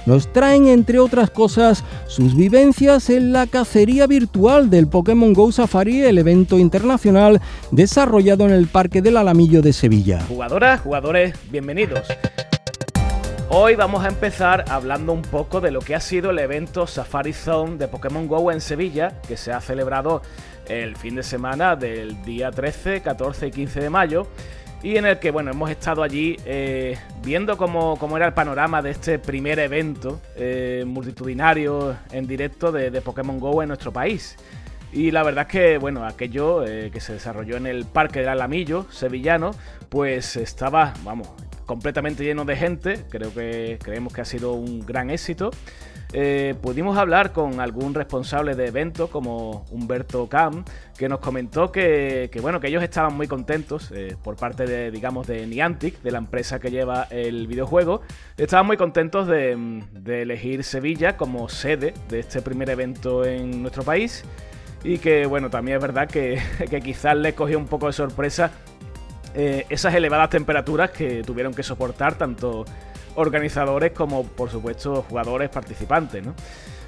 nos 0.08 0.34
traen, 0.34 0.68
entre 0.68 0.98
otras 0.98 1.30
cosas, 1.30 1.84
sus 2.08 2.36
vivencias 2.36 3.12
en 3.12 3.34
la 3.34 3.46
cacería 3.46 4.08
virtual 4.08 4.72
del 4.72 4.88
Pokémon 4.88 5.32
Go 5.34 5.52
Safari, 5.52 6.02
el 6.02 6.18
evento 6.18 6.58
internacional 6.58 7.40
desarrollado 7.70 8.46
en 8.46 8.54
el 8.54 8.66
Parque 8.66 9.04
del 9.04 9.18
Alamillo 9.18 9.62
de 9.62 9.74
Sevilla. 9.74 10.22
Jugadoras, 10.28 10.82
jugadores, 10.82 11.36
bienvenidos. 11.52 12.08
Hoy 13.54 13.76
vamos 13.76 14.06
a 14.06 14.08
empezar 14.08 14.64
hablando 14.70 15.12
un 15.12 15.24
poco 15.24 15.60
de 15.60 15.72
lo 15.72 15.82
que 15.82 15.94
ha 15.94 16.00
sido 16.00 16.32
el 16.32 16.40
evento 16.40 16.88
Safari 16.88 17.34
Zone 17.34 17.76
de 17.76 17.90
Pokémon 17.90 18.26
Go 18.26 18.50
en 18.50 18.62
Sevilla, 18.62 19.22
que 19.28 19.36
se 19.36 19.52
ha 19.52 19.60
celebrado 19.60 20.22
el 20.72 20.96
fin 20.96 21.16
de 21.16 21.24
semana 21.24 21.76
del 21.76 22.22
día 22.24 22.50
13, 22.50 23.02
14 23.02 23.48
y 23.48 23.52
15 23.52 23.80
de 23.82 23.90
mayo 23.90 24.28
y 24.84 24.98
en 24.98 25.06
el 25.06 25.20
que 25.20 25.30
bueno 25.30 25.52
hemos 25.52 25.70
estado 25.70 26.02
allí 26.02 26.38
eh, 26.46 26.98
viendo 27.24 27.58
cómo, 27.58 27.98
era 28.16 28.26
el 28.26 28.34
panorama 28.34 28.82
de 28.82 28.92
este 28.92 29.20
primer 29.20 29.60
evento 29.60 30.22
eh, 30.36 30.84
multitudinario 30.88 31.98
en 32.12 32.26
directo 32.26 32.72
de, 32.72 33.02
Pokémon 33.02 33.40
Go 33.40 33.62
en 33.62 33.68
nuestro 33.68 33.92
país. 33.92 34.38
Y 34.94 35.12
la 35.12 35.24
verdad 35.24 35.46
es 35.48 35.52
que 35.52 35.78
bueno, 35.78 36.06
aquello 36.06 36.66
eh, 36.66 36.90
que 36.92 37.00
se 37.00 37.14
desarrolló 37.14 37.58
en 37.58 37.68
el 37.68 37.86
Parque 37.86 38.20
del 38.20 38.30
Alamillo, 38.30 38.86
sevillano, 38.92 39.52
pues 39.90 40.36
estaba, 40.36 40.94
vamos, 41.04 41.30
completamente 41.66 42.24
lleno 42.24 42.44
de 42.44 42.56
gente. 42.56 43.06
Creo 43.10 43.34
que 43.34 43.78
creemos 43.82 44.14
que 44.14 44.22
ha 44.22 44.26
sido 44.26 44.54
un 44.54 44.86
gran 44.86 45.10
éxito. 45.10 45.52
Eh, 46.14 46.56
pudimos 46.62 46.98
hablar 46.98 47.32
con 47.32 47.62
algún 47.62 47.94
responsable 47.94 48.56
de 48.56 48.68
evento 48.68 49.08
como 49.08 49.66
Humberto 49.72 50.28
Cam, 50.28 50.66
que 50.98 51.08
nos 51.08 51.20
comentó 51.20 51.72
que, 51.72 52.30
bueno, 52.42 52.60
que 52.60 52.68
ellos 52.68 52.84
estaban 52.84 53.16
muy 53.16 53.28
contentos 53.28 53.92
eh, 53.92 54.18
por 54.22 54.36
parte 54.36 54.66
de, 54.66 54.92
digamos, 54.92 55.26
de 55.28 55.48
Niantic, 55.48 56.02
de 56.02 56.12
la 56.12 56.18
empresa 56.18 56.60
que 56.60 56.70
lleva 56.70 57.08
el 57.12 57.48
videojuego, 57.48 58.02
estaban 58.36 58.66
muy 58.66 58.76
contentos 58.76 59.26
de, 59.28 59.82
elegir 60.06 60.66
Sevilla 60.66 61.16
como 61.16 61.48
sede 61.48 61.94
de 62.10 62.20
este 62.20 62.42
primer 62.42 62.70
evento 62.70 63.24
en 63.24 63.62
nuestro 63.62 63.84
país. 63.84 64.26
Y 64.84 64.98
que, 64.98 65.26
bueno, 65.28 65.50
también 65.50 65.78
es 65.78 65.82
verdad 65.82 66.10
que, 66.10 66.42
quizás 66.84 67.16
les 67.16 67.36
cogió 67.36 67.58
un 67.58 67.68
poco 67.68 67.88
de 67.88 67.94
sorpresa 67.94 68.52
eh, 69.34 69.66
esas 69.70 69.94
elevadas 69.96 70.30
temperaturas 70.30 70.92
que 70.92 71.24
tuvieron 71.24 71.54
que 71.54 71.64
soportar 71.64 72.16
tanto 72.16 72.66
organizadores 73.16 73.92
como 73.92 74.24
por 74.24 74.50
supuesto 74.50 75.06
jugadores 75.08 75.50
participantes. 75.50 76.26
¿no? 76.26 76.34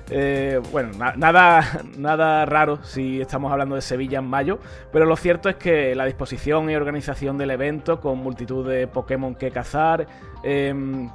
Eh, 0.09 0.61
bueno, 0.71 0.91
nada, 1.15 1.81
nada 1.97 2.45
raro 2.45 2.83
si 2.83 3.21
estamos 3.21 3.51
hablando 3.51 3.75
de 3.75 3.81
Sevilla 3.81 4.19
en 4.19 4.25
mayo, 4.25 4.59
pero 4.91 5.05
lo 5.05 5.15
cierto 5.15 5.49
es 5.49 5.55
que 5.55 5.95
la 5.95 6.05
disposición 6.05 6.69
y 6.69 6.75
organización 6.75 7.37
del 7.37 7.51
evento, 7.51 8.01
con 8.01 8.19
multitud 8.19 8.67
de 8.67 8.87
Pokémon 8.87 9.35
que 9.35 9.51
cazar, 9.51 10.05
em, 10.43 11.09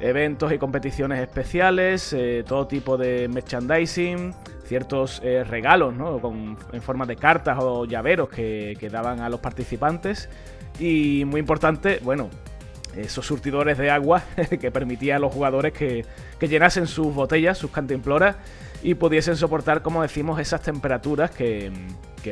eventos 0.00 0.52
y 0.52 0.58
competiciones 0.58 1.20
especiales, 1.20 2.12
eh, 2.12 2.44
todo 2.46 2.66
tipo 2.66 2.96
de 2.96 3.28
merchandising, 3.28 4.34
ciertos 4.64 5.20
eh, 5.22 5.44
regalos 5.44 5.94
¿no? 5.94 6.18
Con, 6.18 6.56
en 6.72 6.82
forma 6.82 7.06
de 7.06 7.14
cartas 7.16 7.58
o 7.60 7.84
llaveros 7.84 8.28
que, 8.28 8.76
que 8.78 8.88
daban 8.88 9.20
a 9.20 9.28
los 9.28 9.38
participantes, 9.38 10.28
y 10.78 11.24
muy 11.26 11.40
importante, 11.40 12.00
bueno, 12.02 12.28
esos 12.96 13.26
surtidores 13.26 13.78
de 13.78 13.90
agua 13.90 14.22
que 14.60 14.70
permitían 14.70 15.16
a 15.16 15.20
los 15.20 15.32
jugadores 15.32 15.72
que, 15.72 16.04
llenasen 16.40 16.86
sus 16.86 17.14
botellas, 17.14 17.58
sus 17.58 17.70
cantimploras 17.70 18.36
y 18.82 18.94
pudiesen 18.94 19.36
soportar, 19.36 19.82
como 19.82 20.02
decimos, 20.02 20.40
esas 20.40 20.62
temperaturas 20.62 21.30
que, 21.30 21.70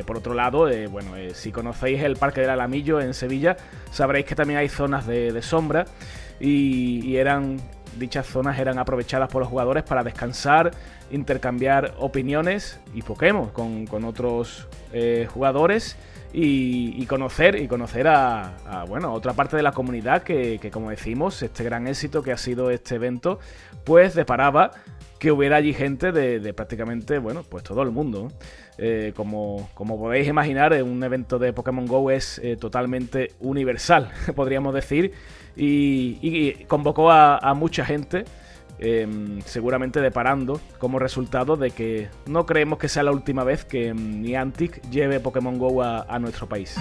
por 0.05 0.17
otro 0.17 0.33
lado, 0.33 0.69
eh, 0.69 0.87
bueno, 0.87 1.15
eh, 1.15 1.33
si 1.33 1.51
conocéis 1.51 2.03
el 2.03 2.17
Parque 2.17 2.41
del 2.41 2.49
Alamillo 2.49 2.99
en 2.99 3.13
Sevilla, 3.13 3.55
sabréis 3.91 4.25
que 4.25 4.35
también 4.35 4.59
hay 4.59 4.67
zonas 4.67 5.07
de, 5.07 5.41
sombra 5.41 5.85
y, 6.39 7.15
eran 7.15 7.57
dichas 7.97 8.25
zonas 8.25 8.59
eran 8.59 8.79
aprovechadas 8.79 9.29
por 9.29 9.41
los 9.41 9.49
jugadores 9.49 9.83
para 9.83 10.03
descansar, 10.03 10.71
intercambiar 11.11 11.93
opiniones 11.99 12.79
y 12.93 13.01
Pokémon 13.01 13.49
con, 13.49 14.03
otros 14.03 14.67
eh, 14.93 15.27
jugadores 15.31 15.97
y, 16.33 17.05
conocer 17.07 17.61
y 17.61 17.67
conocer 17.67 18.07
a, 18.07 18.85
bueno 18.87 19.13
otra 19.13 19.33
parte 19.33 19.57
de 19.57 19.63
la 19.63 19.73
comunidad 19.73 20.23
que, 20.23 20.69
como 20.71 20.89
decimos 20.89 21.41
este 21.41 21.63
gran 21.63 21.87
éxito 21.87 22.23
que 22.23 22.31
ha 22.31 22.37
sido 22.37 22.71
este 22.71 22.95
evento 22.95 23.39
pues 23.83 24.13
deparaba 24.13 24.71
que 25.21 25.31
hubiera 25.31 25.57
allí 25.57 25.71
gente 25.71 26.11
de, 26.11 26.51
prácticamente 26.55 27.19
bueno 27.19 27.43
pues 27.47 27.63
todo 27.63 27.83
el 27.83 27.91
mundo 27.91 28.31
eh, 28.79 29.13
como, 29.15 29.69
como 29.75 29.99
podéis 29.99 30.27
imaginar 30.27 30.73
un 30.81 31.03
evento 31.03 31.37
de 31.37 31.53
Pokémon 31.53 31.85
Go 31.85 32.09
es 32.09 32.39
eh, 32.39 32.57
totalmente 32.57 33.31
universal 33.39 34.09
podríamos 34.35 34.73
decir 34.73 35.13
y, 35.55 36.65
convocó 36.67 37.11
a 37.11 37.53
mucha 37.53 37.85
gente 37.85 38.25
Em, 38.83 39.41
seguramente 39.45 40.01
deparando 40.01 40.59
como 40.79 40.97
resultado 40.97 41.55
de 41.55 41.69
que 41.69 42.09
no 42.25 42.47
creemos 42.47 42.79
que 42.79 42.89
sea 42.89 43.03
la 43.03 43.11
última 43.11 43.43
vez 43.43 43.63
que 43.63 43.93
mm, 43.93 44.21
Niantic 44.23 44.81
lleve 44.89 45.19
Pokémon 45.19 45.59
Go 45.59 45.83
a, 45.83 46.17
nuestro 46.19 46.49
país. 46.49 46.75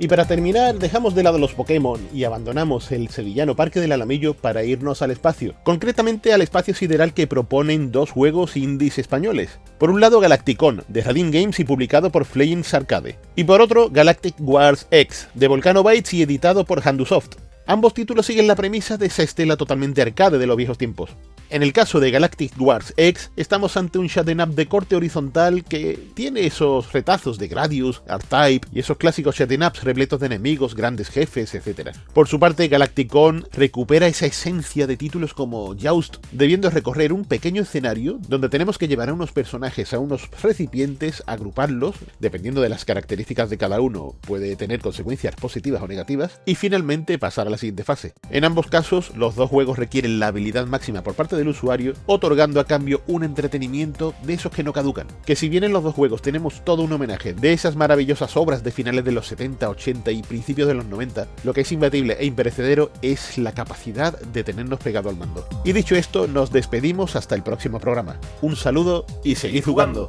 Y 0.00 0.08
para 0.08 0.26
terminar, 0.26 0.74
dejamos 0.74 1.14
de 1.14 1.22
lado 1.22 1.38
los 1.38 1.54
Pokémon 1.54 2.00
y 2.12 2.24
abandonamos 2.24 2.90
el 2.90 3.10
sevillano 3.10 3.54
Parque 3.54 3.78
del 3.78 3.92
Alamillo 3.92 4.34
para 4.34 4.64
irnos 4.64 5.02
al 5.02 5.12
espacio, 5.12 5.54
concretamente 5.62 6.32
al 6.32 6.42
espacio 6.42 6.74
sideral 6.74 7.14
que 7.14 7.28
proponen 7.28 7.92
dos 7.92 8.10
juegos 8.10 8.56
indies 8.56 8.98
españoles. 8.98 9.60
Por 9.78 9.90
un 9.90 10.00
lado 10.00 10.18
Galacticon, 10.18 10.82
de 10.88 11.00
Radin 11.00 11.30
Games 11.30 11.60
y 11.60 11.64
publicado 11.64 12.10
por 12.10 12.24
Flames 12.24 12.74
Arcade, 12.74 13.18
y 13.36 13.44
por 13.44 13.60
otro 13.60 13.88
Galactic 13.88 14.34
Wars 14.40 14.88
X, 14.90 15.28
de 15.34 15.46
Volcano 15.46 15.84
Bytes 15.84 16.12
y 16.12 16.22
editado 16.22 16.64
por 16.64 16.86
Handusoft. 16.86 17.36
Ambos 17.66 17.94
títulos 17.94 18.26
siguen 18.26 18.46
la 18.46 18.56
premisa 18.56 18.98
de 18.98 19.06
esa 19.06 19.22
estela 19.22 19.56
totalmente 19.56 20.02
arcade 20.02 20.38
de 20.38 20.46
los 20.46 20.56
viejos 20.56 20.76
tiempos. 20.76 21.10
En 21.54 21.62
el 21.62 21.72
caso 21.72 22.00
de 22.00 22.10
Galactic 22.10 22.60
Wars 22.60 22.92
X, 22.96 23.30
estamos 23.36 23.76
ante 23.76 24.00
un 24.00 24.08
Shaden 24.08 24.40
Up 24.40 24.56
de 24.56 24.66
corte 24.66 24.96
horizontal 24.96 25.62
que 25.62 25.96
tiene 26.14 26.46
esos 26.46 26.92
retazos 26.92 27.38
de 27.38 27.46
Gradius, 27.46 28.02
R-Type 28.08 28.66
y 28.72 28.80
esos 28.80 28.96
clásicos 28.96 29.36
Shaden 29.36 29.62
Ups 29.62 29.84
repletos 29.84 30.18
de 30.18 30.26
enemigos, 30.26 30.74
grandes 30.74 31.10
jefes, 31.10 31.54
etc. 31.54 31.90
Por 32.12 32.26
su 32.26 32.40
parte, 32.40 32.66
Galacticon 32.66 33.46
recupera 33.52 34.08
esa 34.08 34.26
esencia 34.26 34.88
de 34.88 34.96
títulos 34.96 35.32
como 35.32 35.76
Joust, 35.80 36.16
debiendo 36.32 36.70
recorrer 36.70 37.12
un 37.12 37.24
pequeño 37.24 37.62
escenario 37.62 38.18
donde 38.26 38.48
tenemos 38.48 38.76
que 38.76 38.88
llevar 38.88 39.10
a 39.10 39.14
unos 39.14 39.30
personajes 39.30 39.94
a 39.94 40.00
unos 40.00 40.28
recipientes, 40.42 41.22
agruparlos, 41.28 41.94
dependiendo 42.18 42.62
de 42.62 42.68
las 42.68 42.84
características 42.84 43.48
de 43.48 43.58
cada 43.58 43.80
uno, 43.80 44.16
puede 44.22 44.56
tener 44.56 44.80
consecuencias 44.80 45.36
positivas 45.36 45.82
o 45.82 45.86
negativas, 45.86 46.40
y 46.46 46.56
finalmente 46.56 47.16
pasar 47.16 47.46
a 47.46 47.50
la 47.50 47.58
siguiente 47.58 47.84
fase. 47.84 48.14
En 48.30 48.44
ambos 48.44 48.66
casos, 48.66 49.12
los 49.14 49.36
dos 49.36 49.48
juegos 49.48 49.78
requieren 49.78 50.18
la 50.18 50.26
habilidad 50.26 50.66
máxima 50.66 51.04
por 51.04 51.14
parte 51.14 51.43
usuario, 51.48 51.94
otorgando 52.06 52.60
a 52.60 52.64
cambio 52.64 53.02
un 53.06 53.24
entretenimiento 53.24 54.14
de 54.22 54.34
esos 54.34 54.52
que 54.52 54.62
no 54.62 54.72
caducan. 54.72 55.06
Que 55.24 55.36
si 55.36 55.48
bien 55.48 55.64
en 55.64 55.72
los 55.72 55.82
dos 55.82 55.94
juegos 55.94 56.22
tenemos 56.22 56.64
todo 56.64 56.82
un 56.82 56.92
homenaje 56.92 57.34
de 57.34 57.52
esas 57.52 57.76
maravillosas 57.76 58.36
obras 58.36 58.62
de 58.62 58.70
finales 58.70 59.04
de 59.04 59.12
los 59.12 59.26
70, 59.26 59.68
80 59.68 60.10
y 60.12 60.22
principios 60.22 60.68
de 60.68 60.74
los 60.74 60.86
90, 60.86 61.26
lo 61.44 61.52
que 61.52 61.62
es 61.62 61.72
imbatible 61.72 62.16
e 62.18 62.26
imperecedero 62.26 62.90
es 63.02 63.38
la 63.38 63.52
capacidad 63.52 64.18
de 64.18 64.44
tenernos 64.44 64.80
pegado 64.80 65.08
al 65.08 65.16
mando. 65.16 65.46
Y 65.64 65.72
dicho 65.72 65.94
esto, 65.96 66.26
nos 66.26 66.50
despedimos 66.50 67.16
hasta 67.16 67.34
el 67.34 67.42
próximo 67.42 67.80
programa. 67.80 68.18
Un 68.42 68.56
saludo 68.56 69.06
y 69.22 69.36
seguid 69.36 69.64
jugando. 69.64 70.06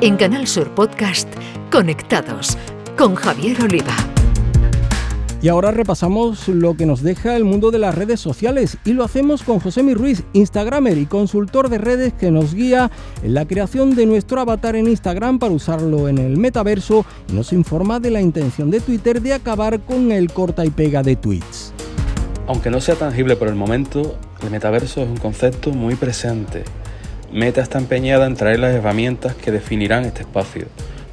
En 0.00 0.16
Canal 0.16 0.46
Sur 0.46 0.72
Podcast, 0.76 1.28
Conectados 1.72 2.56
con 2.96 3.16
Javier 3.16 3.62
Oliva. 3.62 4.17
Y 5.40 5.46
ahora 5.46 5.70
repasamos 5.70 6.48
lo 6.48 6.76
que 6.76 6.84
nos 6.84 7.00
deja 7.02 7.36
el 7.36 7.44
mundo 7.44 7.70
de 7.70 7.78
las 7.78 7.94
redes 7.94 8.18
sociales 8.18 8.76
y 8.84 8.92
lo 8.92 9.04
hacemos 9.04 9.44
con 9.44 9.60
José 9.60 9.84
Mi 9.84 9.94
Ruiz, 9.94 10.24
Instagramer 10.32 10.98
y 10.98 11.06
consultor 11.06 11.68
de 11.68 11.78
redes 11.78 12.12
que 12.12 12.32
nos 12.32 12.54
guía 12.54 12.90
en 13.22 13.34
la 13.34 13.46
creación 13.46 13.94
de 13.94 14.06
nuestro 14.06 14.40
avatar 14.40 14.74
en 14.74 14.88
Instagram 14.88 15.38
para 15.38 15.52
usarlo 15.52 16.08
en 16.08 16.18
el 16.18 16.36
metaverso 16.38 17.06
y 17.28 17.34
nos 17.34 17.52
informa 17.52 18.00
de 18.00 18.10
la 18.10 18.20
intención 18.20 18.68
de 18.72 18.80
Twitter 18.80 19.22
de 19.22 19.34
acabar 19.34 19.78
con 19.78 20.10
el 20.10 20.32
corta 20.32 20.64
y 20.64 20.70
pega 20.70 21.04
de 21.04 21.14
tweets. 21.14 21.72
Aunque 22.48 22.70
no 22.70 22.80
sea 22.80 22.96
tangible 22.96 23.36
por 23.36 23.46
el 23.46 23.54
momento, 23.54 24.18
el 24.42 24.50
metaverso 24.50 25.02
es 25.02 25.08
un 25.08 25.18
concepto 25.18 25.70
muy 25.70 25.94
presente. 25.94 26.64
Meta 27.32 27.60
está 27.60 27.78
empeñada 27.78 28.26
en 28.26 28.34
traer 28.34 28.58
las 28.58 28.74
herramientas 28.74 29.36
que 29.36 29.52
definirán 29.52 30.04
este 30.04 30.22
espacio. 30.22 30.66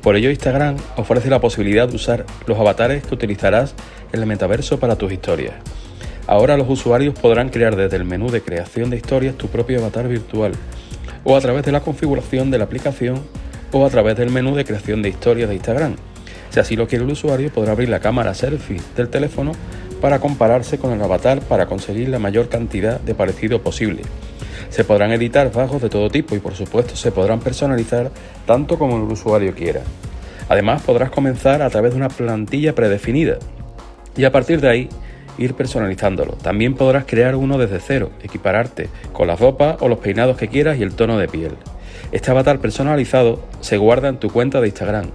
Por 0.05 0.15
ello 0.15 0.29
Instagram 0.29 0.77
ofrece 0.97 1.31
la 1.31 1.41
posibilidad 1.41 1.89
de 1.89 1.95
usar 1.95 2.27
los 2.45 2.59
avatares 2.59 3.03
que 3.03 3.15
utilizarás 3.15 3.73
el 4.11 4.23
metaverso 4.27 4.79
para 4.79 4.97
tus 4.97 5.11
historias. 5.11 5.55
Ahora 6.27 6.57
los 6.57 6.69
usuarios 6.69 7.15
podrán 7.15 7.49
crear 7.49 7.75
desde 7.75 7.97
el 7.97 8.05
menú 8.05 8.29
de 8.29 8.43
creación 8.43 8.91
de 8.91 8.97
historias 8.97 9.33
tu 9.33 9.47
propio 9.47 9.79
avatar 9.79 10.07
virtual, 10.07 10.51
o 11.23 11.35
a 11.35 11.41
través 11.41 11.65
de 11.65 11.71
la 11.71 11.79
configuración 11.79 12.51
de 12.51 12.59
la 12.59 12.65
aplicación, 12.65 13.19
o 13.71 13.83
a 13.83 13.89
través 13.89 14.15
del 14.15 14.29
menú 14.29 14.55
de 14.55 14.63
creación 14.63 15.01
de 15.01 15.09
historias 15.09 15.49
de 15.49 15.55
Instagram. 15.55 15.95
Si 16.51 16.59
así 16.59 16.75
lo 16.75 16.87
quiere 16.87 17.03
el 17.03 17.09
usuario, 17.09 17.51
podrá 17.51 17.71
abrir 17.71 17.89
la 17.89 17.99
cámara 17.99 18.35
selfie 18.35 18.81
del 18.95 19.09
teléfono 19.09 19.53
para 20.01 20.19
compararse 20.19 20.77
con 20.77 20.93
el 20.93 21.01
avatar 21.01 21.39
para 21.39 21.65
conseguir 21.65 22.09
la 22.09 22.19
mayor 22.19 22.47
cantidad 22.47 22.99
de 22.99 23.15
parecido 23.15 23.63
posible. 23.63 24.03
Se 24.69 24.83
podrán 24.83 25.11
editar 25.11 25.51
bajos 25.51 25.81
de 25.81 25.89
todo 25.89 26.09
tipo 26.09 26.35
y 26.35 26.39
por 26.39 26.55
supuesto 26.55 26.95
se 26.95 27.11
podrán 27.11 27.39
personalizar 27.39 28.11
tanto 28.45 28.77
como 28.77 28.97
el 28.97 29.03
usuario 29.03 29.53
quiera. 29.53 29.81
Además 30.49 30.81
podrás 30.83 31.09
comenzar 31.09 31.61
a 31.61 31.69
través 31.69 31.91
de 31.91 31.97
una 31.97 32.09
plantilla 32.09 32.75
predefinida 32.75 33.37
y 34.15 34.23
a 34.23 34.31
partir 34.31 34.61
de 34.61 34.69
ahí 34.69 34.89
ir 35.37 35.53
personalizándolo. 35.53 36.33
También 36.33 36.75
podrás 36.75 37.05
crear 37.05 37.35
uno 37.35 37.57
desde 37.57 37.79
cero, 37.79 38.11
equipararte 38.23 38.89
con 39.11 39.27
la 39.27 39.35
ropa 39.35 39.77
o 39.79 39.87
los 39.87 39.99
peinados 39.99 40.37
que 40.37 40.47
quieras 40.47 40.77
y 40.77 40.83
el 40.83 40.93
tono 40.93 41.17
de 41.17 41.27
piel. 41.27 41.53
Este 42.11 42.31
avatar 42.31 42.59
personalizado 42.59 43.43
se 43.61 43.77
guarda 43.77 44.07
en 44.07 44.17
tu 44.17 44.29
cuenta 44.29 44.61
de 44.61 44.67
Instagram 44.67 45.07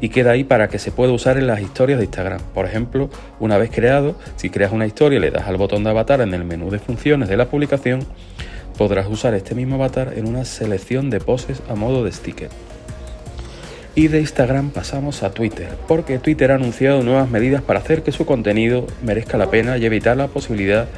y 0.00 0.08
queda 0.08 0.32
ahí 0.32 0.44
para 0.44 0.68
que 0.68 0.78
se 0.78 0.90
pueda 0.90 1.12
usar 1.12 1.36
en 1.36 1.46
las 1.46 1.60
historias 1.60 1.98
de 1.98 2.06
Instagram. 2.06 2.40
Por 2.54 2.64
ejemplo, 2.64 3.10
una 3.38 3.58
vez 3.58 3.70
creado, 3.70 4.16
si 4.36 4.50
creas 4.50 4.72
una 4.72 4.86
historia 4.86 5.18
y 5.18 5.20
le 5.20 5.30
das 5.30 5.46
al 5.46 5.56
botón 5.56 5.84
de 5.84 5.90
avatar 5.90 6.20
en 6.22 6.32
el 6.32 6.44
menú 6.44 6.70
de 6.70 6.78
funciones 6.78 7.28
de 7.28 7.36
la 7.36 7.46
publicación, 7.46 8.06
podrás 8.80 9.08
usar 9.08 9.34
este 9.34 9.54
mismo 9.54 9.74
avatar 9.74 10.14
en 10.16 10.26
una 10.26 10.46
selección 10.46 11.10
de 11.10 11.20
poses 11.20 11.60
a 11.68 11.74
modo 11.74 12.02
de 12.02 12.12
sticker. 12.12 12.48
Y 13.94 14.08
de 14.08 14.20
Instagram 14.20 14.70
pasamos 14.70 15.22
a 15.22 15.32
Twitter, 15.32 15.68
porque 15.86 16.18
Twitter 16.18 16.50
ha 16.50 16.54
anunciado 16.54 17.02
nuevas 17.02 17.28
medidas 17.28 17.60
para 17.60 17.80
hacer 17.80 18.02
que 18.02 18.10
su 18.10 18.24
contenido 18.24 18.86
merezca 19.02 19.36
la 19.36 19.50
pena 19.50 19.76
y 19.76 19.84
evitar 19.84 20.16
la 20.16 20.28
posibilidad 20.28 20.88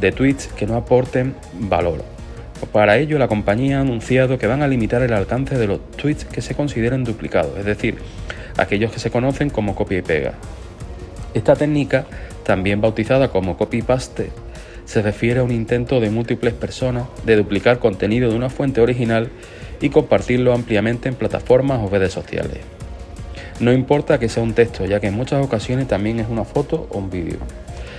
de 0.00 0.10
tweets 0.10 0.48
que 0.48 0.66
no 0.66 0.74
aporten 0.74 1.36
valor. 1.60 2.02
Para 2.72 2.98
ello, 2.98 3.20
la 3.20 3.28
compañía 3.28 3.78
ha 3.78 3.82
anunciado 3.82 4.36
que 4.36 4.48
van 4.48 4.62
a 4.62 4.66
limitar 4.66 5.00
el 5.02 5.12
alcance 5.12 5.56
de 5.56 5.68
los 5.68 5.92
tweets 5.92 6.24
que 6.24 6.42
se 6.42 6.56
consideren 6.56 7.04
duplicados, 7.04 7.56
es 7.56 7.64
decir, 7.64 7.98
aquellos 8.56 8.90
que 8.90 8.98
se 8.98 9.12
conocen 9.12 9.48
como 9.48 9.76
copia 9.76 9.98
y 9.98 10.02
pega. 10.02 10.32
Esta 11.34 11.54
técnica, 11.54 12.04
también 12.42 12.80
bautizada 12.80 13.28
como 13.28 13.56
copy-paste, 13.56 14.32
se 14.84 15.02
refiere 15.02 15.40
a 15.40 15.42
un 15.42 15.52
intento 15.52 16.00
de 16.00 16.10
múltiples 16.10 16.54
personas 16.54 17.04
de 17.24 17.36
duplicar 17.36 17.78
contenido 17.78 18.30
de 18.30 18.36
una 18.36 18.50
fuente 18.50 18.80
original 18.80 19.30
y 19.80 19.90
compartirlo 19.90 20.52
ampliamente 20.52 21.08
en 21.08 21.14
plataformas 21.14 21.80
o 21.82 21.88
redes 21.88 22.12
sociales. 22.12 22.58
No 23.60 23.72
importa 23.72 24.18
que 24.18 24.28
sea 24.28 24.42
un 24.42 24.54
texto, 24.54 24.86
ya 24.86 25.00
que 25.00 25.08
en 25.08 25.14
muchas 25.14 25.44
ocasiones 25.44 25.88
también 25.88 26.20
es 26.20 26.28
una 26.28 26.44
foto 26.44 26.88
o 26.90 26.98
un 26.98 27.10
vídeo. 27.10 27.38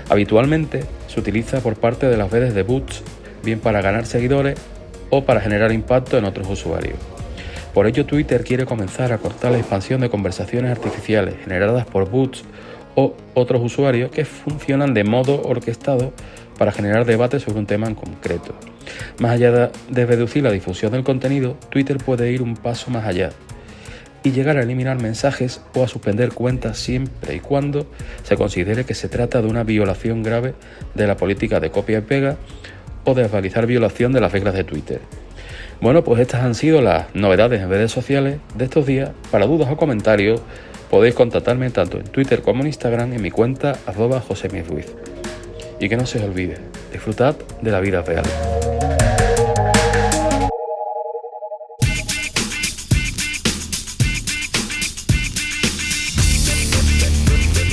Habitualmente 0.10 0.84
se 1.08 1.20
utiliza 1.20 1.62
por 1.62 1.76
parte 1.76 2.08
de 2.08 2.18
las 2.18 2.32
redes 2.32 2.54
de 2.54 2.64
bots, 2.64 3.04
bien 3.44 3.60
para 3.60 3.82
ganar 3.82 4.06
seguidores 4.06 4.60
o 5.10 5.24
para 5.24 5.42
generar 5.42 5.72
impacto 5.72 6.18
en 6.18 6.26
otros 6.26 6.50
usuarios. 6.50 6.98
Por 7.74 7.88
ello 7.88 8.06
Twitter 8.06 8.44
quiere 8.44 8.66
comenzar 8.66 9.12
a 9.14 9.18
cortar 9.18 9.52
la 9.52 9.58
expansión 9.58 10.02
de 10.02 10.10
conversaciones 10.10 10.72
artificiales 10.72 11.36
generadas 11.44 11.86
por 11.86 12.10
bots 12.10 12.44
o 12.96 13.16
otros 13.34 13.62
usuarios 13.64 14.12
que 14.12 14.26
funcionan 14.26 14.94
de 14.94 15.04
modo 15.04 15.42
orquestado 15.42 16.14
para 16.58 16.72
generar 16.72 17.06
debate 17.06 17.40
sobre 17.40 17.60
un 17.60 17.66
tema 17.66 17.88
en 17.88 17.96
concreto. 17.96 18.56
Más 19.20 19.32
allá 19.32 19.72
de 19.90 20.06
reducir 20.06 20.44
la 20.44 20.52
difusión 20.52 20.92
del 20.92 21.04
contenido, 21.04 21.58
Twitter 21.70 21.98
puede 21.98 22.32
ir 22.32 22.42
un 22.42 22.56
paso 22.56 22.92
más 22.92 23.06
allá 23.06 23.32
y 24.24 24.32
llegar 24.32 24.58
a 24.58 24.64
eliminar 24.64 25.02
mensajes 25.02 25.62
o 25.76 25.84
a 25.84 25.88
suspender 25.88 26.32
cuentas 26.32 26.78
siempre 26.78 27.36
y 27.36 27.40
cuando 27.40 27.86
se 28.24 28.38
considere 28.38 28.86
que 28.86 28.94
se 28.94 29.10
trata 29.10 29.42
de 29.42 29.48
una 29.48 29.64
violación 29.64 30.24
grave 30.24 30.54
de 30.94 31.08
la 31.08 31.18
política 31.18 31.60
de 31.60 31.72
copia 31.72 32.00
y 32.00 32.02
pega 32.02 32.38
o 33.04 33.14
de 33.14 33.28
realizar 33.28 33.68
violación 33.68 34.14
de 34.14 34.22
las 34.22 34.32
reglas 34.32 34.54
de 34.54 34.64
Twitter. 34.64 35.02
Bueno, 35.82 36.06
pues 36.06 36.22
estas 36.22 36.44
han 36.44 36.56
sido 36.56 36.82
las 36.82 37.14
novedades 37.14 37.62
en 37.62 37.70
redes 37.70 37.92
sociales 37.92 38.38
de 38.56 38.64
estos 38.64 38.86
días. 38.86 39.12
Para 39.32 39.46
dudas 39.46 39.70
o 39.70 39.76
comentarios 39.76 40.42
podéis 40.90 41.14
contactarme 41.14 41.70
tanto 41.72 41.98
en 41.98 42.06
Twitter 42.06 42.42
como 42.42 42.62
en 42.62 42.68
Instagram 42.68 43.12
en 43.12 43.22
mi 43.22 43.32
cuenta 43.32 43.76
arroba 43.86 44.22
José 44.22 44.48
Ruiz. 44.48 44.94
Y 45.84 45.90
que 45.90 45.98
no 45.98 46.06
se 46.06 46.24
olvide, 46.24 46.56
disfrutad 46.94 47.36
de 47.62 47.70
la 47.70 47.82
vida 47.82 48.02
real. 48.02 48.24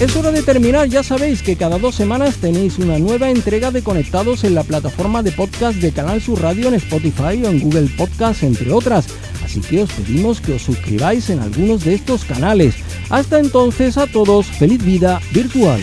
Es 0.01 0.17
hora 0.17 0.33
de 0.33 0.43
terminar, 0.43 0.89
ya 0.89 1.05
sabéis 1.05 1.41
que 1.41 1.55
cada 1.55 1.79
dos 1.79 1.95
semanas 1.95 2.39
tenéis 2.39 2.79
una 2.79 2.99
nueva 2.99 3.31
entrega 3.31 3.71
de 3.71 3.85
Conectados 3.85 4.43
en 4.43 4.57
la 4.57 4.65
plataforma 4.65 5.23
de 5.23 5.31
podcast 5.31 5.79
de 5.79 5.93
Canal 5.93 6.21
Sur 6.21 6.43
Radio 6.43 6.67
en 6.67 6.75
Spotify 6.75 7.41
o 7.45 7.49
en 7.49 7.61
Google 7.61 7.91
Podcast, 7.97 8.43
entre 8.43 8.73
otras. 8.73 9.07
Así 9.45 9.61
que 9.61 9.83
os 9.83 9.93
pedimos 9.93 10.41
que 10.41 10.55
os 10.55 10.63
suscribáis 10.63 11.31
en 11.31 11.39
algunos 11.39 11.85
de 11.85 11.95
estos 11.95 12.25
canales. 12.25 12.75
Hasta 13.09 13.39
entonces 13.39 13.97
a 13.97 14.09
todos, 14.09 14.47
feliz 14.47 14.85
vida 14.85 15.21
virtual. 15.33 15.81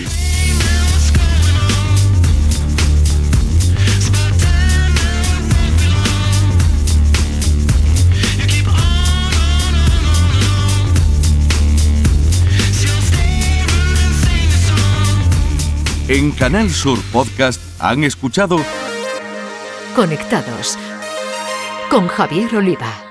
En 16.09 16.31
Canal 16.31 16.69
Sur 16.69 16.99
Podcast 17.11 17.61
han 17.79 18.05
escuchado 18.05 18.57
Conectados 19.93 20.77
con 21.89 22.07
Javier 22.07 22.55
Oliva. 22.55 23.06